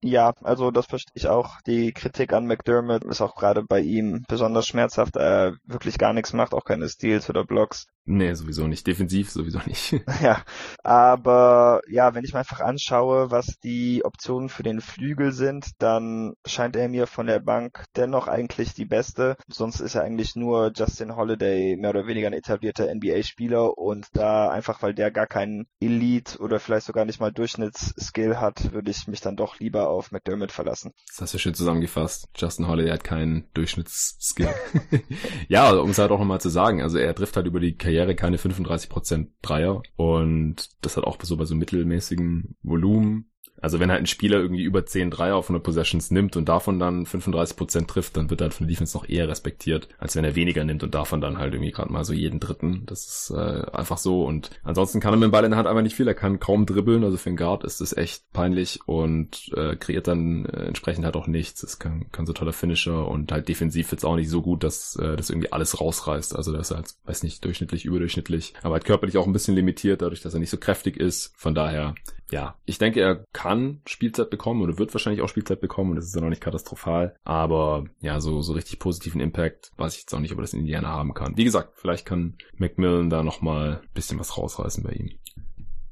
Ja, 0.05 0.33
also 0.43 0.71
das 0.73 0.87
verstehe 0.87 1.13
ich 1.15 1.29
auch. 1.29 1.61
Die 1.67 1.93
Kritik 1.93 2.33
an 2.33 2.47
McDermott 2.47 3.05
ist 3.05 3.21
auch 3.21 3.37
gerade 3.37 3.63
bei 3.63 3.81
ihm 3.81 4.25
besonders 4.29 4.67
schmerzhaft. 4.67 5.17
Er 5.17 5.57
wirklich 5.65 5.97
gar 5.97 6.13
nichts 6.13 6.33
macht, 6.33 6.55
auch 6.55 6.65
keine 6.65 6.89
Steals 6.89 7.31
oder 7.31 7.45
Blocks. 7.45 7.87
Nee, 8.05 8.35
sowieso 8.35 8.67
nicht. 8.67 8.85
Defensiv 8.87 9.31
sowieso 9.31 9.61
nicht. 9.65 9.93
ja, 10.23 10.43
aber 10.83 11.83
ja, 11.89 12.15
wenn 12.15 12.25
ich 12.25 12.33
mir 12.33 12.41
einfach 12.41 12.61
anschaue, 12.61 13.31
was 13.31 13.59
die 13.63 14.05
Optionen 14.05 14.49
für 14.49 14.65
den 14.65 14.81
Flügel 14.81 15.31
sind, 15.31 15.71
dann 15.79 16.35
scheint 16.45 16.75
er 16.75 16.89
mir 16.89 17.07
von 17.07 17.27
der 17.27 17.39
Bank 17.39 17.85
dennoch 17.95 18.27
eigentlich 18.27 18.75
die 18.75 18.87
beste. 18.87 19.37
Sonst 19.47 19.79
ist 19.79 19.95
er 19.95 20.03
eigentlich 20.03 20.35
nur 20.35 20.73
Justin 20.75 21.15
Holiday, 21.15 21.77
mehr 21.77 21.91
oder 21.91 22.09
weniger 22.09 22.27
ein 22.27 22.33
etablierter 22.33 22.93
NBA-Spieler 22.93 23.79
und 23.79 24.09
da 24.15 24.49
einfach, 24.49 24.83
weil 24.83 24.95
der 24.95 25.13
gar 25.13 25.29
keinen 25.29 25.67
Elite 25.81 26.39
oder 26.41 26.59
vielleicht 26.59 26.87
sogar 26.87 27.05
nicht 27.05 27.21
mal 27.21 27.33
Durchschnittsskill 27.33 28.41
hat, 28.41 28.73
würde 28.73 28.91
ich 28.91 29.07
mich 29.07 29.21
dann 29.21 29.37
doch 29.37 29.61
lieber 29.61 29.92
auf 29.93 30.13
McDermott 30.13 30.53
verlassen. 30.53 30.93
Das 31.09 31.23
hast 31.23 31.35
du 31.35 31.39
schön 31.39 31.55
zusammengefasst. 31.55 32.29
Justin 32.37 32.69
Holiday 32.69 32.93
hat 32.93 33.05
keinen 33.05 33.49
Durchschnittsskill. 33.55 34.55
ja, 35.49 35.71
um 35.73 35.91
es 35.91 35.99
halt 35.99 36.11
auch 36.11 36.19
nochmal 36.19 36.41
zu 36.41 36.49
sagen, 36.49 36.83
also 36.83 36.99
er 36.99 37.15
trifft 37.15 37.37
halt 37.37 37.47
über 37.47 37.61
die 37.61 37.77
Karriere 37.77 38.15
keine 38.15 38.37
35% 38.37 39.29
Dreier 39.43 39.83
und 39.97 40.71
das 40.81 40.97
hat 40.97 41.05
auch 41.05 41.19
so 41.23 41.37
bei 41.37 41.45
so 41.45 41.55
mittelmäßigen 41.55 42.57
Volumen 42.63 43.32
also 43.63 43.79
wenn 43.79 43.91
halt 43.91 44.01
ein 44.01 44.07
Spieler 44.07 44.41
irgendwie 44.41 44.65
über 44.65 44.85
10 44.85 45.11
Dreier 45.11 45.37
auf 45.37 45.47
100 45.47 45.63
Possessions 45.63 46.11
nimmt 46.11 46.37
und 46.37 46.49
davon 46.49 46.81
dann 46.81 47.07
35% 47.07 47.87
trifft, 47.87 48.17
dann 48.17 48.29
wird 48.29 48.41
er 48.41 48.47
halt 48.47 48.55
von 48.55 48.67
der 48.67 48.73
Defense 48.73 48.97
noch 48.97 49.09
eher 49.09 49.29
respektiert, 49.29 49.89
als 49.99 50.17
wenn 50.17 50.25
er 50.25 50.35
weniger 50.35 50.65
nimmt 50.65 50.83
und 50.83 50.95
davon 50.95 51.21
dann 51.21 51.39
halt 51.39 51.55
irgendwie 51.55 51.71
gerade 51.71 51.93
mal 51.93 52.05
so 52.05 52.13
jeden 52.13 52.41
dritten. 52.41 52.83
Das 52.87 53.07
ist 53.07 53.31
äh, 53.31 53.65
einfach 53.73 53.99
so 53.99 54.25
und 54.25 54.51
ansonsten 54.65 54.99
kann 54.99 55.15
er 55.15 55.17
mit 55.17 55.29
dem 55.29 55.31
Ball 55.31 55.45
in 55.45 55.53
der 55.53 55.59
Hand 55.59 55.69
einfach 55.69 55.83
nicht 55.83 55.95
viel. 55.95 56.09
Er 56.09 56.15
kann 56.15 56.41
kaum 56.41 56.67
dribbeln, 56.67 57.05
also 57.05 57.17
für 57.17 57.31
einen 57.31 57.37
Guard 57.37 57.63
ist 57.63 57.81
das 57.81 57.97
echt 57.97 58.25
peinlich 58.33 58.81
und 58.87 59.53
äh, 59.55 59.77
kreiert 59.77 60.09
dann 60.09 60.45
äh, 60.47 60.65
entsprechend 60.65 61.05
halt 61.05 61.15
auch 61.15 61.29
nichts. 61.29 61.63
Es 61.63 61.79
kann, 61.79 62.11
kann 62.11 62.27
so 62.27 62.33
toller 62.33 62.53
Finisher 62.53 63.07
und 63.07 63.31
halt 63.31 63.49
defensiv 63.49 63.93
jetzt 63.93 64.05
auch 64.05 64.17
nicht 64.17 64.29
so 64.29 64.43
gut, 64.43 64.65
dass 64.65 64.97
äh, 64.97 65.17
das 65.17 65.31
irgendwie 65.31 65.53
alles 65.53 65.81
rausreißt. 65.81 66.35
Also 66.35 66.53
das 66.53 66.71
ist 66.71 66.77
halt, 66.77 66.95
weiß 67.05 67.23
nicht, 67.23 67.45
durchschnittlich, 67.45 67.85
überdurchschnittlich, 67.85 68.55
aber 68.63 68.75
halt 68.75 68.85
körperlich 68.85 69.19
auch 69.19 69.27
ein 69.27 69.33
bisschen 69.33 69.55
limitiert, 69.55 70.03
dadurch, 70.03 70.21
dass 70.21 70.35
er 70.35 70.41
nicht 70.41 70.51
so 70.51 70.57
kräftig 70.57 70.97
ist. 70.97 71.33
Von 71.37 71.55
daher 71.55 71.95
ja, 72.33 72.57
ich 72.65 72.79
denke, 72.79 73.01
er 73.01 73.25
kann 73.33 73.83
Spielzeit 73.87 74.31
bekommen 74.31 74.63
oder 74.63 74.79
wird 74.79 74.93
wahrscheinlich 74.95 75.23
auch 75.23 75.29
Spielzeit 75.29 75.61
bekommen 75.61 75.91
und 75.91 75.97
das 75.97 76.07
ist 76.07 76.15
ja 76.15 76.23
noch 76.23 76.31
nicht 76.31 76.43
katastrophal. 76.43 77.15
Aber 77.25 77.85
ja, 78.01 78.21
so, 78.21 78.41
so 78.41 78.55
richtig 78.55 78.79
positiven 78.79 79.21
Impact 79.21 79.71
weiß 79.77 79.95
ich 79.95 80.01
jetzt 80.01 80.15
auch 80.15 80.19
nicht, 80.19 80.33
ob 80.33 80.39
er 80.39 80.43
das 80.43 80.55
in 80.55 80.61
Indiana 80.61 80.89
haben 80.89 81.15
kann. 81.15 81.37
Wie 81.37 81.45
gesagt, 81.45 81.75
vielleicht 81.77 82.07
kann 82.07 82.37
Macmillan 82.57 83.11
da 83.11 83.23
nochmal 83.23 83.81
ein 83.83 83.89
bisschen 83.95 84.19
was 84.19 84.37
rausreißen 84.37 84.83
bei 84.83 84.93
ihm. 84.93 85.11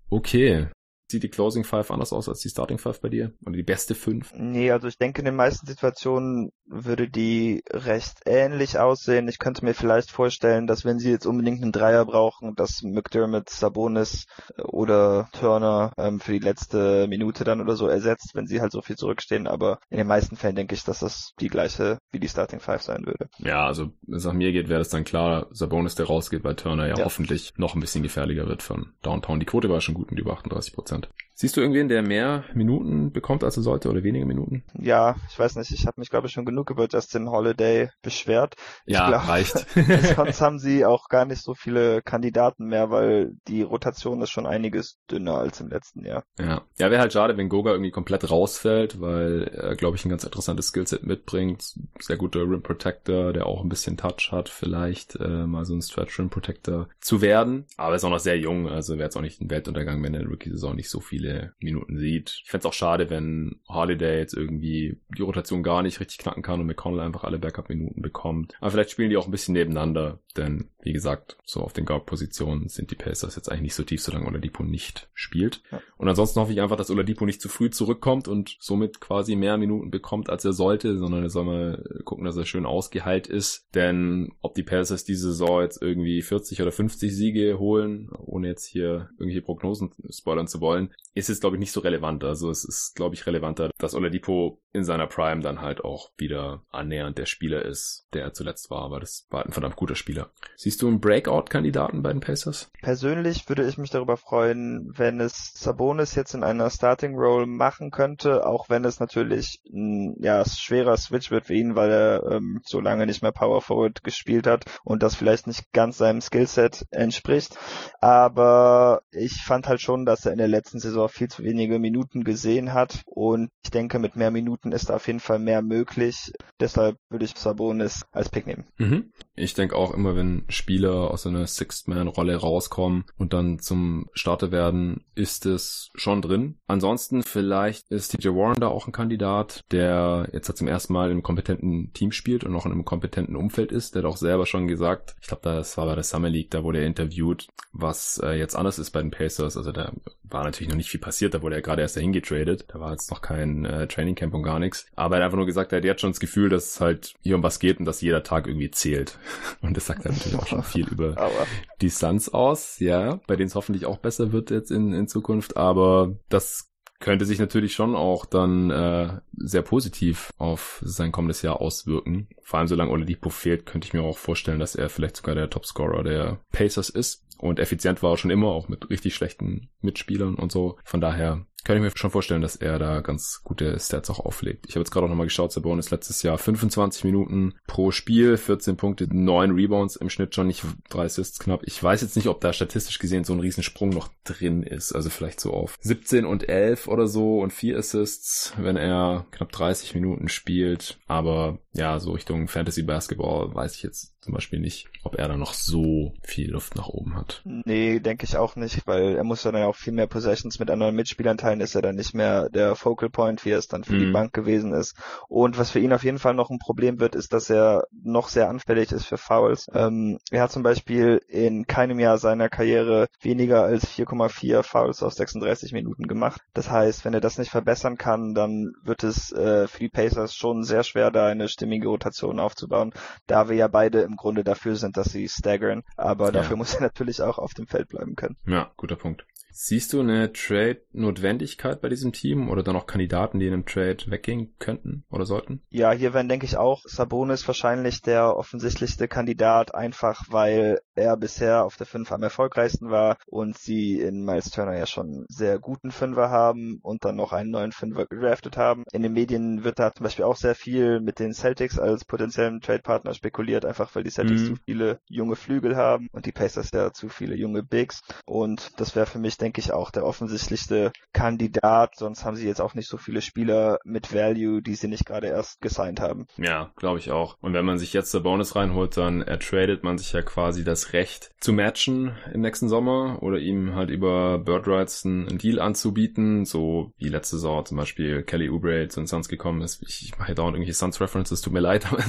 Okay, 0.09 0.69
Sieht 1.11 1.25
die 1.25 1.29
Closing 1.29 1.65
Five 1.65 1.91
anders 1.91 2.13
aus 2.13 2.29
als 2.29 2.39
die 2.39 2.51
Starting 2.51 2.79
Five 2.79 3.01
bei 3.01 3.09
dir? 3.09 3.33
Oder 3.45 3.57
die 3.57 3.65
beste 3.65 3.97
Fünf? 3.97 4.33
Nee, 4.33 4.71
also 4.71 4.87
ich 4.87 4.97
denke, 4.97 5.23
in 5.23 5.25
den 5.25 5.35
meisten 5.35 5.67
Situationen 5.67 6.53
würde 6.67 7.09
die 7.09 7.65
recht 7.69 8.21
ähnlich 8.27 8.79
aussehen. 8.79 9.27
Ich 9.27 9.41
könnte 9.41 9.65
mir 9.65 9.75
vielleicht 9.75 10.13
vorstellen, 10.13 10.69
dass 10.69 10.85
wenn 10.85 11.01
sie 11.01 11.11
jetzt 11.11 11.27
unbedingt 11.27 11.63
einen 11.63 11.73
Dreier 11.73 12.05
brauchen, 12.05 12.55
dass 12.55 12.83
McDermott, 12.83 13.51
Sabonis 13.51 14.27
äh, 14.57 14.63
oder 14.63 15.29
Turner 15.33 15.93
ähm, 15.99 16.21
für 16.21 16.33
die 16.33 16.39
letzte 16.39 17.09
Minute 17.09 17.43
dann 17.43 17.61
oder 17.61 17.75
so 17.75 17.89
ersetzt, 17.89 18.31
wenn 18.35 18.47
sie 18.47 18.61
halt 18.61 18.71
so 18.71 18.83
viel 18.83 18.97
zurückstehen. 18.97 19.49
Aber 19.49 19.81
in 19.91 19.99
den 19.99 20.07
meisten 20.07 20.37
Fällen 20.37 20.55
denke 20.55 20.77
ich, 20.77 20.85
dass 20.85 21.01
das 21.01 21.33
die 21.41 21.49
gleiche 21.49 21.99
wie 22.13 22.21
die 22.21 22.29
Starting 22.29 22.61
Five 22.61 22.83
sein 22.83 23.05
würde. 23.05 23.29
Ja, 23.39 23.67
also 23.67 23.91
wenn 24.07 24.19
es 24.19 24.25
nach 24.25 24.33
mir 24.33 24.53
geht, 24.53 24.69
wäre 24.69 24.81
es 24.81 24.91
dann 24.91 25.03
klar, 25.03 25.49
Sabonis, 25.51 25.97
der 25.97 26.07
rausgeht, 26.07 26.45
weil 26.45 26.55
Turner 26.55 26.87
ja, 26.87 26.99
ja, 26.99 27.05
hoffentlich 27.05 27.53
noch 27.57 27.75
ein 27.75 27.81
bisschen 27.81 28.05
gefährlicher 28.05 28.47
wird 28.47 28.63
von 28.63 28.93
Downtown. 29.03 29.41
Die 29.41 29.47
Quote 29.47 29.69
war 29.69 29.81
schon 29.81 29.95
gut 29.95 30.11
mit 30.11 30.21
über 30.21 30.35
38 30.35 30.73
Prozent. 30.73 31.00
Prozent. 31.01 31.30
Siehst 31.41 31.57
du 31.57 31.63
irgendwen, 31.63 31.89
der 31.89 32.03
mehr 32.03 32.45
Minuten 32.53 33.13
bekommt, 33.13 33.45
als 33.45 33.57
er 33.57 33.63
sollte 33.63 33.89
oder 33.89 34.03
weniger 34.03 34.27
Minuten? 34.27 34.63
Ja, 34.79 35.17
ich 35.31 35.39
weiß 35.39 35.57
nicht. 35.57 35.71
Ich 35.71 35.87
habe 35.87 35.99
mich, 35.99 36.11
glaube 36.11 36.27
ich, 36.27 36.35
schon 36.35 36.45
genug 36.45 36.69
über 36.69 36.87
Justin 36.87 37.31
Holiday 37.31 37.89
beschwert. 38.03 38.57
Ich 38.85 38.93
ja, 38.93 39.09
glaub, 39.09 39.27
reicht. 39.27 39.67
sonst 40.17 40.43
haben 40.43 40.59
sie 40.59 40.85
auch 40.85 41.09
gar 41.09 41.25
nicht 41.25 41.43
so 41.43 41.55
viele 41.55 42.03
Kandidaten 42.03 42.67
mehr, 42.67 42.91
weil 42.91 43.33
die 43.49 43.63
Rotation 43.63 44.21
ist 44.21 44.29
schon 44.29 44.45
einiges 44.45 44.99
dünner 45.11 45.37
als 45.37 45.63
im 45.63 45.69
letzten 45.69 46.05
Jahr. 46.05 46.25
Ja, 46.39 46.61
ja 46.77 46.91
wäre 46.91 47.01
halt 47.01 47.15
schade, 47.15 47.39
wenn 47.39 47.49
Goga 47.49 47.71
irgendwie 47.71 47.91
komplett 47.91 48.31
rausfällt, 48.31 49.01
weil 49.01 49.45
er, 49.45 49.77
glaube 49.77 49.97
ich, 49.97 50.05
ein 50.05 50.11
ganz 50.11 50.25
interessantes 50.25 50.67
Skillset 50.67 51.05
mitbringt. 51.05 51.73
Sehr 52.01 52.19
guter 52.19 52.41
Rim 52.43 52.63
Protector, 52.63 53.33
der 53.33 53.47
auch 53.47 53.63
ein 53.63 53.71
bisschen 53.71 53.97
Touch 53.97 54.29
hat, 54.31 54.51
vielleicht 54.51 55.17
äh, 55.17 55.47
mal 55.47 55.65
so 55.65 55.73
ein 55.73 55.81
Stretch 55.81 56.19
Rim 56.19 56.29
Protector 56.29 56.91
zu 57.01 57.23
werden. 57.23 57.65
Aber 57.79 57.95
er 57.95 57.97
ist 57.97 58.05
auch 58.05 58.11
noch 58.11 58.19
sehr 58.19 58.39
jung, 58.39 58.69
also 58.69 58.97
wäre 58.97 59.05
jetzt 59.05 59.17
auch 59.17 59.23
nicht 59.23 59.41
ein 59.41 59.49
Weltuntergang, 59.49 60.03
wenn 60.03 60.13
er 60.13 60.21
in 60.21 60.27
der 60.27 60.33
Rookie-Saison 60.33 60.77
nicht 60.77 60.91
so 60.91 61.01
viele 61.01 61.30
viele 61.31 61.55
Minuten 61.61 61.99
sieht. 61.99 62.41
Ich 62.45 62.51
fände 62.51 62.63
es 62.63 62.67
auch 62.67 62.73
schade, 62.75 63.11
wenn 63.11 63.61
Holiday 63.69 64.19
jetzt 64.19 64.35
irgendwie 64.35 64.99
die 65.17 65.23
Rotation 65.23 65.63
gar 65.63 65.83
nicht 65.83 66.01
richtig 66.01 66.19
knacken 66.19 66.43
kann 66.43 66.61
und 66.61 66.67
McConnell 66.67 67.01
einfach 67.01 67.25
alle 67.25 67.39
Backup-Minuten 67.39 68.03
bekommt. 68.03 68.55
Aber 68.61 68.71
vielleicht 68.71 68.91
spielen 68.91 69.11
die 69.11 69.17
auch 69.17 69.27
ein 69.27 69.31
bisschen 69.31 69.55
nebeneinander, 69.55 70.19
denn 70.37 70.69
wie 70.83 70.93
gesagt, 70.93 71.37
so 71.45 71.61
auf 71.61 71.73
den 71.73 71.85
Guard-Positionen 71.85 72.69
sind 72.69 72.91
die 72.91 72.95
Pacers 72.95 73.37
jetzt 73.37 73.51
eigentlich 73.51 73.63
nicht 73.63 73.75
so 73.75 73.83
tief, 73.83 74.01
solange 74.01 74.27
Oladipo 74.27 74.63
nicht 74.63 75.11
spielt. 75.13 75.63
Ja. 75.71 75.81
Und 75.99 76.09
ansonsten 76.09 76.41
hoffe 76.41 76.53
ich 76.53 76.61
einfach, 76.61 76.77
dass 76.77 76.91
Oladipo 76.91 77.27
nicht 77.27 77.43
zu 77.43 77.49
früh 77.49 77.71
zurückkommt 77.71 78.29
und 78.29 78.57
somit 78.61 79.01
quasi 79.01 79.37
mehr 79.37 79.59
Minuten 79.59 79.91
bekommt, 79.91 80.31
als 80.31 80.45
er 80.45 80.53
sollte, 80.53 80.97
sondern 80.97 81.23
er 81.23 81.31
soll 81.31 81.45
mal 81.45 82.03
gucken, 82.05 82.25
dass 82.25 82.37
er 82.37 82.47
schön 82.47 82.65
ausgeheilt 82.65 83.27
ist. 83.27 83.67
Denn 83.75 84.33
ob 84.41 84.55
die 84.55 84.63
Pacers 84.63 85.05
diese 85.05 85.29
Saison 85.29 85.61
jetzt 85.61 85.83
irgendwie 85.83 86.23
40 86.23 86.63
oder 86.63 86.73
50 86.73 87.15
Siege 87.15 87.59
holen, 87.59 88.09
ohne 88.17 88.49
jetzt 88.49 88.65
hier 88.65 89.11
irgendwelche 89.19 89.43
Prognosen 89.43 89.93
spoilern 90.09 90.49
zu 90.49 90.61
wollen, 90.61 90.91
ist 91.21 91.31
es, 91.31 91.41
glaube 91.41 91.57
ich, 91.57 91.61
nicht 91.61 91.73
so 91.73 91.81
relevant. 91.81 92.25
Also 92.25 92.51
es 92.51 92.65
ist, 92.65 92.95
glaube 92.97 93.15
ich, 93.15 93.27
relevanter, 93.27 93.71
dass 93.79 93.95
Oladipo 93.95 94.61
in 94.73 94.85
seiner 94.85 95.07
Prime 95.07 95.43
dann 95.43 95.61
halt 95.61 95.85
auch 95.85 96.11
wieder 96.17 96.63
annähernd 96.71 97.19
der 97.19 97.27
Spieler 97.27 97.65
ist, 97.65 98.07
der 98.13 98.25
er 98.25 98.33
zuletzt 98.33 98.71
war. 98.71 98.83
Aber 98.83 99.01
das 99.01 99.27
war 99.31 99.45
ein 99.45 99.53
verdammt 99.53 99.77
guter 99.77 99.95
Spieler. 99.95 100.31
Siehst 100.57 100.83
du 100.83 100.89
einen 100.89 101.01
Breakout-Kandidaten 101.01 102.03
bei 102.03 102.13
den 102.13 102.21
Pacers? 102.21 102.71
Persönlich 102.81 103.49
würde 103.49 103.67
ich 103.67 103.79
mich 103.79 103.91
darüber 103.91 104.17
freuen, 104.17 104.93
wenn 104.97 105.21
es 105.21 105.53
Sabonis 105.55 106.15
jetzt 106.15 106.35
in 106.35 106.45
einer 106.45 106.71
Starting 106.71 107.17
Role 107.17 107.47
machen 107.47 107.91
könnte, 107.91 108.47
auch 108.47 108.69
wenn 108.69 108.85
es 108.85 109.01
natürlich 109.01 109.61
ein 109.73 110.17
ja, 110.21 110.45
schwerer 110.45 110.97
Switch 110.97 111.31
wird 111.31 111.47
für 111.47 111.55
ihn, 111.55 111.75
weil 111.75 111.91
er 111.91 112.31
ähm, 112.31 112.61
so 112.65 112.81
lange 112.81 113.07
nicht 113.07 113.23
mehr 113.23 113.33
Power 113.33 113.63
Forward 113.63 114.05
gespielt 114.05 114.47
hat 114.47 114.65
und 114.85 115.03
das 115.03 115.15
vielleicht 115.15 115.47
nicht 115.47 115.73
ganz 115.73 115.99
seinem 115.99 116.21
Skillset 116.21 116.87
entspricht. 116.91 117.59
Aber 118.01 119.03
ich 119.11 119.43
fand 119.43 119.69
halt 119.69 119.81
schon, 119.81 120.05
dass 120.07 120.27
er 120.27 120.33
in 120.33 120.39
der 120.39 120.49
letzten 120.49 120.79
Saison 120.79 121.00
viel 121.09 121.29
zu 121.29 121.43
wenige 121.43 121.79
Minuten 121.79 122.25
gesehen 122.25 122.73
hat 122.73 123.03
und 123.07 123.51
ich 123.65 123.71
denke, 123.71 123.99
mit 123.99 124.17
mehr 124.17 124.31
Minuten 124.31 124.73
ist 124.73 124.91
da 124.91 124.97
auf 124.97 125.07
jeden 125.07 125.21
Fall 125.21 125.39
mehr 125.39 125.63
möglich. 125.63 126.33
Deshalb 126.59 126.97
würde 127.09 127.25
ich 127.25 127.37
Sabonis 127.37 128.05
als 128.13 128.29
Pick 128.29 128.47
nehmen. 128.47 128.65
Mhm. 128.79 129.13
Ich 129.35 129.55
denke 129.55 129.77
auch 129.77 129.95
immer, 129.95 130.17
wenn 130.17 130.45
Spieler 130.49 131.11
aus 131.11 131.27
einer 131.27 131.47
Sixth-Man-Rolle 131.47 132.37
rauskommen 132.37 133.05
und 133.17 133.33
dann 133.33 133.59
zum 133.59 134.09
Starter 134.13 134.53
werden, 134.53 135.05
ist 135.15 135.47
es 135.47 135.91
schon 135.95 136.23
drin. 136.23 136.59
Ansonsten 136.67 137.23
vielleicht 137.23 137.91
ist 137.91 138.09
TJ 138.09 138.29
Warren 138.29 138.61
da 138.61 138.69
auch 138.69 138.87
ein 138.87 138.93
Kandidat, 138.93 139.65
der 139.71 140.29
jetzt 140.33 140.55
zum 140.57 140.69
ersten 140.69 140.93
Mal 140.93 141.07
in 141.07 141.13
einem 141.13 141.23
kompetenten 141.23 141.93
Team 141.93 142.13
spielt 142.13 142.45
und 142.45 142.55
auch 142.55 142.67
in 142.67 142.73
einem 142.73 142.85
kompetenten 142.85 143.37
Umfeld 143.37 143.73
ist. 143.73 143.95
Der 143.95 144.03
hat 144.03 144.11
auch 144.11 144.17
selber 144.17 144.47
schon 144.47 144.67
gesagt, 144.67 145.15
ich 145.21 145.29
glaube, 145.29 145.43
das 145.43 145.77
war 145.77 145.87
bei 145.87 145.95
der 145.95 146.05
Summer 146.05 146.29
League, 146.29 146.51
da 146.51 146.65
wurde 146.65 146.81
er 146.81 146.87
interviewt, 146.87 147.49
was 147.73 148.21
äh, 148.23 148.33
jetzt 148.33 148.57
anders 148.57 148.79
ist 148.79 148.91
bei 148.91 149.01
den 149.01 149.11
Pacers. 149.11 149.57
Also 149.57 149.73
da 149.73 149.93
war 150.23 150.45
natürlich 150.45 150.69
noch 150.69 150.77
nicht 150.77 150.90
viel 150.91 151.01
passiert, 151.01 151.35
da 151.35 151.43
wurde 151.43 151.57
er 151.57 151.63
gerade 151.63 151.83
erst 151.83 151.97
dahin 151.97 152.13
getradet. 152.13 152.65
Da 152.69 152.81
war 152.81 152.93
jetzt 152.93 153.11
noch 153.11 153.23
kein 153.23 153.65
äh, 153.65 153.87
Training 153.87 154.15
Camp 154.15 154.35
und 154.35 154.43
gar 154.43 154.59
nichts. 154.59 154.87
Aber 154.97 155.17
er 155.17 155.21
hat 155.21 155.27
einfach 155.27 155.37
nur 155.37 155.47
gesagt, 155.47 155.73
er 155.73 155.79
hat 155.79 155.85
jetzt 155.85 156.01
schon 156.01 156.11
das 156.11 156.21
Gefühl, 156.21 156.49
dass 156.49 156.75
es 156.75 156.81
halt 156.81 157.15
hier 157.23 157.37
um 157.37 157.43
was 157.43 157.59
geht 157.59 157.79
und 157.79 157.87
dass 157.87 158.01
jeder 158.01 158.23
Tag 158.23 158.47
irgendwie 158.47 158.71
zählt. 158.71 159.19
Und 159.63 159.77
das 159.77 159.87
sagt 159.87 160.05
natürlich 160.05 160.37
auch 160.37 160.47
schon 160.47 160.63
viel 160.63 160.89
über 160.89 161.11
aber. 161.17 161.47
die 161.81 161.91
Suns 161.91 162.29
aus, 162.29 162.79
ja, 162.79 163.21
bei 163.27 163.37
denen 163.37 163.49
es 163.49 163.55
hoffentlich 163.55 163.87
auch 163.87 163.99
besser 163.99 164.33
wird 164.33 164.51
jetzt 164.51 164.71
in, 164.71 164.93
in 164.93 165.07
Zukunft. 165.07 165.57
Aber 165.57 166.15
das 166.29 166.71
könnte 167.01 167.25
sich 167.25 167.39
natürlich 167.39 167.73
schon 167.75 167.97
auch 167.97 168.27
dann 168.27 168.71
äh, 168.71 169.21
sehr 169.37 169.63
positiv 169.63 170.33
auf 170.37 170.81
sein 170.85 171.13
kommendes 171.13 171.43
Jahr 171.43 171.61
auswirken. 171.61 172.29
Vor 172.43 172.59
allem 172.59 172.69
solange 172.69 172.91
Oladipo 172.91 173.31
fehlt, 173.31 173.65
könnte 173.67 173.87
ich 173.87 173.95
mir 173.95 174.03
auch 174.03 174.19
vorstellen, 174.19 174.61
dass 174.61 174.75
er 174.75 174.91
vielleicht 174.91 175.17
sogar 175.17 175.35
der 175.35 175.51
Topscorer 175.51 176.05
der 176.05 176.41
Pacers 176.53 176.91
ist. 176.91 177.25
Und 177.41 177.59
effizient 177.59 178.03
war 178.03 178.13
er 178.13 178.17
schon 178.19 178.31
immer, 178.31 178.49
auch 178.49 178.69
mit 178.69 178.91
richtig 178.91 179.15
schlechten 179.15 179.71
Mitspielern 179.81 180.35
und 180.35 180.53
so. 180.53 180.77
Von 180.85 181.01
daher 181.01 181.47
kann 181.65 181.77
ich 181.77 181.83
mir 181.83 181.91
schon 181.95 182.11
vorstellen, 182.11 182.41
dass 182.41 182.57
er 182.57 182.79
da 182.79 183.01
ganz 183.01 183.43
gute 183.45 183.79
Stats 183.79 184.09
auch 184.11 184.21
auflegt. 184.21 184.67
Ich 184.67 184.75
habe 184.75 184.81
jetzt 184.81 184.91
gerade 184.91 185.05
auch 185.05 185.11
nochmal 185.11 185.27
geschaut, 185.27 185.53
Sabonis 185.53 185.91
letztes 185.91 186.23
Jahr 186.23 186.39
25 186.39 187.05
Minuten 187.05 187.55
pro 187.67 187.91
Spiel, 187.91 188.37
14 188.37 188.77
Punkte, 188.77 189.09
9 189.11 189.51
Rebounds 189.53 189.97
im 189.97 190.09
Schnitt 190.09 190.35
schon, 190.35 190.47
nicht 190.47 190.65
drei 190.89 191.05
Assists 191.05 191.39
knapp. 191.39 191.61
Ich 191.65 191.83
weiß 191.83 192.01
jetzt 192.01 192.17
nicht, 192.17 192.29
ob 192.29 192.41
da 192.41 192.53
statistisch 192.53 192.99
gesehen 192.99 193.25
so 193.25 193.33
ein 193.35 193.41
Riesensprung 193.41 193.91
noch 193.91 194.09
drin 194.25 194.63
ist. 194.63 194.93
Also 194.93 195.11
vielleicht 195.11 195.41
so 195.41 195.53
auf 195.53 195.77
17 195.81 196.25
und 196.25 196.49
11 196.49 196.89
oder 196.89 197.07
so 197.07 197.41
und 197.41 197.53
4 197.53 197.79
Assists, 197.79 198.55
wenn 198.57 198.77
er 198.77 199.27
knapp 199.31 199.53
30 199.53 199.95
Minuten 199.95 200.29
spielt. 200.29 200.99
Aber 201.07 201.59
ja, 201.73 201.99
so 201.99 202.13
Richtung 202.13 202.49
Fantasy 202.49 202.83
Basketball 202.83 203.55
weiß 203.55 203.77
ich 203.77 203.83
jetzt 203.83 204.15
zum 204.21 204.35
Beispiel 204.35 204.61
nicht, 204.61 204.89
ob 205.03 205.17
er 205.17 205.29
da 205.29 205.37
noch 205.37 205.55
so 205.55 206.13
viel 206.23 206.51
Luft 206.51 206.77
nach 206.77 206.89
oben 206.89 207.17
hat. 207.17 207.41
Nee, 207.45 208.01
denke 208.01 208.25
ich 208.25 208.37
auch 208.37 208.55
nicht, 208.55 208.87
weil 208.87 209.17
er 209.17 209.25
muss 209.25 209.43
dann 209.43 209.57
ja 209.57 209.67
auch 209.67 209.77
viel 209.77 209.93
mehr 209.93 210.07
Possessions 210.07 210.59
mit 210.59 210.71
anderen 210.71 210.95
Mitspielern 210.95 211.39
teilen, 211.39 211.61
ist 211.61 211.75
er 211.75 211.83
dann 211.83 211.95
nicht 211.95 212.15
mehr 212.15 212.51
der 212.51 212.75
Focal 212.75 213.09
Point, 213.09 213.45
wie 213.45 213.51
er 213.51 213.59
es 213.59 213.69
dann 213.69 213.85
für 213.85 213.95
mhm. 213.95 213.99
die 214.01 214.13
Bank 214.13 214.33
gewesen 214.33 214.75
ist. 214.75 214.95
Und 215.29 215.59
was 215.59 215.71
für 215.71 215.79
ihn 215.79 215.93
auf 215.93 216.05
jeden 216.05 216.19
Fall 216.19 216.35
noch 216.35 216.51
ein 216.51 216.59
Problem 216.59 217.01
wird, 217.01 217.15
ist, 217.15 217.33
dass 217.33 217.49
er 217.49 217.85
noch 217.93 218.29
sehr 218.29 218.49
anfällig 218.49 218.93
ist 218.93 219.07
für 219.07 219.17
Fouls. 219.17 219.67
Ähm, 219.73 220.19
er 220.31 220.43
hat 220.43 220.53
zum 220.53 220.63
Beispiel 220.63 221.23
in 221.29 221.67
keinem 221.67 221.99
Jahr 221.99 222.19
seiner 222.19 222.49
Karriere 222.49 223.09
weniger 223.21 223.63
als 223.63 223.87
4,4 223.87 224.63
Fouls 224.63 225.03
auf 225.03 225.15
36 225.15 225.73
Minuten 225.73 226.07
gemacht. 226.07 226.43
Das 226.53 226.71
heißt, 226.71 227.05
wenn 227.05 227.15
er 227.15 227.21
das 227.21 227.39
nicht 227.39 227.51
verbessern 227.51 227.97
kann, 227.97 228.35
dann 228.35 228.73
wird 228.83 229.03
es 229.03 229.33
äh, 229.33 229.67
für 229.67 229.79
die 229.79 229.89
Pacers 229.89 230.35
schon 230.35 230.63
sehr 230.63 230.83
schwer, 230.83 231.11
da 231.11 231.27
eine 231.27 231.49
stimmige 231.61 231.89
Rotation 231.89 232.41
aufzubauen, 232.41 232.93
da 233.27 233.49
wir 233.51 233.57
ja 233.57 233.69
beide 233.69 234.01
im 234.01 234.17
Grunde 234.17 234.45
dafür 234.45 234.77
sind, 234.77 234.97
dass 234.97 235.13
sie 235.13 235.29
staggern. 235.29 235.83
Aber 235.97 236.27
ja. 236.27 236.33
dafür 236.33 236.57
muss 236.57 236.75
er 236.75 236.81
natürlich 236.81 237.21
auch 237.21 237.39
auf 237.39 237.53
dem 237.53 237.67
Feld 237.67 237.89
bleiben 237.89 238.17
können. 238.17 238.37
Ja, 238.47 238.71
guter 238.77 238.97
Punkt. 238.97 239.27
Siehst 239.53 239.93
du 239.93 240.01
eine 240.01 240.33
Trade-Notwendigkeit 240.33 241.81
bei 241.81 241.89
diesem 241.89 242.13
Team 242.13 242.49
oder 242.49 242.63
dann 242.63 242.77
auch 242.77 242.87
Kandidaten, 242.87 243.39
die 243.39 243.47
in 243.47 243.53
einem 243.53 243.67
Trade 243.67 243.99
weggehen 244.07 244.55
könnten 244.59 245.05
oder 245.11 245.27
sollten? 245.27 245.63
Ja, 245.71 245.93
hier 245.93 246.15
wären, 246.15 246.29
denke 246.29 246.47
ich, 246.47 246.57
auch 246.57 246.83
Sabonis 246.85 247.47
wahrscheinlich 247.47 248.01
der 248.01 248.37
offensichtlichste 248.37 249.09
Kandidat, 249.09 249.75
einfach 249.75 250.25
weil 250.31 250.81
er 250.95 251.17
bisher 251.17 251.65
auf 251.65 251.77
der 251.77 251.87
5 251.87 252.13
am 252.13 252.23
erfolgreichsten 252.23 252.91
war 252.91 253.17
und 253.27 253.59
sie 253.59 254.01
in 254.01 254.25
Miles 254.25 254.51
Turner 254.51 254.77
ja 254.77 254.87
schon 254.87 255.27
sehr 255.29 255.59
guten 255.59 255.91
Fünfer 255.91 256.31
haben 256.31 256.79
und 256.83 257.05
dann 257.05 257.17
noch 257.17 257.33
einen 257.33 257.51
neuen 257.51 257.73
Fünfer 257.73 258.07
gedraftet 258.07 258.57
haben. 258.57 258.85
In 258.93 259.03
den 259.03 259.13
Medien 259.13 259.65
wird 259.65 259.79
da 259.79 259.93
zum 259.93 260.05
Beispiel 260.05 260.25
auch 260.25 260.37
sehr 260.37 260.55
viel 260.55 261.01
mit 261.01 261.19
den 261.19 261.33
Celtics 261.33 261.79
als 261.79 262.05
potenziellen 262.05 262.61
Trade-Partner 262.61 263.15
spekuliert, 263.15 263.65
einfach 263.65 263.95
weil 263.95 264.05
die 264.05 264.11
Celtics 264.11 264.43
mhm. 264.43 264.47
zu 264.47 264.57
viele 264.65 265.01
junge 265.09 265.37
Flügel 265.37 265.77
haben 265.77 266.09
und 266.13 266.27
die 266.27 266.33
Pacers 266.33 266.71
ja 266.73 266.93
zu 266.93 267.09
viele 267.09 267.35
junge 267.35 267.63
Bigs 267.63 268.03
und 268.27 268.73
das 268.79 268.95
wäre 268.95 269.07
für 269.07 269.19
mich 269.19 269.40
denke 269.41 269.61
ich, 269.61 269.73
auch 269.73 269.91
der 269.91 270.05
offensichtlichste 270.05 270.93
Kandidat. 271.13 271.97
Sonst 271.97 272.25
haben 272.25 272.37
sie 272.37 272.47
jetzt 272.47 272.61
auch 272.61 272.75
nicht 272.75 272.89
so 272.89 272.97
viele 272.97 273.23
Spieler 273.23 273.79
mit 273.85 274.15
Value, 274.15 274.63
die 274.63 274.75
sie 274.75 274.89
nicht 274.89 275.07
gerade 275.07 275.29
erst 275.29 275.61
gesigned 275.61 276.01
haben. 276.01 276.27
Ja, 276.37 276.71
glaube 276.77 276.99
ich 276.99 277.11
auch. 277.11 277.37
Und 277.41 277.55
wenn 277.55 277.65
man 277.65 277.79
sich 277.79 277.93
jetzt 277.93 278.13
der 278.15 278.21
Bonus 278.21 278.57
reinholt, 278.57 278.97
dann 278.97 279.23
ertradet 279.23 279.85
man 279.85 279.99
sich 279.99 280.13
ja 280.13 280.23
quasi 280.23 280.65
das 280.65 280.93
Recht 280.93 281.31
zu 281.41 281.53
matchen 281.53 282.13
im 282.33 282.41
nächsten 282.41 282.69
Sommer 282.69 283.19
oder 283.23 283.39
ihm 283.39 283.75
halt 283.75 283.91
über 283.91 284.39
Bird 284.39 284.67
Rights 284.67 285.05
einen 285.05 285.39
Deal 285.39 285.59
anzubieten, 285.59 286.45
so 286.45 286.93
wie 286.99 287.09
letzte 287.09 287.37
Saison 287.37 287.65
zum 287.65 287.77
Beispiel 287.77 288.23
Kelly 288.23 288.51
Oubre 288.51 288.89
zu 288.89 289.01
den 289.01 289.07
Suns 289.07 289.29
gekommen 289.29 289.63
ist. 289.63 289.83
Ich, 289.83 290.13
mache 290.19 290.35
dauernd 290.35 290.55
irgendwelche 290.55 290.79
Suns 290.79 291.01
References, 291.01 291.41
tut 291.41 291.53
mir 291.53 291.61
leid, 291.61 291.87
aber 291.93 292.03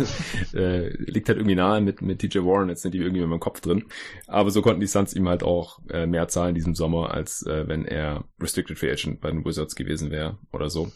äh, 0.53 0.89
liegt 0.97 1.29
halt 1.29 1.37
irgendwie 1.37 1.55
nahe 1.55 1.81
mit, 1.81 2.01
mit 2.01 2.19
TJ 2.19 2.39
Warren, 2.39 2.69
jetzt 2.69 2.81
sind 2.81 2.93
die 2.93 2.99
irgendwie 2.99 3.21
in 3.21 3.29
meinem 3.29 3.39
Kopf 3.39 3.61
drin. 3.61 3.85
Aber 4.27 4.51
so 4.51 4.61
konnten 4.61 4.81
die 4.81 4.87
Suns 4.87 5.13
ihm 5.13 5.27
halt 5.27 5.43
auch 5.43 5.79
äh, 5.89 6.05
mehr 6.05 6.27
zahlen 6.27 6.49
in 6.49 6.55
diesem 6.55 6.75
Sommer, 6.75 7.11
als 7.21 7.45
äh, 7.45 7.67
wenn 7.67 7.85
er 7.85 8.25
Restricted 8.39 8.77
Free 8.77 8.91
Agent 8.91 9.21
bei 9.21 9.29
den 9.29 9.45
Wizards 9.45 9.75
gewesen 9.75 10.11
wäre 10.11 10.37
oder 10.51 10.69
so. 10.69 10.91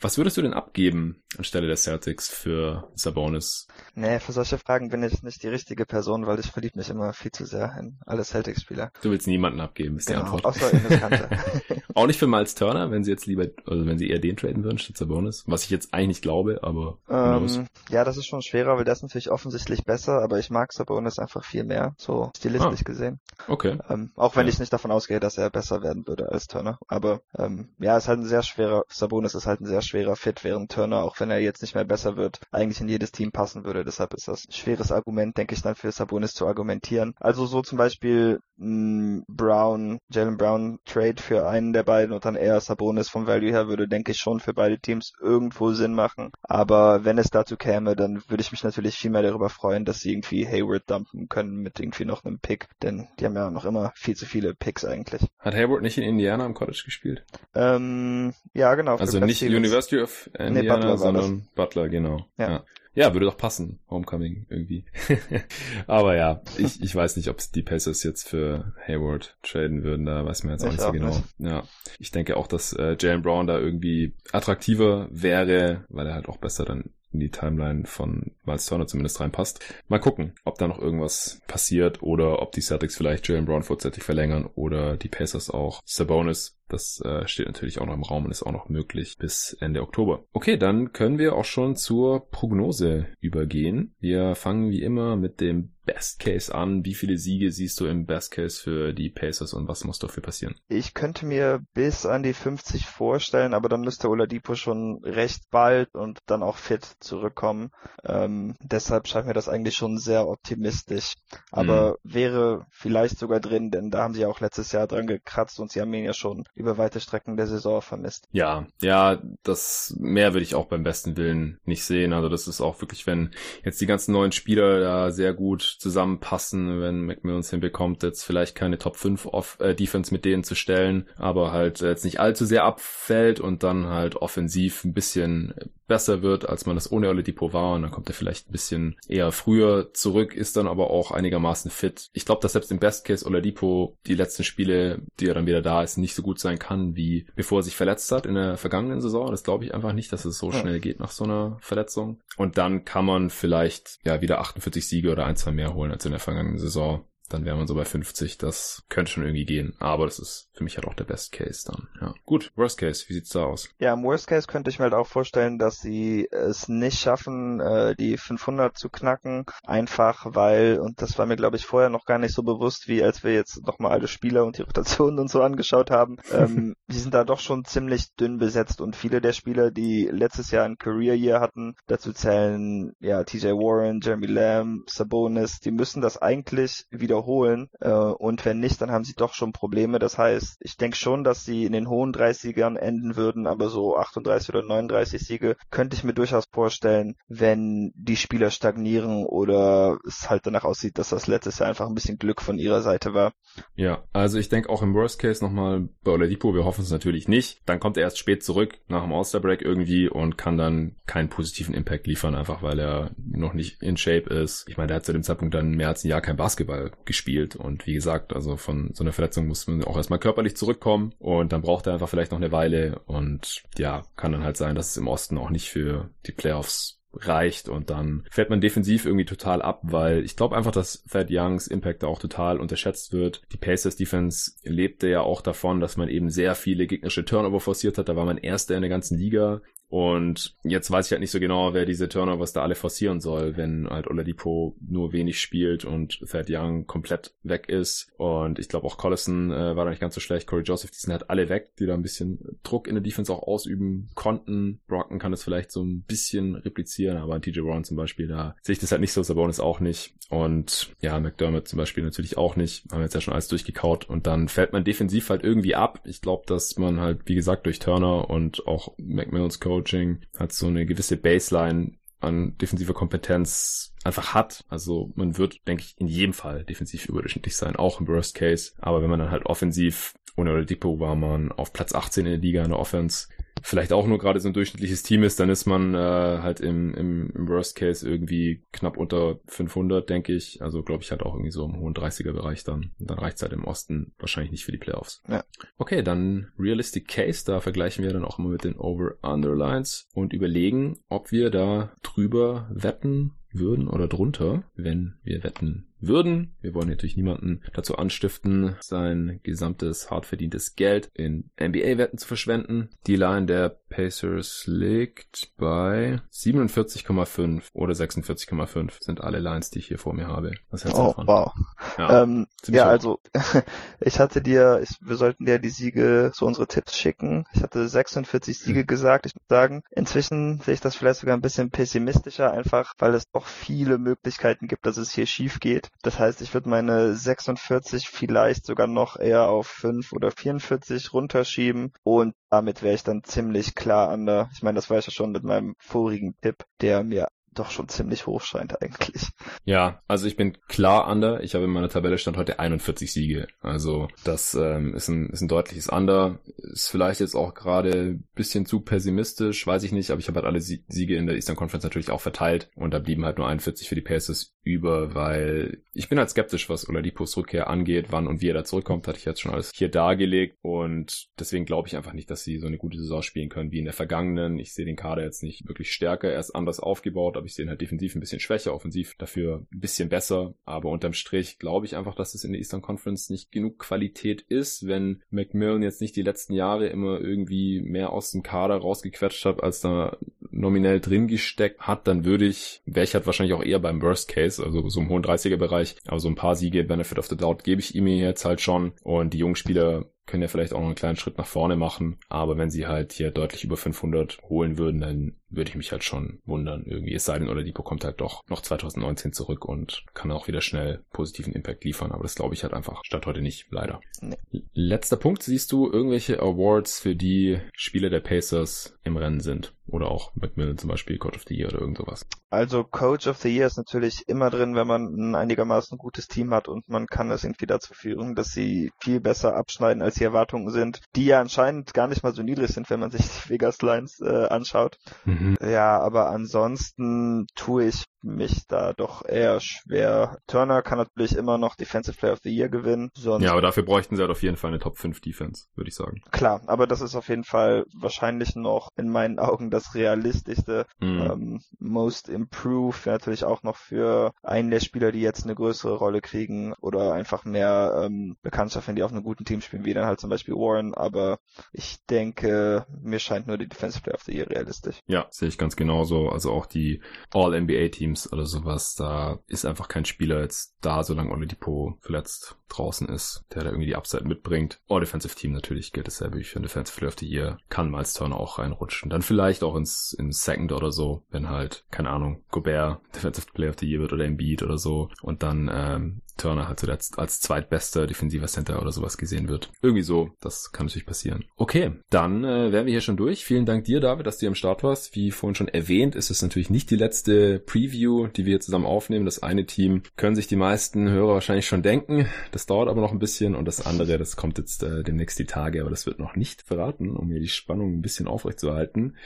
Was 0.00 0.18
würdest 0.18 0.36
du 0.36 0.42
denn 0.42 0.52
abgeben 0.52 1.22
anstelle 1.38 1.68
der 1.68 1.76
Celtics 1.76 2.28
für 2.28 2.88
Sabonis? 2.94 3.68
Nee, 3.94 4.18
für 4.18 4.32
solche 4.32 4.58
Fragen 4.58 4.88
bin 4.90 5.02
ich 5.02 5.22
nicht 5.22 5.42
die 5.42 5.48
richtige 5.48 5.86
Person, 5.86 6.26
weil 6.26 6.40
ich 6.40 6.50
verliebe 6.50 6.78
mich 6.78 6.90
immer 6.90 7.12
viel 7.12 7.30
zu 7.30 7.46
sehr 7.46 7.76
in 7.78 7.98
alle 8.04 8.24
Celtics-Spieler. 8.24 8.90
Du 9.02 9.10
willst 9.10 9.26
niemanden 9.26 9.60
abgeben, 9.60 9.96
ist 9.96 10.08
genau, 10.08 10.20
die 10.20 10.44
Antwort. 10.44 10.44
Außer. 10.44 10.70
Auch 11.94 12.06
nicht 12.06 12.18
für 12.18 12.26
Miles 12.26 12.54
Turner, 12.54 12.90
wenn 12.90 13.04
sie 13.04 13.12
jetzt 13.12 13.26
lieber, 13.26 13.46
also 13.66 13.86
wenn 13.86 13.98
sie 13.98 14.10
eher 14.10 14.18
den 14.18 14.36
traden 14.36 14.64
würden 14.64 14.78
statt 14.78 14.96
Sabonis, 14.96 15.44
was 15.46 15.64
ich 15.64 15.70
jetzt 15.70 15.94
eigentlich 15.94 16.10
nicht 16.10 16.22
glaube, 16.22 16.60
aber 16.62 16.98
ähm, 17.08 17.66
ja, 17.88 18.04
das 18.04 18.16
ist 18.16 18.26
schon 18.26 18.42
schwerer, 18.42 18.76
weil 18.76 18.84
das 18.84 18.98
ist 18.98 19.02
natürlich 19.02 19.30
offensichtlich 19.30 19.84
besser, 19.84 20.20
aber 20.22 20.38
ich 20.38 20.50
mag 20.50 20.72
Sabonis 20.72 21.18
einfach 21.18 21.44
viel 21.44 21.64
mehr, 21.64 21.94
so 21.98 22.32
stilistisch 22.36 22.80
ah, 22.80 22.84
gesehen. 22.84 23.20
Okay. 23.46 23.78
Ähm, 23.88 24.10
auch 24.16 24.34
wenn 24.34 24.46
ja. 24.46 24.52
ich 24.52 24.58
nicht 24.58 24.72
davon 24.72 24.90
ausgehe, 24.90 25.20
dass 25.20 25.38
er 25.38 25.50
besser 25.50 25.59
werden 25.68 26.06
würde 26.06 26.30
als 26.30 26.46
Turner, 26.46 26.78
aber 26.88 27.20
ähm, 27.36 27.68
ja, 27.78 27.96
ist 27.96 28.08
halt 28.08 28.20
ein 28.20 28.26
sehr 28.26 28.42
schwerer, 28.42 28.84
Sabonis 28.88 29.34
ist 29.34 29.46
halt 29.46 29.60
ein 29.60 29.66
sehr 29.66 29.82
schwerer 29.82 30.16
Fit, 30.16 30.44
während 30.44 30.72
Turner, 30.72 31.02
auch 31.02 31.20
wenn 31.20 31.30
er 31.30 31.40
jetzt 31.40 31.62
nicht 31.62 31.74
mehr 31.74 31.84
besser 31.84 32.16
wird, 32.16 32.40
eigentlich 32.50 32.80
in 32.80 32.88
jedes 32.88 33.12
Team 33.12 33.32
passen 33.32 33.64
würde, 33.64 33.84
deshalb 33.84 34.14
ist 34.14 34.28
das 34.28 34.46
ein 34.48 34.52
schweres 34.52 34.92
Argument, 34.92 35.36
denke 35.36 35.54
ich, 35.54 35.62
dann 35.62 35.74
für 35.74 35.92
Sabonis 35.92 36.32
zu 36.32 36.46
argumentieren. 36.46 37.14
Also 37.20 37.46
so 37.46 37.62
zum 37.62 37.78
Beispiel 37.78 38.40
Brown, 38.60 40.00
Jalen 40.10 40.36
Brown 40.36 40.78
Trade 40.84 41.20
für 41.20 41.48
einen 41.48 41.72
der 41.72 41.82
beiden 41.82 42.12
und 42.12 42.24
dann 42.24 42.36
eher 42.36 42.60
Sabonis 42.60 43.08
vom 43.08 43.26
Value 43.26 43.50
her 43.50 43.68
würde, 43.68 43.88
denke 43.88 44.12
ich, 44.12 44.18
schon 44.18 44.38
für 44.40 44.52
beide 44.52 44.78
Teams 44.78 45.12
irgendwo 45.20 45.72
Sinn 45.72 45.94
machen. 45.94 46.30
Aber 46.42 47.04
wenn 47.04 47.16
es 47.16 47.30
dazu 47.30 47.56
käme, 47.56 47.96
dann 47.96 48.22
würde 48.28 48.42
ich 48.42 48.52
mich 48.52 48.62
natürlich 48.62 48.96
viel 48.96 49.10
mehr 49.10 49.22
darüber 49.22 49.48
freuen, 49.48 49.84
dass 49.84 50.00
sie 50.00 50.12
irgendwie 50.12 50.46
Hayward 50.46 50.82
dumpen 50.90 51.28
können 51.28 51.56
mit 51.56 51.80
irgendwie 51.80 52.04
noch 52.04 52.24
einem 52.24 52.38
Pick, 52.38 52.68
denn 52.82 53.08
die 53.18 53.24
haben 53.24 53.34
ja 53.34 53.50
noch 53.50 53.64
immer 53.64 53.92
viel 53.96 54.14
zu 54.14 54.26
viele 54.26 54.54
Picks 54.54 54.84
eigentlich. 54.84 55.22
Hat 55.38 55.54
Hayward 55.54 55.80
nicht 55.80 55.96
in 55.96 56.04
Indiana 56.04 56.44
am 56.44 56.54
College 56.54 56.82
gespielt? 56.84 57.24
Ähm, 57.54 58.34
ja, 58.52 58.74
genau. 58.74 58.96
Also 58.96 59.20
nicht 59.20 59.42
University 59.42 60.00
of 60.02 60.28
Indiana, 60.38 60.60
nee, 60.60 60.68
Butler 60.68 60.98
sondern 60.98 61.48
Butler, 61.54 61.88
genau. 61.88 62.26
Ja. 62.36 62.50
ja. 62.50 62.64
Ja, 62.94 63.12
würde 63.14 63.26
doch 63.26 63.36
passen. 63.36 63.78
Homecoming 63.88 64.46
irgendwie. 64.48 64.84
Aber 65.86 66.16
ja, 66.16 66.42
ich, 66.58 66.82
ich 66.82 66.94
weiß 66.94 67.16
nicht, 67.16 67.28
ob 67.28 67.38
die 67.54 67.62
Pacers 67.62 68.02
jetzt 68.02 68.28
für 68.28 68.74
Hayward 68.86 69.36
traden 69.42 69.84
würden. 69.84 70.06
Da 70.06 70.24
weiß 70.24 70.42
man 70.42 70.52
jetzt 70.52 70.64
auch 70.64 70.70
nicht 70.70 70.80
so 70.80 70.90
genau. 70.92 71.08
Nicht. 71.08 71.24
Ja, 71.38 71.62
ich 71.98 72.10
denke 72.10 72.36
auch, 72.36 72.48
dass 72.48 72.72
äh, 72.72 72.96
Jalen 72.98 73.22
Brown 73.22 73.46
da 73.46 73.58
irgendwie 73.58 74.14
attraktiver 74.32 75.08
wäre, 75.10 75.84
weil 75.88 76.06
er 76.06 76.14
halt 76.14 76.28
auch 76.28 76.38
besser 76.38 76.64
dann 76.64 76.90
in 77.12 77.20
die 77.20 77.30
Timeline 77.30 77.86
von 77.86 78.32
Miles 78.50 78.66
Turner 78.66 78.86
zumindest 78.86 79.20
reinpasst. 79.20 79.60
Mal 79.88 80.00
gucken, 80.00 80.34
ob 80.44 80.58
da 80.58 80.66
noch 80.66 80.78
irgendwas 80.78 81.40
passiert 81.46 82.02
oder 82.02 82.42
ob 82.42 82.52
die 82.52 82.60
Celtics 82.60 82.96
vielleicht 82.96 83.28
Jalen 83.28 83.44
Brown 83.44 83.62
vorzeitig 83.62 84.02
verlängern 84.02 84.48
oder 84.54 84.96
die 84.96 85.08
Pacers 85.08 85.50
auch 85.50 85.80
Sabonis 85.84 86.56
das 86.72 87.00
äh, 87.04 87.26
steht 87.26 87.46
natürlich 87.46 87.80
auch 87.80 87.86
noch 87.86 87.94
im 87.94 88.02
Raum 88.02 88.24
und 88.24 88.30
ist 88.30 88.42
auch 88.42 88.52
noch 88.52 88.68
möglich 88.68 89.18
bis 89.18 89.56
Ende 89.60 89.82
Oktober. 89.82 90.24
Okay, 90.32 90.56
dann 90.56 90.92
können 90.92 91.18
wir 91.18 91.34
auch 91.34 91.44
schon 91.44 91.76
zur 91.76 92.30
Prognose 92.30 93.06
übergehen. 93.20 93.94
Wir 93.98 94.34
fangen 94.34 94.70
wie 94.70 94.82
immer 94.82 95.16
mit 95.16 95.40
dem 95.40 95.72
Best 95.84 96.20
Case 96.20 96.54
an. 96.54 96.84
Wie 96.84 96.94
viele 96.94 97.18
Siege 97.18 97.50
siehst 97.50 97.80
du 97.80 97.86
im 97.86 98.06
Best 98.06 98.30
Case 98.30 98.62
für 98.62 98.92
die 98.92 99.10
Pacers 99.10 99.52
und 99.54 99.66
was 99.66 99.82
muss 99.84 99.98
dafür 99.98 100.22
passieren? 100.22 100.54
Ich 100.68 100.94
könnte 100.94 101.26
mir 101.26 101.60
bis 101.74 102.06
an 102.06 102.22
die 102.22 102.34
50 102.34 102.86
vorstellen, 102.86 103.54
aber 103.54 103.68
dann 103.68 103.80
müsste 103.80 104.08
Oladipo 104.08 104.54
schon 104.54 105.02
recht 105.02 105.50
bald 105.50 105.92
und 105.94 106.20
dann 106.26 106.44
auch 106.44 106.56
fit 106.56 106.84
zurückkommen. 107.00 107.70
Ähm, 108.04 108.39
deshalb 108.60 109.08
scheint 109.08 109.26
mir 109.26 109.32
das 109.32 109.48
eigentlich 109.48 109.74
schon 109.74 109.98
sehr 109.98 110.28
optimistisch. 110.28 111.14
Aber 111.50 111.96
mhm. 112.04 112.12
wäre 112.12 112.66
vielleicht 112.70 113.18
sogar 113.18 113.40
drin, 113.40 113.70
denn 113.70 113.90
da 113.90 114.02
haben 114.02 114.14
sie 114.14 114.26
auch 114.26 114.40
letztes 114.40 114.72
Jahr 114.72 114.86
dran 114.86 115.06
gekratzt 115.06 115.60
und 115.60 115.70
sie 115.70 115.80
haben 115.80 115.92
ihn 115.94 116.04
ja 116.04 116.12
schon 116.12 116.44
über 116.54 116.78
weite 116.78 117.00
Strecken 117.00 117.36
der 117.36 117.46
Saison 117.46 117.82
vermisst. 117.82 118.28
Ja, 118.32 118.66
ja, 118.80 119.20
das 119.42 119.96
mehr 119.98 120.32
würde 120.32 120.44
ich 120.44 120.54
auch 120.54 120.66
beim 120.66 120.82
besten 120.82 121.16
Willen 121.16 121.58
nicht 121.64 121.84
sehen. 121.84 122.12
Also 122.12 122.28
das 122.28 122.48
ist 122.48 122.60
auch 122.60 122.80
wirklich, 122.80 123.06
wenn 123.06 123.30
jetzt 123.64 123.80
die 123.80 123.86
ganzen 123.86 124.12
neuen 124.12 124.32
Spieler 124.32 124.80
da 124.80 125.10
sehr 125.10 125.34
gut 125.34 125.62
zusammenpassen, 125.62 126.80
wenn 126.80 127.02
McMillan 127.02 127.42
hinbekommt, 127.42 128.02
jetzt 128.02 128.24
vielleicht 128.24 128.54
keine 128.54 128.78
Top 128.78 128.96
5 128.96 129.26
Off 129.26 129.58
äh, 129.60 129.74
Defense 129.74 130.12
mit 130.12 130.24
denen 130.24 130.44
zu 130.44 130.54
stellen, 130.54 131.08
aber 131.16 131.52
halt 131.52 131.80
jetzt 131.80 132.04
nicht 132.04 132.20
allzu 132.20 132.44
sehr 132.44 132.64
abfällt 132.64 133.40
und 133.40 133.62
dann 133.62 133.86
halt 133.86 134.16
offensiv 134.16 134.84
ein 134.84 134.92
bisschen 134.92 135.54
besser 135.86 136.22
wird, 136.22 136.48
als 136.48 136.66
man 136.66 136.76
das 136.76 136.92
ohne 136.92 137.08
Oladipo 137.08 137.52
war 137.52 137.74
und 137.74 137.82
dann 137.82 137.90
kommt 137.90 138.08
er 138.08 138.14
vielleicht 138.20 138.48
ein 138.48 138.52
bisschen 138.52 138.96
eher 139.08 139.32
früher 139.32 139.92
zurück, 139.94 140.34
ist 140.34 140.56
dann 140.56 140.68
aber 140.68 140.90
auch 140.90 141.10
einigermaßen 141.10 141.70
fit. 141.70 142.10
Ich 142.12 142.26
glaube, 142.26 142.42
dass 142.42 142.52
selbst 142.52 142.70
im 142.70 142.78
Best 142.78 143.06
Case 143.06 143.24
Oladipo 143.26 143.96
die 144.06 144.14
letzten 144.14 144.44
Spiele, 144.44 145.02
die 145.18 145.26
er 145.26 145.34
dann 145.34 145.46
wieder 145.46 145.62
da 145.62 145.82
ist, 145.82 145.96
nicht 145.96 146.14
so 146.14 146.22
gut 146.22 146.38
sein 146.38 146.58
kann, 146.58 146.96
wie 146.96 147.26
bevor 147.34 147.60
er 147.60 147.62
sich 147.62 147.76
verletzt 147.76 148.12
hat 148.12 148.26
in 148.26 148.34
der 148.34 148.58
vergangenen 148.58 149.00
Saison. 149.00 149.30
Das 149.30 149.42
glaube 149.42 149.64
ich 149.64 149.74
einfach 149.74 149.94
nicht, 149.94 150.12
dass 150.12 150.26
es 150.26 150.38
so 150.38 150.52
schnell 150.52 150.80
geht 150.80 151.00
nach 151.00 151.10
so 151.10 151.24
einer 151.24 151.56
Verletzung. 151.60 152.20
Und 152.36 152.58
dann 152.58 152.84
kann 152.84 153.06
man 153.06 153.30
vielleicht 153.30 153.98
ja 154.04 154.20
wieder 154.20 154.40
48 154.40 154.86
Siege 154.86 155.10
oder 155.10 155.24
ein, 155.24 155.36
zwei 155.36 155.50
mehr 155.50 155.74
holen 155.74 155.90
als 155.90 156.04
in 156.04 156.12
der 156.12 156.20
vergangenen 156.20 156.58
Saison 156.58 157.04
dann 157.30 157.44
wäre 157.44 157.56
man 157.56 157.66
so 157.66 157.74
bei 157.74 157.84
50. 157.84 158.38
Das 158.38 158.82
könnte 158.88 159.10
schon 159.10 159.24
irgendwie 159.24 159.44
gehen. 159.44 159.74
Aber 159.78 160.04
das 160.04 160.18
ist 160.18 160.50
für 160.52 160.64
mich 160.64 160.76
halt 160.76 160.86
auch 160.86 160.94
der 160.94 161.04
Best 161.04 161.32
Case 161.32 161.64
dann. 161.66 161.88
Ja. 162.00 162.14
Gut, 162.26 162.52
Worst 162.56 162.78
Case, 162.78 163.04
wie 163.08 163.14
sieht's 163.14 163.30
da 163.30 163.44
aus? 163.44 163.70
Ja, 163.78 163.94
im 163.94 164.02
Worst 164.02 164.26
Case 164.26 164.46
könnte 164.46 164.70
ich 164.70 164.78
mir 164.78 164.84
halt 164.84 164.94
auch 164.94 165.06
vorstellen, 165.06 165.58
dass 165.58 165.80
sie 165.80 166.28
es 166.30 166.68
nicht 166.68 167.00
schaffen, 167.00 167.60
äh, 167.60 167.94
die 167.96 168.16
500 168.16 168.76
zu 168.76 168.88
knacken. 168.88 169.46
Einfach 169.64 170.26
weil, 170.34 170.78
und 170.80 171.00
das 171.00 171.18
war 171.18 171.26
mir 171.26 171.36
glaube 171.36 171.56
ich 171.56 171.66
vorher 171.66 171.88
noch 171.88 172.04
gar 172.04 172.18
nicht 172.18 172.34
so 172.34 172.42
bewusst, 172.42 172.88
wie 172.88 173.02
als 173.02 173.24
wir 173.24 173.32
jetzt 173.32 173.66
nochmal 173.66 173.92
alle 173.92 174.08
Spieler 174.08 174.44
und 174.44 174.58
die 174.58 174.62
Rotationen 174.62 175.18
und 175.18 175.30
so 175.30 175.42
angeschaut 175.42 175.90
haben. 175.90 176.16
Ähm, 176.32 176.76
die 176.86 176.98
sind 176.98 177.12
da 177.12 177.24
doch 177.24 177.40
schon 177.40 177.64
ziemlich 177.64 178.14
dünn 178.14 178.38
besetzt 178.38 178.80
und 178.80 178.94
viele 178.94 179.20
der 179.20 179.32
Spieler, 179.32 179.72
die 179.72 180.08
letztes 180.10 180.52
Jahr 180.52 180.64
ein 180.64 180.78
Career 180.78 181.14
Year 181.14 181.40
hatten, 181.40 181.74
dazu 181.86 182.12
zählen 182.12 182.92
ja 183.00 183.24
TJ 183.24 183.48
Warren, 183.48 184.00
Jeremy 184.00 184.26
Lamb, 184.26 184.88
Sabonis, 184.88 185.58
die 185.58 185.72
müssen 185.72 186.02
das 186.02 186.22
eigentlich 186.22 186.86
wiederholen 187.20 187.68
äh, 187.80 187.90
und 187.90 188.44
wenn 188.44 188.60
nicht, 188.60 188.80
dann 188.80 188.90
haben 188.90 189.04
sie 189.04 189.14
doch 189.14 189.34
schon 189.34 189.52
Probleme. 189.52 189.98
Das 189.98 190.18
heißt, 190.18 190.58
ich 190.60 190.76
denke 190.76 190.96
schon, 190.96 191.24
dass 191.24 191.44
sie 191.44 191.64
in 191.64 191.72
den 191.72 191.88
hohen 191.88 192.12
30ern 192.12 192.76
enden 192.76 193.16
würden, 193.16 193.46
aber 193.46 193.68
so 193.68 193.96
38 193.96 194.50
oder 194.50 194.62
39 194.62 195.20
Siege 195.20 195.56
könnte 195.70 195.96
ich 195.96 196.04
mir 196.04 196.14
durchaus 196.14 196.44
vorstellen, 196.52 197.16
wenn 197.28 197.92
die 197.94 198.16
Spieler 198.16 198.50
stagnieren 198.50 199.24
oder 199.24 199.98
es 200.06 200.30
halt 200.30 200.46
danach 200.46 200.64
aussieht, 200.64 200.98
dass 200.98 201.10
das 201.10 201.26
letztes 201.26 201.58
Jahr 201.58 201.68
einfach 201.68 201.86
ein 201.86 201.94
bisschen 201.94 202.18
Glück 202.18 202.40
von 202.40 202.58
ihrer 202.58 202.82
Seite 202.82 203.14
war. 203.14 203.32
Ja, 203.74 204.04
also 204.12 204.38
ich 204.38 204.48
denke 204.48 204.70
auch 204.70 204.82
im 204.82 204.94
Worst 204.94 205.18
Case 205.18 205.44
nochmal 205.44 205.88
bei 206.02 206.12
Oladipo, 206.12 206.54
wir 206.54 206.64
hoffen 206.64 206.82
es 206.82 206.90
natürlich 206.90 207.28
nicht. 207.28 207.60
Dann 207.66 207.80
kommt 207.80 207.96
er 207.96 208.04
erst 208.04 208.18
spät 208.18 208.42
zurück 208.42 208.78
nach 208.88 209.02
dem 209.02 209.12
All-Star 209.12 209.40
Break 209.40 209.62
irgendwie 209.62 210.08
und 210.08 210.38
kann 210.38 210.56
dann 210.56 210.96
keinen 211.06 211.28
positiven 211.28 211.74
Impact 211.74 212.06
liefern, 212.06 212.34
einfach 212.34 212.62
weil 212.62 212.78
er 212.78 213.10
noch 213.16 213.54
nicht 213.54 213.82
in 213.82 213.96
Shape 213.96 214.32
ist. 214.32 214.64
Ich 214.68 214.76
meine, 214.76 214.88
der 214.88 214.96
hat 214.96 215.04
zu 215.04 215.12
dem 215.12 215.22
Zeitpunkt 215.22 215.54
dann 215.54 215.72
mehr 215.72 215.88
als 215.88 216.04
ein 216.04 216.08
Jahr 216.08 216.20
kein 216.20 216.36
Basketball 216.36 216.92
gespielt. 217.10 217.56
Und 217.56 217.86
wie 217.86 217.94
gesagt, 217.94 218.32
also 218.32 218.56
von 218.56 218.90
so 218.94 219.02
einer 219.04 219.12
Verletzung 219.12 219.48
muss 219.48 219.66
man 219.66 219.82
auch 219.84 219.96
erstmal 219.96 220.20
körperlich 220.20 220.56
zurückkommen. 220.56 221.12
Und 221.18 221.52
dann 221.52 221.62
braucht 221.62 221.86
er 221.86 221.92
einfach 221.92 222.08
vielleicht 222.08 222.30
noch 222.30 222.38
eine 222.38 222.52
Weile. 222.52 223.00
Und 223.06 223.64
ja, 223.76 224.02
kann 224.16 224.32
dann 224.32 224.44
halt 224.44 224.56
sein, 224.56 224.76
dass 224.76 224.90
es 224.90 224.96
im 224.96 225.08
Osten 225.08 225.38
auch 225.38 225.50
nicht 225.50 225.68
für 225.68 226.10
die 226.26 226.32
Playoffs 226.32 227.00
reicht. 227.12 227.68
Und 227.68 227.90
dann 227.90 228.24
fällt 228.30 228.50
man 228.50 228.60
defensiv 228.60 229.04
irgendwie 229.04 229.24
total 229.24 229.62
ab, 229.62 229.80
weil 229.82 230.24
ich 230.24 230.36
glaube 230.36 230.56
einfach, 230.56 230.70
dass 230.70 231.02
Thad 231.10 231.28
Youngs 231.30 231.66
Impact 231.66 232.04
auch 232.04 232.20
total 232.20 232.60
unterschätzt 232.60 233.12
wird. 233.12 233.42
Die 233.52 233.56
Pacers 233.56 233.96
Defense 233.96 234.52
lebte 234.62 235.08
ja 235.08 235.20
auch 235.20 235.40
davon, 235.40 235.80
dass 235.80 235.96
man 235.96 236.08
eben 236.08 236.30
sehr 236.30 236.54
viele 236.54 236.86
gegnerische 236.86 237.24
Turnover 237.24 237.60
forciert 237.60 237.98
hat. 237.98 238.08
Da 238.08 238.16
war 238.16 238.24
man 238.24 238.38
Erster 238.38 238.76
in 238.76 238.82
der 238.82 238.90
ganzen 238.90 239.18
Liga 239.18 239.60
und 239.90 240.54
jetzt 240.62 240.88
weiß 240.88 241.06
ich 241.06 241.12
halt 241.12 241.20
nicht 241.20 241.32
so 241.32 241.40
genau, 241.40 241.74
wer 241.74 241.84
diese 241.84 242.08
Turnovers 242.08 242.52
da 242.52 242.62
alle 242.62 242.76
forcieren 242.76 243.20
soll, 243.20 243.56
wenn 243.56 243.88
halt 243.90 244.06
Oladipo 244.06 244.76
nur 244.80 245.12
wenig 245.12 245.40
spielt 245.40 245.84
und 245.84 246.20
Thad 246.30 246.46
Young 246.48 246.86
komplett 246.86 247.34
weg 247.42 247.68
ist. 247.68 248.12
Und 248.16 248.60
ich 248.60 248.68
glaube 248.68 248.86
auch 248.86 248.96
Collison 248.96 249.50
äh, 249.50 249.74
war 249.74 249.84
da 249.84 249.90
nicht 249.90 250.00
ganz 250.00 250.14
so 250.14 250.20
schlecht. 250.20 250.46
Corey 250.46 250.62
Joseph, 250.62 250.92
die 250.92 250.98
sind 250.98 251.10
halt 251.10 251.28
alle 251.28 251.48
weg, 251.48 251.72
die 251.80 251.86
da 251.86 251.94
ein 251.94 252.02
bisschen 252.02 252.38
Druck 252.62 252.86
in 252.86 252.94
der 252.94 253.02
Defense 253.02 253.32
auch 253.32 253.42
ausüben 253.42 254.10
konnten. 254.14 254.80
Brocken 254.86 255.18
kann 255.18 255.32
das 255.32 255.42
vielleicht 255.42 255.72
so 255.72 255.82
ein 255.82 256.02
bisschen 256.02 256.54
replizieren, 256.54 257.16
aber 257.16 257.40
TJ 257.40 257.60
Warren 257.62 257.82
zum 257.82 257.96
Beispiel, 257.96 258.28
da 258.28 258.54
sehe 258.62 258.74
ich 258.74 258.78
das 258.78 258.92
halt 258.92 259.00
nicht 259.00 259.12
so, 259.12 259.24
Sabonis 259.24 259.58
auch 259.58 259.80
nicht. 259.80 260.14
Und 260.28 260.94
ja, 261.00 261.18
McDermott 261.18 261.66
zum 261.66 261.78
Beispiel 261.78 262.04
natürlich 262.04 262.38
auch 262.38 262.54
nicht. 262.54 262.84
Haben 262.92 263.02
jetzt 263.02 263.14
ja 263.14 263.20
schon 263.20 263.34
alles 263.34 263.48
durchgekaut. 263.48 264.08
Und 264.08 264.28
dann 264.28 264.48
fällt 264.48 264.72
man 264.72 264.84
defensiv 264.84 265.28
halt 265.28 265.42
irgendwie 265.42 265.74
ab. 265.74 266.00
Ich 266.04 266.20
glaube, 266.20 266.44
dass 266.46 266.78
man 266.78 267.00
halt, 267.00 267.22
wie 267.24 267.34
gesagt, 267.34 267.66
durch 267.66 267.80
Turner 267.80 268.30
und 268.30 268.64
auch 268.68 268.94
McMillans 268.96 269.58
Coach 269.58 269.79
Coaching 269.80 270.20
hat 270.38 270.52
so 270.52 270.66
eine 270.66 270.84
gewisse 270.84 271.16
Baseline 271.16 271.92
an 272.20 272.56
defensiver 272.58 272.92
Kompetenz 272.92 273.94
einfach 274.04 274.34
hat. 274.34 274.64
Also 274.68 275.10
man 275.14 275.38
wird, 275.38 275.66
denke 275.66 275.84
ich, 275.84 275.94
in 275.98 276.06
jedem 276.06 276.34
Fall 276.34 276.64
defensiv 276.64 277.06
überdurchschnittlich 277.06 277.56
sein, 277.56 277.76
auch 277.76 277.98
im 277.98 278.08
Worst 278.08 278.34
Case. 278.34 278.72
Aber 278.78 279.02
wenn 279.02 279.08
man 279.08 279.20
dann 279.20 279.30
halt 279.30 279.46
offensiv, 279.46 280.14
ohne 280.36 280.52
Oladipo 280.52 281.00
war 281.00 281.16
man 281.16 281.50
auf 281.50 281.72
Platz 281.72 281.94
18 281.94 282.26
in 282.26 282.32
der 282.32 282.40
Liga 282.40 282.62
in 282.62 282.70
der 282.70 282.78
Offense, 282.78 283.28
vielleicht 283.62 283.92
auch 283.92 284.06
nur 284.06 284.18
gerade 284.18 284.40
so 284.40 284.48
ein 284.48 284.54
durchschnittliches 284.54 285.02
Team 285.02 285.22
ist, 285.22 285.40
dann 285.40 285.50
ist 285.50 285.66
man 285.66 285.94
äh, 285.94 285.98
halt 285.98 286.60
im, 286.60 286.94
im, 286.94 287.30
im 287.34 287.48
Worst 287.48 287.76
Case 287.76 288.08
irgendwie 288.08 288.62
knapp 288.72 288.96
unter 288.96 289.40
500, 289.46 290.08
denke 290.08 290.34
ich. 290.34 290.62
Also 290.62 290.82
glaube 290.82 291.02
ich 291.02 291.10
halt 291.10 291.22
auch 291.22 291.34
irgendwie 291.34 291.50
so 291.50 291.64
im 291.64 291.78
hohen 291.78 291.94
30er 291.94 292.32
Bereich 292.32 292.64
dann. 292.64 292.92
Und 292.98 293.10
dann 293.10 293.18
reicht's 293.18 293.42
halt 293.42 293.52
im 293.52 293.64
Osten 293.64 294.12
wahrscheinlich 294.18 294.52
nicht 294.52 294.64
für 294.64 294.72
die 294.72 294.78
Playoffs. 294.78 295.22
Ja. 295.28 295.44
Okay, 295.78 296.02
dann 296.02 296.52
Realistic 296.58 297.08
Case, 297.08 297.44
da 297.44 297.60
vergleichen 297.60 298.04
wir 298.04 298.12
dann 298.12 298.24
auch 298.24 298.38
immer 298.38 298.48
mit 298.48 298.64
den 298.64 298.76
Over-Under-Lines 298.76 300.08
und 300.14 300.32
überlegen, 300.32 300.98
ob 301.08 301.32
wir 301.32 301.50
da 301.50 301.92
drüber 302.02 302.70
wetten 302.72 303.32
würden 303.52 303.88
oder 303.88 304.06
drunter, 304.06 304.64
wenn 304.76 305.18
wir 305.22 305.42
wetten 305.42 305.89
würden. 306.00 306.54
Wir 306.60 306.74
wollen 306.74 306.88
natürlich 306.88 307.16
niemanden 307.16 307.62
dazu 307.74 307.96
anstiften, 307.96 308.76
sein 308.80 309.40
gesamtes 309.42 310.10
hart 310.10 310.26
verdientes 310.26 310.74
Geld 310.76 311.10
in 311.14 311.50
NBA-Wetten 311.60 312.18
zu 312.18 312.26
verschwenden. 312.26 312.90
Die 313.06 313.16
Line 313.16 313.46
der 313.46 313.80
Pacers 313.90 314.64
liegt 314.66 315.52
bei 315.56 316.20
47,5 316.32 317.62
oder 317.74 317.92
46,5 317.92 318.92
sind 319.00 319.20
alle 319.20 319.40
Lines, 319.40 319.70
die 319.70 319.80
ich 319.80 319.88
hier 319.88 319.98
vor 319.98 320.14
mir 320.14 320.28
habe. 320.28 320.52
Was 320.70 320.84
hältst 320.84 320.96
du 320.96 321.02
oh, 321.02 321.06
davon? 321.08 321.26
Wow. 321.26 321.52
Ja, 321.98 322.22
ähm, 322.22 322.46
ja 322.68 322.84
also 322.84 323.18
ich 324.00 324.18
hatte 324.20 324.40
dir, 324.40 324.80
ich, 324.82 324.96
wir 325.00 325.16
sollten 325.16 325.44
dir 325.44 325.58
die 325.58 325.68
Siege, 325.68 326.30
so 326.34 326.46
unsere 326.46 326.66
Tipps 326.66 326.96
schicken. 326.96 327.44
Ich 327.52 327.62
hatte 327.62 327.86
46 327.88 328.58
Siege 328.58 328.80
hm. 328.80 328.86
gesagt. 328.86 329.26
Ich 329.26 329.34
muss 329.34 329.44
sagen, 329.48 329.82
inzwischen 329.90 330.60
sehe 330.60 330.74
ich 330.74 330.80
das 330.80 330.94
vielleicht 330.94 331.20
sogar 331.20 331.36
ein 331.36 331.42
bisschen 331.42 331.70
pessimistischer, 331.70 332.52
einfach 332.52 332.94
weil 332.98 333.14
es 333.14 333.28
doch 333.30 333.46
viele 333.46 333.98
Möglichkeiten 333.98 334.68
gibt, 334.68 334.86
dass 334.86 334.96
es 334.96 335.10
hier 335.10 335.26
schief 335.26 335.60
geht. 335.60 335.89
Das 336.02 336.18
heißt, 336.18 336.40
ich 336.40 336.54
würde 336.54 336.68
meine 336.70 337.14
46 337.14 338.08
vielleicht 338.08 338.64
sogar 338.64 338.86
noch 338.86 339.16
eher 339.16 339.48
auf 339.48 339.66
5 339.66 340.12
oder 340.12 340.30
44 340.30 341.12
runterschieben 341.12 341.92
und 342.04 342.34
damit 342.48 342.82
wäre 342.82 342.94
ich 342.94 343.04
dann 343.04 343.22
ziemlich 343.22 343.74
klar 343.74 344.08
an 344.08 344.24
der, 344.24 344.48
ich 344.54 344.62
meine, 344.62 344.76
das 344.76 344.88
war 344.88 344.98
ich 344.98 345.06
ja 345.06 345.12
schon 345.12 345.32
mit 345.32 345.44
meinem 345.44 345.74
vorigen 345.78 346.34
Tipp, 346.40 346.64
der 346.80 347.04
mir 347.04 347.28
doch 347.54 347.70
schon 347.70 347.88
ziemlich 347.88 348.26
hoch 348.26 348.42
scheint 348.42 348.80
eigentlich. 348.80 349.28
Ja, 349.64 350.02
also 350.06 350.26
ich 350.26 350.36
bin 350.36 350.56
klar 350.68 351.10
under. 351.10 351.42
Ich 351.42 351.54
habe 351.54 351.64
in 351.64 351.70
meiner 351.70 351.88
Tabelle 351.88 352.18
stand 352.18 352.36
heute 352.36 352.58
41 352.58 353.12
Siege. 353.12 353.48
Also 353.60 354.08
das 354.24 354.54
ähm, 354.54 354.94
ist, 354.94 355.08
ein, 355.08 355.30
ist 355.30 355.40
ein 355.40 355.48
deutliches 355.48 355.88
under. 355.88 356.38
Ist 356.58 356.88
vielleicht 356.88 357.20
jetzt 357.20 357.34
auch 357.34 357.54
gerade 357.54 358.18
bisschen 358.34 358.66
zu 358.66 358.80
pessimistisch, 358.80 359.66
weiß 359.66 359.82
ich 359.82 359.92
nicht, 359.92 360.10
aber 360.10 360.20
ich 360.20 360.28
habe 360.28 360.36
halt 360.36 360.46
alle 360.46 360.60
Siege 360.60 361.16
in 361.16 361.26
der 361.26 361.36
Eastern 361.36 361.56
Conference 361.56 361.84
natürlich 361.84 362.10
auch 362.10 362.20
verteilt 362.20 362.70
und 362.74 362.94
da 362.94 362.98
blieben 362.98 363.24
halt 363.24 363.38
nur 363.38 363.48
41 363.48 363.88
für 363.88 363.94
die 363.94 364.00
Pacers 364.00 364.54
über, 364.62 365.14
weil 365.14 365.82
ich 365.92 366.08
bin 366.08 366.18
halt 366.18 366.30
skeptisch, 366.30 366.68
was 366.68 366.88
Oladipos 366.88 367.36
Rückkehr 367.36 367.68
angeht, 367.68 368.06
wann 368.10 368.26
und 368.26 368.40
wie 368.40 368.48
er 368.48 368.54
da 368.54 368.64
zurückkommt, 368.64 369.08
hatte 369.08 369.18
ich 369.18 369.24
jetzt 369.24 369.40
schon 369.40 369.52
alles 369.52 369.72
hier 369.74 369.88
dargelegt 369.88 370.56
und 370.62 371.28
deswegen 371.38 371.64
glaube 371.64 371.88
ich 371.88 371.96
einfach 371.96 372.12
nicht, 372.12 372.30
dass 372.30 372.44
sie 372.44 372.58
so 372.58 372.66
eine 372.66 372.78
gute 372.78 372.98
Saison 372.98 373.22
spielen 373.22 373.48
können 373.48 373.72
wie 373.72 373.78
in 373.78 373.84
der 373.84 373.94
vergangenen. 373.94 374.58
Ich 374.58 374.72
sehe 374.74 374.84
den 374.84 374.96
Kader 374.96 375.24
jetzt 375.24 375.42
nicht 375.42 375.66
wirklich 375.66 375.92
stärker, 375.92 376.30
er 376.30 376.40
ist 376.40 376.52
anders 376.52 376.80
aufgebaut, 376.80 377.36
aber 377.40 377.46
ich 377.46 377.58
ihn 377.58 377.68
halt 377.68 377.80
defensiv 377.80 378.14
ein 378.14 378.20
bisschen 378.20 378.40
schwächer, 378.40 378.74
offensiv 378.74 379.14
dafür 379.16 379.66
ein 379.72 379.80
bisschen 379.80 380.08
besser. 380.08 380.54
Aber 380.64 380.90
unterm 380.90 381.12
Strich 381.12 381.58
glaube 381.58 381.86
ich 381.86 381.96
einfach, 381.96 382.14
dass 382.14 382.34
es 382.34 382.44
in 382.44 382.52
der 382.52 382.60
Eastern 382.60 382.82
Conference 382.82 383.30
nicht 383.30 383.50
genug 383.50 383.78
Qualität 383.78 384.42
ist, 384.42 384.86
wenn 384.86 385.22
Macmillan 385.30 385.82
jetzt 385.82 386.00
nicht 386.00 386.16
die 386.16 386.22
letzten 386.22 386.54
Jahre 386.54 386.88
immer 386.88 387.20
irgendwie 387.20 387.80
mehr 387.80 388.12
aus 388.12 388.30
dem 388.30 388.42
Kader 388.42 388.76
rausgequetscht 388.76 389.44
hat, 389.44 389.62
als 389.62 389.80
da 389.80 390.16
nominell 390.50 391.00
drin 391.00 391.28
gesteckt 391.28 391.80
hat, 391.80 392.06
dann 392.06 392.24
würde 392.24 392.46
ich, 392.46 392.82
wäre 392.84 393.04
ich 393.04 393.14
halt 393.14 393.26
wahrscheinlich 393.26 393.54
auch 393.54 393.62
eher 393.62 393.78
beim 393.78 394.02
Worst 394.02 394.28
Case, 394.28 394.62
also 394.62 394.88
so 394.88 395.00
im 395.00 395.08
hohen 395.08 395.22
30er 395.22 395.56
Bereich, 395.56 395.96
aber 396.06 396.20
so 396.20 396.28
ein 396.28 396.34
paar 396.34 396.56
Siege, 396.56 396.84
Benefit 396.84 397.18
of 397.18 397.26
the 397.26 397.36
Doubt 397.36 397.64
gebe 397.64 397.80
ich 397.80 397.94
ihm 397.94 398.06
jetzt 398.06 398.44
halt 398.44 398.60
schon. 398.60 398.92
Und 399.02 399.32
die 399.32 399.38
jungen 399.38 399.56
Spieler 399.56 400.06
können 400.26 400.42
ja 400.42 400.48
vielleicht 400.48 400.72
auch 400.72 400.80
noch 400.80 400.86
einen 400.86 400.94
kleinen 400.94 401.16
Schritt 401.16 401.38
nach 401.38 401.46
vorne 401.46 401.76
machen. 401.76 402.18
Aber 402.28 402.56
wenn 402.56 402.70
sie 402.70 402.86
halt 402.86 403.12
hier 403.12 403.30
deutlich 403.30 403.64
über 403.64 403.76
500 403.76 404.40
holen 404.42 404.78
würden, 404.78 405.00
dann 405.00 405.36
würde 405.48 405.70
ich 405.70 405.76
mich 405.76 405.90
halt 405.90 406.04
schon 406.04 406.40
wundern 406.44 406.84
irgendwie. 406.86 407.14
Es 407.14 407.24
sei 407.24 407.38
denn, 407.38 407.48
oder 407.48 407.64
die 407.64 407.72
bekommt 407.72 408.04
halt 408.04 408.20
doch 408.20 408.42
noch 408.48 408.62
2019 408.62 409.32
zurück 409.32 409.64
und 409.64 410.04
kann 410.14 410.30
auch 410.30 410.46
wieder 410.46 410.60
schnell 410.60 411.04
positiven 411.12 411.52
Impact 411.52 411.84
liefern. 411.84 412.12
Aber 412.12 412.22
das 412.22 412.36
glaube 412.36 412.54
ich 412.54 412.62
halt 412.62 412.72
einfach 412.72 413.02
statt 413.04 413.26
heute 413.26 413.42
nicht, 413.42 413.66
leider. 413.70 414.00
Nee. 414.20 414.36
Letzter 414.72 415.16
Punkt. 415.16 415.42
Siehst 415.42 415.72
du 415.72 415.90
irgendwelche 415.90 416.40
Awards, 416.40 417.00
für 417.00 417.16
die 417.16 417.58
Spieler 417.72 418.10
der 418.10 418.20
Pacers 418.20 418.96
im 419.02 419.16
Rennen 419.16 419.40
sind? 419.40 419.74
Oder 419.88 420.08
auch 420.08 420.32
Macmillan 420.36 420.78
zum 420.78 420.88
Beispiel, 420.88 421.18
Coach 421.18 421.36
of 421.36 421.44
the 421.48 421.56
Year 421.56 421.68
oder 421.68 421.80
irgend 421.80 421.98
sowas? 421.98 422.24
Also 422.48 422.84
Coach 422.84 423.26
of 423.26 423.38
the 423.38 423.48
Year 423.48 423.66
ist 423.66 423.76
natürlich 423.76 424.28
immer 424.28 424.48
drin, 424.50 424.76
wenn 424.76 424.86
man 424.86 425.06
ein 425.06 425.34
einigermaßen 425.34 425.98
gutes 425.98 426.28
Team 426.28 426.54
hat 426.54 426.68
und 426.68 426.88
man 426.88 427.06
kann 427.06 427.30
es 427.32 427.42
irgendwie 427.42 427.66
dazu 427.66 427.92
führen, 427.92 428.36
dass 428.36 428.52
sie 428.52 428.92
viel 429.00 429.18
besser 429.18 429.56
abschneiden, 429.56 430.00
als 430.00 430.19
die 430.20 430.24
Erwartungen 430.24 430.70
sind, 430.70 431.00
die 431.16 431.24
ja 431.24 431.40
anscheinend 431.40 431.94
gar 431.94 432.06
nicht 432.06 432.22
mal 432.22 432.34
so 432.34 432.42
niedrig 432.42 432.70
sind, 432.70 432.90
wenn 432.90 433.00
man 433.00 433.10
sich 433.10 433.22
die 433.22 433.50
Vegas 433.50 433.82
Lines 433.82 434.20
äh, 434.20 434.46
anschaut. 434.46 434.98
Mhm. 435.24 435.56
Ja, 435.60 435.98
aber 435.98 436.30
ansonsten 436.30 437.46
tue 437.54 437.86
ich 437.86 438.04
mich 438.22 438.66
da 438.66 438.92
doch 438.92 439.24
eher 439.24 439.60
schwer. 439.60 440.38
Turner 440.46 440.82
kann 440.82 440.98
natürlich 440.98 441.36
immer 441.36 441.58
noch 441.58 441.76
Defensive 441.76 442.16
Player 442.16 442.32
of 442.32 442.40
the 442.42 442.54
Year 442.54 442.68
gewinnen. 442.68 443.10
Ja, 443.16 443.52
aber 443.52 443.62
dafür 443.62 443.82
bräuchten 443.82 444.16
sie 444.16 444.22
halt 444.22 444.30
auf 444.30 444.42
jeden 444.42 444.56
Fall 444.56 444.70
eine 444.70 444.78
Top 444.78 444.96
5 444.96 445.20
Defense, 445.20 445.66
würde 445.74 445.88
ich 445.88 445.94
sagen. 445.94 446.22
Klar, 446.30 446.62
aber 446.66 446.86
das 446.86 447.00
ist 447.00 447.14
auf 447.14 447.28
jeden 447.28 447.44
Fall 447.44 447.84
wahrscheinlich 447.94 448.56
noch 448.56 448.90
in 448.96 449.08
meinen 449.08 449.38
Augen 449.38 449.70
das 449.70 449.94
realistischste. 449.94 450.86
Mhm. 451.00 451.20
Ähm, 451.20 451.60
most 451.78 452.28
Improved 452.28 453.06
natürlich 453.06 453.44
auch 453.44 453.62
noch 453.62 453.76
für 453.76 454.32
einen 454.42 454.70
der 454.70 454.80
Spieler, 454.80 455.12
die 455.12 455.20
jetzt 455.20 455.44
eine 455.44 455.54
größere 455.54 455.96
Rolle 455.96 456.20
kriegen 456.20 456.74
oder 456.80 457.12
einfach 457.12 457.44
mehr 457.44 458.02
ähm, 458.04 458.36
Bekanntschaft, 458.42 458.88
wenn 458.88 458.96
die 458.96 459.02
auf 459.02 459.12
einem 459.12 459.22
guten 459.22 459.44
Team 459.44 459.60
spielen, 459.60 459.84
wie 459.84 459.94
dann 459.94 460.06
halt 460.06 460.20
zum 460.20 460.30
Beispiel 460.30 460.54
Warren. 460.54 460.94
Aber 460.94 461.38
ich 461.72 461.98
denke, 462.08 462.86
mir 463.02 463.18
scheint 463.18 463.46
nur 463.46 463.58
die 463.58 463.68
Defensive 463.68 464.02
Player 464.02 464.14
of 464.14 464.22
the 464.22 464.32
Year 464.32 464.50
realistisch. 464.50 465.00
Ja, 465.06 465.26
sehe 465.30 465.48
ich 465.48 465.58
ganz 465.58 465.76
genauso. 465.76 466.28
Also 466.28 466.52
auch 466.52 466.66
die 466.66 467.02
All-NBA-Teams 467.32 468.09
oder 468.32 468.46
sowas, 468.46 468.94
da 468.94 469.38
ist 469.46 469.64
einfach 469.64 469.88
kein 469.88 470.04
Spieler 470.04 470.40
jetzt 470.40 470.76
da, 470.80 471.02
solange 471.02 471.30
Oladipo 471.30 471.98
verletzt 472.00 472.56
draußen 472.68 473.08
ist, 473.08 473.44
der 473.54 473.64
da 473.64 473.70
irgendwie 473.70 473.86
die 473.86 473.96
Upside 473.96 474.24
mitbringt. 474.24 474.80
All-Defensive 474.88 475.34
Team 475.34 475.52
natürlich 475.52 475.92
gilt 475.92 476.06
dasselbe 476.06 476.42
für 476.44 476.60
ein 476.60 476.62
Defensive 476.62 476.96
Player 476.96 477.08
of 477.08 477.18
the 477.18 477.26
Year. 477.26 477.58
Kann 477.68 477.90
Miles 477.90 478.14
Turner 478.14 478.36
auch 478.36 478.58
reinrutschen. 478.58 479.10
Dann 479.10 479.22
vielleicht 479.22 479.62
auch 479.62 479.76
ins, 479.76 480.12
ins 480.12 480.42
Second 480.44 480.72
oder 480.72 480.92
so, 480.92 481.22
wenn 481.30 481.48
halt, 481.48 481.84
keine 481.90 482.10
Ahnung, 482.10 482.44
Gobert 482.50 483.00
Defensive 483.14 483.46
Player 483.52 483.70
of 483.70 483.76
the 483.80 483.86
Year 483.86 484.00
wird 484.00 484.12
oder 484.12 484.24
Embiid 484.24 484.62
oder 484.62 484.78
so. 484.78 485.10
Und 485.22 485.42
dann 485.42 485.70
ähm, 485.72 486.22
Turner 486.40 486.68
halt 486.68 486.80
zuletzt 486.80 487.18
als 487.18 487.40
zweitbester 487.40 488.06
defensiver 488.06 488.46
Center 488.46 488.80
oder 488.80 488.92
sowas 488.92 489.18
gesehen 489.18 489.48
wird. 489.48 489.70
Irgendwie 489.82 490.02
so, 490.02 490.30
das 490.40 490.72
kann 490.72 490.86
natürlich 490.86 491.06
passieren. 491.06 491.44
Okay, 491.56 491.92
dann 492.10 492.44
äh, 492.44 492.72
wären 492.72 492.86
wir 492.86 492.92
hier 492.92 493.00
schon 493.00 493.16
durch. 493.16 493.44
Vielen 493.44 493.66
Dank 493.66 493.84
dir, 493.84 494.00
David, 494.00 494.26
dass 494.26 494.38
du 494.38 494.46
am 494.46 494.54
Start 494.54 494.82
warst. 494.82 495.14
Wie 495.14 495.30
vorhin 495.30 495.54
schon 495.54 495.68
erwähnt, 495.68 496.14
ist 496.14 496.30
es 496.30 496.42
natürlich 496.42 496.70
nicht 496.70 496.90
die 496.90 496.96
letzte 496.96 497.60
Preview, 497.60 498.26
die 498.28 498.46
wir 498.46 498.60
zusammen 498.60 498.86
aufnehmen. 498.86 499.24
Das 499.24 499.42
eine 499.42 499.66
Team 499.66 500.02
können 500.16 500.36
sich 500.36 500.46
die 500.46 500.56
meisten 500.56 501.08
Hörer 501.08 501.34
wahrscheinlich 501.34 501.66
schon 501.66 501.82
denken. 501.82 502.26
Das 502.52 502.66
dauert 502.66 502.88
aber 502.88 503.00
noch 503.00 503.12
ein 503.12 503.18
bisschen 503.18 503.54
und 503.54 503.66
das 503.66 503.84
andere, 503.84 504.18
das 504.18 504.36
kommt 504.36 504.58
jetzt 504.58 504.82
äh, 504.82 505.02
demnächst 505.02 505.38
die 505.38 505.46
Tage, 505.46 505.80
aber 505.80 505.90
das 505.90 506.06
wird 506.06 506.18
noch 506.18 506.36
nicht 506.36 506.62
verraten, 506.62 507.16
um 507.16 507.30
hier 507.30 507.40
die 507.40 507.48
Spannung 507.48 507.94
ein 507.94 508.02
bisschen 508.02 508.26
aufrechtzuerhalten. 508.26 509.16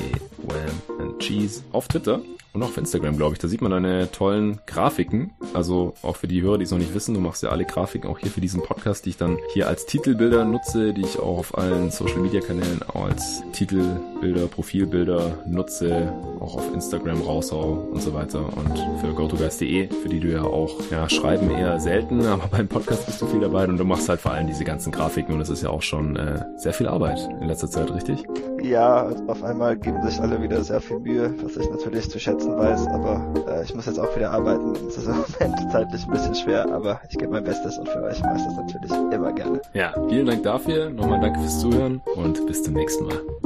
Wham 0.46 0.82
and 1.00 1.18
Cheese 1.18 1.62
auf 1.72 1.88
Twitter 1.88 2.20
und 2.56 2.62
auch 2.62 2.68
auf 2.68 2.76
Instagram, 2.78 3.16
glaube 3.16 3.34
ich. 3.34 3.38
Da 3.38 3.48
sieht 3.48 3.60
man 3.60 3.70
deine 3.70 4.10
tollen 4.10 4.60
Grafiken. 4.66 5.32
Also 5.54 5.94
auch 6.02 6.16
für 6.16 6.26
die 6.26 6.42
Hörer, 6.42 6.58
die 6.58 6.64
es 6.64 6.70
noch 6.70 6.78
nicht 6.78 6.94
wissen, 6.94 7.14
du 7.14 7.20
machst 7.20 7.42
ja 7.42 7.50
alle 7.50 7.64
Grafiken 7.64 8.10
auch 8.10 8.18
hier 8.18 8.30
für 8.30 8.40
diesen 8.40 8.62
Podcast, 8.62 9.04
die 9.04 9.10
ich 9.10 9.16
dann 9.16 9.38
hier 9.52 9.68
als 9.68 9.86
Titelbilder 9.86 10.44
nutze, 10.44 10.92
die 10.92 11.02
ich 11.02 11.18
auch 11.18 11.38
auf 11.38 11.58
allen 11.58 11.90
Social 11.90 12.18
Media 12.18 12.40
Kanälen 12.40 12.80
als 12.94 13.42
Titelbilder, 13.52 14.46
Profilbilder 14.46 15.44
nutze, 15.46 16.12
auch 16.40 16.56
auf 16.56 16.74
Instagram 16.74 17.20
raushau 17.20 17.88
und 17.92 18.00
so 18.00 18.14
weiter. 18.14 18.40
Und 18.40 18.78
für 19.00 19.12
GoToGuys.de, 19.12 19.88
für 19.90 20.08
die 20.08 20.20
du 20.20 20.32
ja 20.32 20.42
auch 20.42 20.74
ja, 20.90 21.08
schreiben 21.08 21.50
eher 21.50 21.78
selten, 21.78 22.24
aber 22.26 22.48
beim 22.48 22.68
Podcast 22.68 23.06
bist 23.06 23.20
du 23.20 23.26
viel 23.26 23.40
dabei 23.40 23.68
und 23.68 23.76
du 23.76 23.84
machst 23.84 24.08
halt 24.08 24.20
vor 24.20 24.32
allem 24.32 24.46
diese 24.46 24.64
ganzen 24.64 24.92
Grafiken 24.92 25.34
und 25.34 25.40
das 25.40 25.50
ist 25.50 25.62
ja 25.62 25.68
auch 25.68 25.82
schon 25.82 26.16
äh, 26.16 26.42
sehr 26.56 26.72
viel 26.72 26.88
Arbeit 26.88 27.18
in 27.40 27.48
letzter 27.48 27.70
Zeit, 27.70 27.92
richtig? 27.92 28.24
Ja, 28.62 29.10
auf 29.26 29.42
einmal 29.44 29.76
geben 29.76 30.02
sich 30.02 30.18
alle 30.20 30.40
wieder 30.42 30.64
sehr 30.64 30.80
viel 30.80 30.98
Mühe, 30.98 31.34
was 31.42 31.56
ich 31.56 31.70
natürlich 31.70 32.10
zu 32.10 32.18
schätzen 32.18 32.45
schätzen 32.46 32.58
weiß, 32.58 32.86
aber 32.88 33.34
äh, 33.48 33.64
ich 33.64 33.74
muss 33.74 33.86
jetzt 33.86 33.98
auch 33.98 34.14
wieder 34.16 34.30
arbeiten. 34.30 34.72
Es 34.88 34.96
ist 34.96 35.06
im 35.06 35.16
Moment 35.16 35.72
zeitlich 35.72 36.04
ein 36.04 36.10
bisschen 36.10 36.34
schwer, 36.34 36.72
aber 36.72 37.00
ich 37.08 37.18
gebe 37.18 37.32
mein 37.32 37.44
Bestes 37.44 37.78
und 37.78 37.88
für 37.88 38.02
euch 38.02 38.20
mache 38.22 38.36
ich 38.36 38.44
das 38.44 38.56
natürlich 38.56 38.90
immer 39.12 39.32
gerne. 39.32 39.60
Ja, 39.72 39.92
vielen 40.08 40.26
Dank 40.26 40.42
dafür. 40.42 40.90
Nochmal 40.90 41.20
danke 41.20 41.40
fürs 41.40 41.60
Zuhören 41.60 42.00
und 42.14 42.46
bis 42.46 42.62
zum 42.62 42.74
nächsten 42.74 43.06
Mal. 43.06 43.45